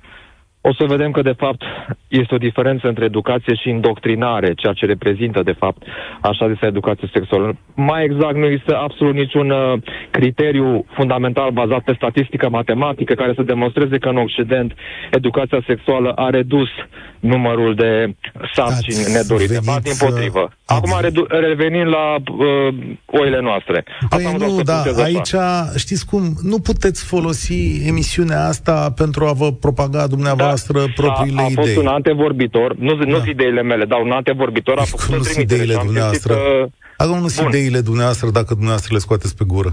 o 0.69 0.73
să 0.79 0.85
vedem 0.87 1.11
că, 1.11 1.23
de 1.23 1.35
fapt, 1.37 1.63
este 2.09 2.35
o 2.35 2.45
diferență 2.49 2.87
între 2.89 3.05
educație 3.05 3.55
și 3.55 3.69
indoctrinare, 3.69 4.55
ceea 4.55 4.73
ce 4.73 4.87
reprezintă, 4.87 5.43
de 5.43 5.53
fapt, 5.53 5.83
așa 6.21 6.49
zisă 6.53 6.67
educație 6.67 7.09
sexuală. 7.13 7.57
Mai 7.75 8.05
exact, 8.05 8.37
nu 8.37 8.47
există 8.47 8.77
absolut 8.77 9.15
niciun 9.15 9.51
uh, 9.51 9.83
criteriu 10.11 10.85
fundamental 10.95 11.51
bazat 11.51 11.83
pe 11.85 11.93
statistică 11.97 12.49
matematică 12.49 13.15
care 13.15 13.33
să 13.37 13.43
demonstreze 13.43 13.99
că 13.99 14.09
în 14.09 14.17
Occident 14.17 14.73
educația 15.11 15.63
sexuală 15.67 16.11
a 16.11 16.31
redus 16.31 16.69
numărul 17.21 17.75
de 17.75 18.15
sarcini 18.55 18.99
ați 18.99 19.13
nedorite. 19.13 19.59
Ba, 19.65 19.79
din 19.83 19.93
potrivă. 19.99 20.41
Uh, 20.41 20.49
Acum 20.65 20.99
redu- 21.01 21.27
revenind 21.29 21.89
la 21.89 22.15
uh, 22.15 22.75
oile 23.07 23.41
noastre. 23.41 23.85
Păi 24.09 24.25
asta 24.25 24.47
nu, 24.47 24.63
da, 24.63 24.83
aici, 25.03 25.33
asta. 25.33 25.73
știți 25.77 26.07
cum, 26.07 26.23
nu 26.43 26.59
puteți 26.59 27.05
folosi 27.05 27.87
emisiunea 27.87 28.47
asta 28.47 28.93
pentru 28.97 29.25
a 29.25 29.33
vă 29.33 29.53
propaga 29.53 30.07
dumneavoastră 30.07 30.55
da, 30.56 30.56
propriile 30.95 31.40
a, 31.40 31.45
a 31.45 31.47
idei. 31.47 31.62
A 31.62 31.66
fost 31.66 31.77
un 31.77 31.87
antevorbitor, 31.87 32.77
nu, 32.77 32.95
da. 32.95 33.05
nu 33.05 33.23
ideile 33.27 33.62
mele, 33.62 33.85
dar 33.85 34.01
un 34.01 34.11
antevorbitor 34.11 34.79
a 34.79 34.83
făcut 34.83 35.37
o 35.37 35.41
ideile 35.41 35.74
dumneavoastră? 35.85 36.35
Că... 36.35 36.66
Acum 36.97 37.18
nu 37.18 37.28
sunt 37.28 37.49
ideile 37.49 37.81
dumneavoastră 37.81 38.31
dacă 38.31 38.55
dumneavoastră 38.55 38.95
le 38.95 38.99
scoateți 38.99 39.37
pe 39.37 39.45
gură. 39.47 39.72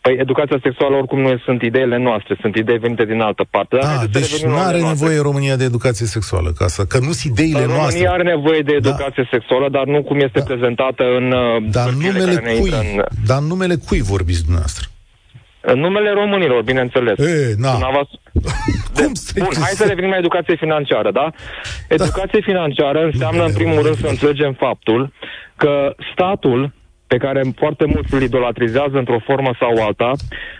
Păi 0.00 0.16
educația 0.18 0.58
sexuală 0.62 0.96
oricum 0.96 1.20
nu 1.20 1.38
sunt 1.44 1.62
ideile 1.62 1.98
noastre, 1.98 2.36
sunt 2.40 2.56
idei 2.56 2.78
venite 2.78 3.04
din 3.04 3.20
altă 3.20 3.44
parte. 3.50 3.76
Da, 3.80 4.04
deci 4.10 4.44
nu 4.44 4.56
are 4.56 4.80
nevoie 4.80 5.20
România 5.20 5.56
de 5.56 5.64
educație 5.64 6.06
sexuală, 6.06 6.52
ca 6.58 6.66
să, 6.66 6.84
că 6.84 6.98
nu 6.98 7.12
sunt 7.12 7.32
ideile 7.32 7.58
România 7.58 7.76
noastre. 7.76 8.04
România 8.04 8.24
are 8.24 8.36
nevoie 8.36 8.60
de 8.60 8.78
da. 8.78 8.88
educație 8.88 9.22
da. 9.22 9.28
sexuală, 9.30 9.68
dar 9.68 9.84
nu 9.84 10.02
cum 10.02 10.16
este 10.20 10.38
da. 10.38 10.44
prezentată 10.44 11.04
în 11.18 11.34
dar 11.70 11.90
numele 11.90 12.58
cui, 12.58 12.70
în... 12.70 13.04
Dar 13.26 13.40
numele 13.40 13.74
cui 13.86 14.00
vorbiți 14.00 14.42
dumneavoastră? 14.42 14.84
În 15.72 15.78
numele 15.80 16.10
românilor, 16.10 16.62
bineînțeles. 16.62 17.18
E, 17.18 17.54
na. 17.58 17.72
Cum 17.78 19.12
de, 19.34 19.40
bun, 19.40 19.52
hai 19.60 19.72
să 19.80 19.84
revenim 19.86 20.10
la 20.10 20.16
educație 20.16 20.56
financiară, 20.56 21.10
da? 21.10 21.30
Educație 21.88 22.40
da. 22.40 22.46
financiară 22.50 23.00
înseamnă, 23.04 23.44
în 23.44 23.52
primul 23.52 23.82
rând, 23.82 23.96
să 23.96 24.06
înțelegem 24.06 24.52
faptul 24.52 25.12
că 25.56 25.94
statul 26.12 26.72
pe 27.06 27.16
care 27.16 27.40
foarte 27.56 27.84
mulți 27.84 28.14
îl 28.14 28.22
idolatrizează 28.22 28.98
într-o 28.98 29.18
formă 29.24 29.50
sau 29.60 29.84
alta, 29.86 30.12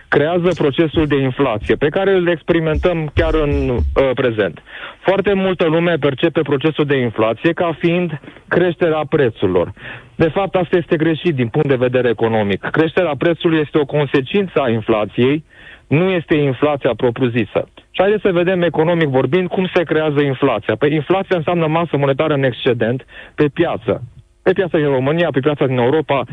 creează 0.07 0.49
procesul 0.57 1.07
de 1.07 1.15
inflație, 1.15 1.75
pe 1.75 1.89
care 1.89 2.11
îl 2.11 2.27
experimentăm 2.27 3.11
chiar 3.13 3.33
în 3.33 3.69
uh, 3.69 4.09
prezent. 4.13 4.61
Foarte 4.99 5.33
multă 5.33 5.65
lume 5.65 5.95
percepe 5.95 6.41
procesul 6.41 6.85
de 6.85 6.97
inflație 6.97 7.53
ca 7.53 7.75
fiind 7.79 8.19
creșterea 8.47 9.01
prețurilor. 9.09 9.73
De 10.15 10.29
fapt, 10.29 10.55
asta 10.55 10.77
este 10.77 10.95
greșit 10.95 11.35
din 11.35 11.47
punct 11.47 11.67
de 11.67 11.75
vedere 11.75 12.09
economic. 12.09 12.59
Creșterea 12.71 13.15
prețului 13.17 13.59
este 13.59 13.77
o 13.77 13.85
consecință 13.85 14.59
a 14.61 14.69
inflației, 14.69 15.43
nu 15.87 16.09
este 16.09 16.35
inflația 16.35 16.91
propriu-zisă. 16.97 17.67
Și 17.91 18.01
haideți 18.01 18.21
să 18.21 18.31
vedem, 18.31 18.61
economic 18.61 19.07
vorbind, 19.07 19.47
cum 19.47 19.69
se 19.73 19.83
creează 19.83 20.21
inflația. 20.21 20.75
Păi 20.75 20.93
inflația 20.93 21.37
înseamnă 21.37 21.67
masă 21.67 21.97
monetară 21.97 22.33
în 22.33 22.43
excedent 22.43 23.05
pe 23.35 23.47
piață 23.53 24.03
pe 24.47 24.53
piața 24.53 24.77
din 24.77 24.87
România, 24.87 25.29
pe 25.31 25.39
piața 25.39 25.65
din 25.65 25.77
Europa, 25.77 26.23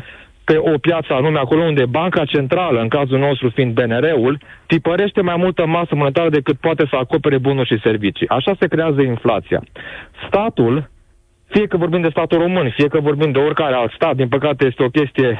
pe 0.43 0.57
o 0.57 0.77
piață 0.77 1.13
anume 1.13 1.39
acolo 1.39 1.63
unde 1.63 1.85
Banca 1.85 2.25
Centrală, 2.25 2.79
în 2.81 2.87
cazul 2.87 3.19
nostru 3.19 3.49
fiind 3.49 3.73
BNR-ul, 3.73 4.39
tipărește 4.67 5.21
mai 5.21 5.35
multă 5.37 5.65
masă 5.65 5.95
monetară 5.95 6.29
decât 6.29 6.57
poate 6.57 6.85
să 6.89 6.95
acopere 6.95 7.37
bunuri 7.37 7.67
și 7.67 7.79
servicii. 7.87 8.27
Așa 8.27 8.55
se 8.59 8.67
creează 8.67 9.01
inflația. 9.01 9.61
Statul, 10.27 10.89
fie 11.47 11.67
că 11.67 11.77
vorbim 11.77 12.01
de 12.01 12.09
statul 12.09 12.37
român, 12.37 12.69
fie 12.69 12.87
că 12.87 12.99
vorbim 12.99 13.31
de 13.31 13.39
oricare 13.39 13.75
alt 13.75 13.91
stat, 13.91 14.15
din 14.15 14.27
păcate 14.27 14.65
este 14.65 14.83
o 14.83 14.95
chestie 14.97 15.39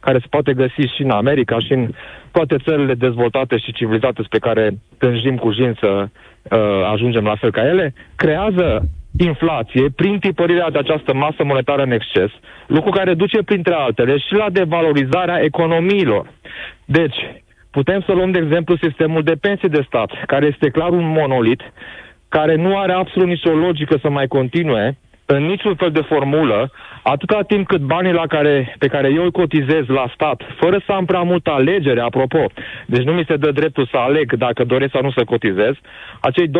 care 0.00 0.18
se 0.18 0.26
poate 0.30 0.52
găsi 0.52 0.94
și 0.94 1.02
în 1.02 1.10
America 1.10 1.58
și 1.58 1.72
în 1.72 1.88
toate 2.32 2.56
țările 2.64 2.94
dezvoltate 2.94 3.56
și 3.58 3.72
civilizate 3.72 4.22
pe 4.30 4.38
care 4.38 4.78
tânjim 4.98 5.36
cu 5.36 5.52
jin 5.52 5.76
să 5.80 5.90
uh, 6.06 6.90
ajungem 6.92 7.24
la 7.24 7.36
fel 7.36 7.50
ca 7.50 7.66
ele, 7.66 7.94
creează 8.16 8.88
inflație 9.18 9.88
prin 9.96 10.18
tipărirea 10.18 10.70
de 10.70 10.78
această 10.78 11.14
masă 11.14 11.44
monetară 11.44 11.82
în 11.82 11.90
exces, 11.90 12.30
lucru 12.66 12.90
care 12.90 13.14
duce, 13.14 13.42
printre 13.42 13.74
altele, 13.74 14.18
și 14.18 14.34
la 14.34 14.50
devalorizarea 14.50 15.42
economiilor. 15.42 16.30
Deci, 16.84 17.16
putem 17.70 18.02
să 18.06 18.12
luăm, 18.12 18.30
de 18.30 18.38
exemplu, 18.38 18.76
sistemul 18.76 19.22
de 19.22 19.34
pensii 19.40 19.68
de 19.68 19.84
stat, 19.86 20.10
care 20.26 20.46
este 20.46 20.68
clar 20.70 20.90
un 20.90 21.08
monolit, 21.08 21.60
care 22.28 22.54
nu 22.54 22.78
are 22.78 22.92
absolut 22.92 23.28
nicio 23.28 23.50
logică 23.50 23.98
să 24.02 24.10
mai 24.10 24.26
continue, 24.26 24.98
în 25.26 25.42
niciun 25.44 25.74
fel 25.74 25.90
de 25.90 26.00
formulă, 26.00 26.70
atâta 27.02 27.40
timp 27.42 27.66
cât 27.66 27.80
banii 27.80 28.12
la 28.12 28.26
care, 28.26 28.74
pe 28.78 28.86
care 28.86 29.12
eu 29.12 29.22
îi 29.22 29.30
cotizez 29.30 29.86
la 29.86 30.10
stat, 30.14 30.42
fără 30.60 30.82
să 30.86 30.92
am 30.92 31.04
prea 31.04 31.20
multă 31.20 31.50
alegere, 31.50 32.00
apropo, 32.00 32.44
deci 32.86 33.02
nu 33.02 33.12
mi 33.12 33.24
se 33.28 33.36
dă 33.36 33.50
dreptul 33.50 33.88
să 33.90 33.96
aleg 33.96 34.32
dacă 34.32 34.64
doresc 34.64 34.92
sau 34.92 35.02
nu 35.02 35.10
să 35.10 35.24
cotizez, 35.24 35.74
acei 36.20 36.48
25% 36.48 36.50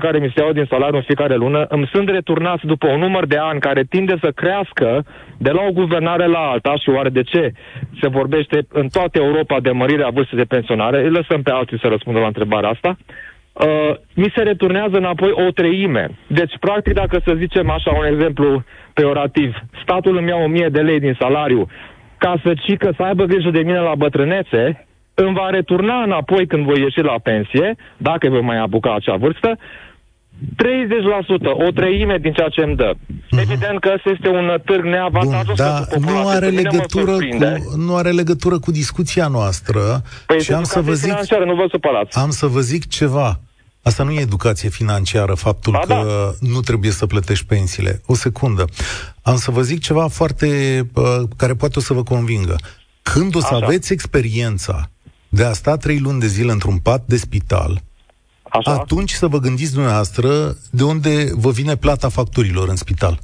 care 0.00 0.18
mi 0.18 0.32
se 0.34 0.42
iau 0.42 0.52
din 0.52 0.66
salariu 0.68 0.96
în 0.96 1.02
fiecare 1.02 1.34
lună 1.34 1.66
îmi 1.68 1.90
sunt 1.92 2.08
returnați 2.08 2.66
după 2.66 2.88
un 2.88 2.98
număr 2.98 3.26
de 3.26 3.36
ani 3.36 3.60
care 3.60 3.84
tinde 3.84 4.14
să 4.22 4.30
crească 4.30 5.04
de 5.38 5.50
la 5.50 5.62
o 5.68 5.72
guvernare 5.72 6.26
la 6.26 6.38
alta 6.38 6.76
și 6.76 6.88
oare 6.88 7.08
de 7.08 7.22
ce? 7.22 7.52
Se 8.00 8.08
vorbește 8.08 8.66
în 8.72 8.88
toată 8.88 9.18
Europa 9.18 9.60
de 9.60 9.70
mărirea 9.70 10.08
vârstei 10.08 10.38
de 10.38 10.44
pensionare, 10.44 11.02
îi 11.02 11.10
lăsăm 11.10 11.42
pe 11.42 11.50
alții 11.50 11.78
să 11.78 11.88
răspundă 11.88 12.18
la 12.18 12.26
întrebarea 12.26 12.68
asta, 12.68 12.96
uh, 13.58 13.96
mi 14.14 14.32
se 14.34 14.42
returnează 14.42 14.96
înapoi 14.96 15.30
o 15.30 15.50
treime. 15.50 16.10
Deci, 16.26 16.54
practic, 16.60 16.92
dacă 16.92 17.20
să 17.24 17.34
zicem 17.36 17.70
așa 17.70 17.90
un 17.90 18.12
exemplu 18.12 18.64
peorativ, 18.94 19.54
statul 19.82 20.16
îmi 20.16 20.28
ia 20.28 20.36
1000 20.36 20.68
de 20.68 20.80
lei 20.80 21.00
din 21.00 21.16
salariu 21.20 21.68
ca 22.18 22.40
să 22.44 22.52
cică 22.66 22.92
să 22.96 23.02
aibă 23.02 23.24
grijă 23.24 23.50
de 23.50 23.58
mine 23.58 23.78
la 23.78 23.94
bătrânețe, 23.94 24.86
îmi 25.14 25.34
va 25.34 25.50
returna 25.50 26.02
înapoi 26.02 26.46
când 26.46 26.64
voi 26.64 26.80
ieși 26.80 27.00
la 27.00 27.18
pensie, 27.22 27.76
dacă 27.96 28.28
voi 28.28 28.40
mai 28.40 28.58
apuca 28.58 28.94
acea 28.94 29.16
vârstă, 29.16 29.58
30%, 29.58 29.60
o 31.66 31.70
treime 31.70 32.18
din 32.20 32.32
ceea 32.32 32.48
ce 32.48 32.60
îmi 32.60 32.76
dă. 32.76 32.92
Uh-huh. 32.94 33.40
Evident 33.40 33.80
că 33.80 33.94
este 34.04 34.28
un 34.28 34.58
târg 34.64 34.84
neavantajos 34.84 35.46
Bun, 35.46 35.56
da, 35.56 35.84
nu 36.10 36.28
are, 36.28 36.46
legătură 36.46 37.12
cu, 37.12 37.76
nu 37.76 37.96
are 37.96 38.10
legătură 38.10 38.58
cu 38.58 38.70
discuția 38.70 39.26
noastră 39.26 39.80
păi 40.26 40.40
și 40.40 40.52
am 40.52 40.62
să 40.62 40.80
vă 40.80 40.92
zic, 40.92 41.12
nu 41.44 41.54
vă 41.54 41.66
supărați. 41.70 42.18
Am 42.18 42.30
să 42.30 42.46
vă 42.46 42.60
zic 42.60 42.88
ceva. 42.88 43.40
Asta 43.88 44.02
nu 44.02 44.12
e 44.12 44.20
educație 44.20 44.68
financiară, 44.68 45.34
faptul 45.34 45.72
ba, 45.72 45.78
că 45.78 45.86
da. 46.40 46.46
nu 46.48 46.60
trebuie 46.60 46.90
să 46.90 47.06
plătești 47.06 47.46
pensiile. 47.46 48.02
O 48.06 48.14
secundă. 48.14 48.64
Am 49.22 49.36
să 49.36 49.50
vă 49.50 49.62
zic 49.62 49.80
ceva 49.80 50.08
foarte 50.08 50.46
uh, 50.94 51.04
care 51.36 51.54
poate 51.54 51.78
o 51.78 51.82
să 51.82 51.92
vă 51.92 52.02
convingă. 52.02 52.56
Când 53.02 53.34
o 53.34 53.40
să 53.40 53.54
Așa. 53.54 53.64
aveți 53.64 53.92
experiența 53.92 54.90
de 55.28 55.44
a 55.44 55.52
sta 55.52 55.76
trei 55.76 55.98
luni 55.98 56.20
de 56.20 56.26
zile 56.26 56.52
într-un 56.52 56.78
pat 56.78 57.02
de 57.06 57.16
spital, 57.16 57.82
Așa. 58.42 58.72
atunci 58.72 59.12
să 59.12 59.26
vă 59.26 59.38
gândiți 59.38 59.72
dumneavoastră 59.72 60.56
de 60.70 60.82
unde 60.84 61.30
vă 61.32 61.50
vine 61.50 61.76
plata 61.76 62.08
facturilor 62.08 62.68
în 62.68 62.76
spital. 62.76 63.18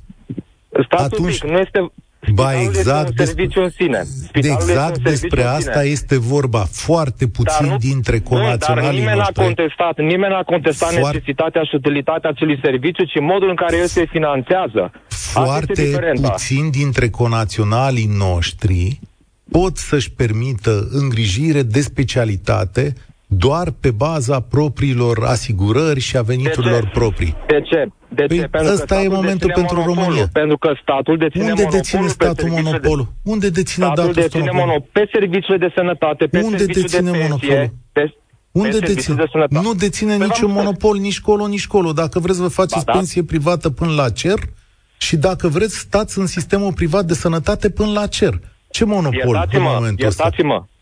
Stați 0.87 1.03
atunci, 1.03 1.41
un 1.41 1.49
pic, 1.49 1.51
nu 1.51 1.59
este, 1.59 1.93
Ba 2.33 2.61
exact, 2.61 3.09
este 3.09 3.21
un 3.21 3.27
serviciu 3.27 3.63
în 3.63 3.71
sine. 3.71 4.03
Spitalul 4.03 4.69
exact 4.69 4.99
despre 4.99 5.43
asta 5.43 5.81
sine. 5.81 5.93
este 5.93 6.19
vorba. 6.19 6.65
Foarte 6.71 7.27
puțin 7.27 7.67
nu, 7.67 7.77
dintre 7.77 8.21
conaționalii 8.21 8.89
dar 8.89 8.99
nimeni 8.99 9.17
noștri. 9.17 9.39
N-a 9.39 9.45
contestat, 9.45 9.99
nimeni 9.99 10.33
n-a 10.33 10.43
contestat 10.43 10.93
Foar... 10.93 11.13
necesitatea 11.13 11.63
și 11.63 11.75
utilitatea 11.75 12.31
acelui 12.31 12.59
serviciu, 12.63 13.05
ci 13.05 13.21
modul 13.21 13.49
în 13.49 13.55
care 13.55 13.77
el 13.77 13.87
se 13.87 14.05
finanțează. 14.07 14.93
Foarte 15.09 16.01
puțin 16.23 16.71
dintre 16.71 17.09
conaționalii 17.09 18.11
noștri 18.19 19.01
pot 19.51 19.77
să-și 19.77 20.13
permită 20.13 20.89
îngrijire 20.91 21.63
de 21.63 21.81
specialitate 21.81 22.93
doar 23.27 23.69
pe 23.81 23.91
baza 23.91 24.41
propriilor 24.41 25.25
asigurări 25.25 26.01
și 26.01 26.17
a 26.17 26.23
veniturilor 26.23 26.91
proprii. 26.93 27.37
De 27.47 27.61
ce? 27.61 27.89
De 28.15 28.25
păi 28.27 28.39
ce? 28.39 28.47
Pentru 28.47 28.73
ăsta 28.73 29.03
e 29.03 29.09
momentul 29.09 29.51
pentru 29.55 29.83
România. 29.85 30.29
Pentru 30.33 30.59
că 30.59 30.73
statul 30.83 31.17
deține 31.19 31.51
Unde 31.51 31.67
deține 31.71 32.07
statul 32.07 32.49
monopolul? 32.49 33.05
De... 33.23 33.31
Unde 33.31 33.49
deține 33.49 33.85
statul 33.85 34.05
datul 34.05 34.23
deține 34.23 34.51
monopolul? 34.53 34.85
Pe 34.93 35.09
serviciile 35.13 35.59
de 35.59 35.73
sănătate, 35.75 36.27
pe 36.27 36.41
Unde 36.41 36.65
deține 36.65 37.11
de 37.11 37.19
monopolul? 37.19 37.73
Pe, 37.93 38.15
unde 38.53 38.79
deține? 38.79 39.25
De 39.49 39.59
nu 39.61 39.75
deține 39.75 40.17
pe 40.17 40.25
niciun 40.25 40.51
monopol 40.51 40.97
nici 40.97 41.21
colo, 41.21 41.47
nici 41.47 41.67
colo. 41.67 41.93
Dacă 41.93 42.19
vreți, 42.19 42.41
vă 42.41 42.49
faceți 42.49 42.85
ba, 42.85 42.93
da. 42.93 42.99
pensie 42.99 43.23
privată 43.23 43.71
până 43.71 43.93
la 43.93 44.11
cer 44.11 44.39
și 44.97 45.17
dacă 45.17 45.49
vreți, 45.49 45.79
stați 45.79 46.19
în 46.19 46.27
sistemul 46.27 46.73
privat 46.73 47.05
de 47.05 47.15
sănătate 47.15 47.71
până 47.71 47.93
la 47.93 48.07
cer. 48.07 48.41
Ce 48.71 48.85
monopol 48.85 49.49
în 49.53 49.63
momentul 49.63 50.07
ăsta? 50.07 50.31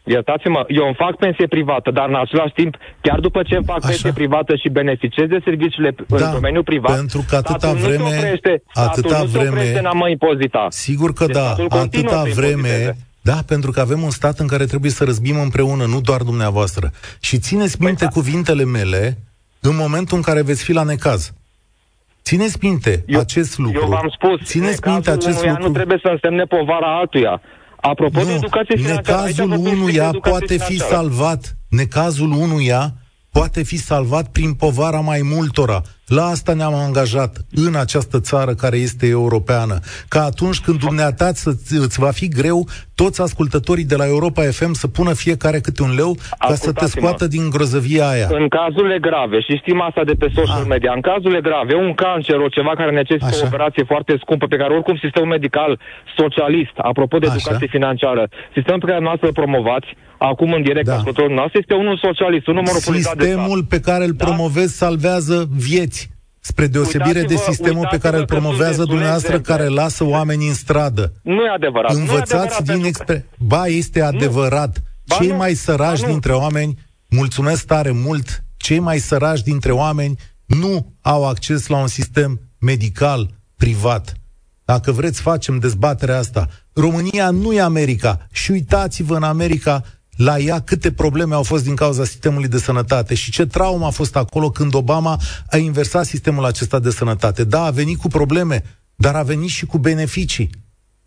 Iertați-mă, 0.05 0.59
Iertați-mă, 0.59 0.65
eu 0.69 0.87
îmi 0.87 0.95
fac 0.95 1.17
pensie 1.17 1.47
privată, 1.47 1.91
dar 1.91 2.09
în 2.09 2.15
același 2.15 2.53
timp, 2.53 2.77
chiar 3.01 3.19
după 3.21 3.43
ce 3.43 3.55
îmi 3.55 3.65
fac 3.65 3.77
Așa. 3.77 3.87
pensie 3.87 4.13
privată 4.13 4.57
și 4.57 4.69
beneficiez 4.69 5.29
de 5.29 5.41
serviciile 5.45 5.95
da, 6.09 6.27
în 6.27 6.33
domeniul 6.33 6.63
privat, 6.63 6.95
pentru 6.97 7.25
că 7.29 7.37
atâta 7.37 7.73
vreme, 7.73 7.97
nu 7.97 8.07
oprește, 8.07 8.63
atâta 8.75 9.19
nu 9.19 9.25
vreme, 9.25 9.79
în 9.79 9.85
a 9.85 9.93
mă 9.93 10.09
impozita. 10.09 10.67
Sigur 10.69 11.13
că 11.13 11.25
deci 11.27 11.35
da, 11.35 11.55
atâta 11.69 12.23
vreme, 12.35 12.97
da, 13.23 13.39
pentru 13.47 13.71
că 13.71 13.81
avem 13.81 14.03
un 14.03 14.11
stat 14.11 14.39
în 14.39 14.47
care 14.47 14.65
trebuie 14.65 14.91
să 14.91 15.05
răzbim 15.05 15.41
împreună, 15.41 15.85
nu 15.85 16.01
doar 16.01 16.23
dumneavoastră. 16.23 16.91
Și 17.21 17.39
țineți 17.39 17.77
păi 17.79 17.87
minte 17.87 18.05
păi, 18.05 18.15
cuvintele 18.15 18.65
mele 18.65 19.19
în 19.61 19.77
momentul 19.77 20.17
în 20.17 20.23
care 20.23 20.43
veți 20.43 20.65
fi 20.65 20.73
la 20.73 20.83
necaz. 20.83 21.33
Țineți 22.23 22.59
minte 22.61 23.05
eu, 23.07 23.21
acest 23.21 23.59
lucru. 23.59 23.81
Eu 23.81 23.89
v-am 23.89 24.13
spus, 24.17 24.49
Țineți 24.49 24.89
minte 24.89 25.11
acest 25.11 25.45
lucru. 25.45 25.63
nu 25.63 25.73
trebuie 25.73 25.99
să 26.03 26.09
însemne 26.09 26.45
povara 26.45 26.99
altuia. 26.99 27.41
Apropo 27.83 28.21
nu, 28.21 28.27
de 28.27 28.33
educație 28.33 28.77
financiară... 28.77 29.27
Necazul 29.27 29.53
unuia 29.53 30.11
poate 30.11 30.57
fi 30.57 30.79
salvat. 30.79 31.57
Necazul 31.69 32.31
unuia 32.33 32.95
poate 33.33 33.63
fi 33.63 33.77
salvat 33.77 34.27
prin 34.33 34.51
povara 34.55 35.01
mai 35.01 35.21
multora. 35.35 35.81
La 36.19 36.25
asta 36.35 36.53
ne-am 36.55 36.75
angajat 36.75 37.33
în 37.67 37.75
această 37.85 38.21
țară 38.21 38.53
care 38.55 38.77
este 38.77 39.07
europeană. 39.07 39.77
Ca 40.09 40.21
atunci 40.31 40.61
când 40.61 40.79
dumneata 40.79 41.27
îți 41.87 41.99
va 42.05 42.11
fi 42.21 42.29
greu, 42.29 42.59
toți 42.95 43.21
ascultătorii 43.23 43.91
de 43.93 43.97
la 43.97 44.07
Europa 44.07 44.43
FM 44.43 44.73
să 44.73 44.87
pună 44.89 45.13
fiecare 45.25 45.59
câte 45.67 45.83
un 45.83 45.95
leu 46.01 46.13
ca 46.39 46.55
să 46.55 46.73
te 46.73 46.87
scoată 46.87 47.27
din 47.27 47.45
grozăvia 47.51 48.09
aia. 48.09 48.29
În 48.41 48.49
cazurile 48.49 48.99
grave, 48.99 49.41
și 49.41 49.57
știm 49.57 49.81
asta 49.81 50.05
de 50.05 50.15
pe 50.23 50.29
social 50.39 50.63
A. 50.63 50.73
media, 50.75 50.93
în 50.95 51.01
cazurile 51.01 51.41
grave, 51.41 51.75
un 51.75 51.95
cancer, 51.95 52.37
o 52.37 52.49
ceva 52.57 52.73
care 52.81 52.91
necesită 52.91 53.27
Așa. 53.27 53.45
o 53.45 53.47
operație 53.47 53.85
foarte 53.93 54.15
scumpă, 54.23 54.47
pe 54.47 54.57
care 54.57 54.75
oricum 54.75 54.97
sistemul 54.97 55.29
medical 55.29 55.81
socialist, 56.17 56.75
apropo 56.77 57.19
de 57.19 57.27
educație 57.27 57.69
Așa. 57.69 57.77
financiară, 57.77 58.29
sistemul 58.57 58.81
pe 58.81 58.91
care 58.91 59.01
noastră 59.09 59.27
îl 59.27 59.33
promovați, 59.33 59.91
acum 60.31 60.53
în 60.53 60.63
direct 60.63 60.87
da. 60.87 60.95
ascultătorul 60.95 61.35
noastră, 61.35 61.59
este 61.59 61.75
unul 61.75 61.99
socialist, 61.99 62.47
un 62.47 62.55
număr 62.55 62.75
Sistemul 62.75 63.65
pe 63.65 63.81
care 63.81 64.05
îl 64.05 64.13
da? 64.13 64.25
promovezi 64.25 64.77
salvează 64.77 65.49
vieți. 65.51 66.11
Spre 66.41 66.67
deosebire 66.67 67.23
de 67.23 67.37
sistemul 67.37 67.87
pe 67.91 67.99
care 67.99 68.17
îl 68.17 68.25
promovează 68.25 68.85
dumneavoastră, 68.85 69.41
care 69.41 69.67
lasă 69.67 70.05
oamenii 70.05 70.49
în 70.49 70.55
stradă. 70.55 71.13
Nu 71.23 71.45
e 71.45 71.49
adevărat. 71.55 71.95
Învățați 71.95 72.33
nu 72.33 72.39
e 72.39 72.41
adevărat 72.41 72.77
din 72.77 72.85
expre... 72.85 73.27
Ba, 73.39 73.67
este 73.67 74.03
adevărat. 74.03 74.83
Ba, 75.07 75.15
cei 75.15 75.29
nu. 75.29 75.37
mai 75.37 75.55
săraci 75.55 76.01
ba, 76.01 76.07
dintre 76.07 76.33
oameni, 76.33 76.79
mulțumesc 77.09 77.67
tare 77.67 77.91
mult, 77.91 78.45
cei 78.57 78.79
mai 78.79 78.99
săraci 78.99 79.41
dintre 79.41 79.73
oameni 79.73 80.19
nu 80.47 80.93
au 81.01 81.29
acces 81.29 81.67
la 81.67 81.77
un 81.77 81.87
sistem 81.87 82.41
medical 82.59 83.31
privat. 83.57 84.13
Dacă 84.65 84.93
vreți, 84.93 85.21
facem 85.21 85.59
dezbaterea 85.59 86.19
asta. 86.19 86.49
România 86.73 87.31
nu 87.31 87.53
e 87.53 87.61
America. 87.61 88.27
Și 88.33 88.51
uitați-vă 88.51 89.17
în 89.17 89.23
America 89.23 89.83
la 90.17 90.39
ea 90.39 90.61
câte 90.61 90.93
probleme 90.93 91.35
au 91.35 91.43
fost 91.43 91.65
din 91.65 91.75
cauza 91.75 92.05
sistemului 92.05 92.49
de 92.49 92.59
sănătate 92.59 93.15
și 93.15 93.31
ce 93.31 93.47
traumă 93.47 93.87
a 93.87 93.91
fost 93.91 94.17
acolo 94.17 94.51
când 94.51 94.75
Obama 94.75 95.21
a 95.51 95.57
inversat 95.57 96.07
sistemul 96.07 96.45
acesta 96.45 96.79
de 96.79 96.91
sănătate. 96.91 97.45
Da, 97.45 97.65
a 97.65 97.71
venit 97.71 97.99
cu 97.99 98.09
probleme, 98.09 98.63
dar 98.95 99.15
a 99.15 99.23
venit 99.23 99.49
și 99.49 99.67
cu 99.67 99.79
beneficii 99.79 100.51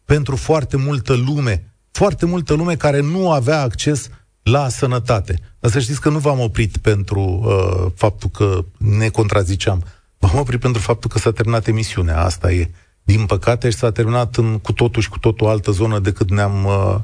pentru 0.06 0.36
foarte 0.36 0.78
multă 0.78 1.14
lume, 1.14 1.74
foarte 1.91 2.26
multă 2.26 2.53
lume 2.53 2.76
care 2.76 3.01
nu 3.01 3.32
avea 3.32 3.62
acces 3.62 4.10
la 4.43 4.70
sănătate. 4.70 5.39
Dar 5.60 5.72
să 5.72 5.80
știți 5.80 6.01
că 6.01 6.10
nu 6.10 6.20
v-am 6.20 6.39
oprit 6.39 6.78
pentru 6.78 7.20
uh, 7.22 7.91
faptul 7.95 8.30
că 8.30 8.66
ne 8.78 9.10
contraziceam. 9.10 9.84
V-am 10.18 10.39
oprit 10.39 10.60
pentru 10.60 10.82
faptul 10.82 11.10
că 11.10 11.20
s-a 11.20 11.32
terminat 11.32 11.68
emisiunea. 11.68 12.24
Asta 12.24 12.51
e. 12.51 12.72
Din 13.03 13.26
păcate, 13.26 13.70
și 13.70 13.78
s-a 13.78 13.91
terminat 13.91 14.36
în 14.36 14.60
cu 14.60 14.74
totul 14.74 15.01
și 15.01 15.10
cu 15.10 15.20
totul 15.20 15.47
altă 15.47 15.72
zonă 15.72 15.99
decât 15.99 16.32
ne-am 16.32 16.66
uh, 16.66 16.95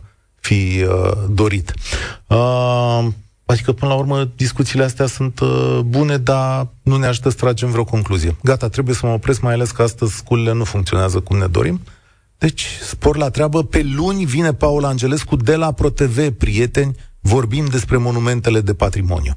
fi 0.42 0.86
uh, 0.88 1.12
dorit. 1.30 1.74
Uh, 2.28 3.08
adică, 3.46 3.72
până 3.72 3.92
la 3.92 3.98
urmă, 3.98 4.32
discuțiile 4.36 4.84
astea 4.84 5.06
sunt 5.06 5.40
uh, 5.40 5.80
bune, 5.86 6.18
dar 6.18 6.68
nu 6.84 6.98
ne 6.98 7.06
ajută 7.06 7.30
să 7.30 7.36
tragem 7.36 7.72
vreo 7.72 7.84
concluzie. 7.84 8.36
Gata, 8.44 8.70
trebuie 8.70 8.96
să 8.96 9.06
mă 9.06 9.12
opresc, 9.12 9.42
mai 9.42 9.54
ales 9.54 9.72
că 9.72 9.82
astăzi 9.82 10.16
sculele 10.16 10.54
nu 10.54 10.64
funcționează 10.64 11.20
cum 11.20 11.38
ne 11.38 11.48
dorim. 11.48 11.82
Deci, 12.38 12.68
spor 12.82 13.18
la 13.18 13.30
treabă. 13.30 13.64
Pe 13.64 13.84
luni 13.96 14.26
vine 14.26 14.54
Paul 14.54 14.86
Angelescu 14.86 15.36
de 15.36 15.56
la 15.56 15.72
ProTV, 15.72 16.30
prieteni, 16.30 16.96
vorbim 17.20 17.66
despre 17.66 17.98
monumentele 17.98 18.62
de 18.62 18.74
patrimoniu. 18.74 19.34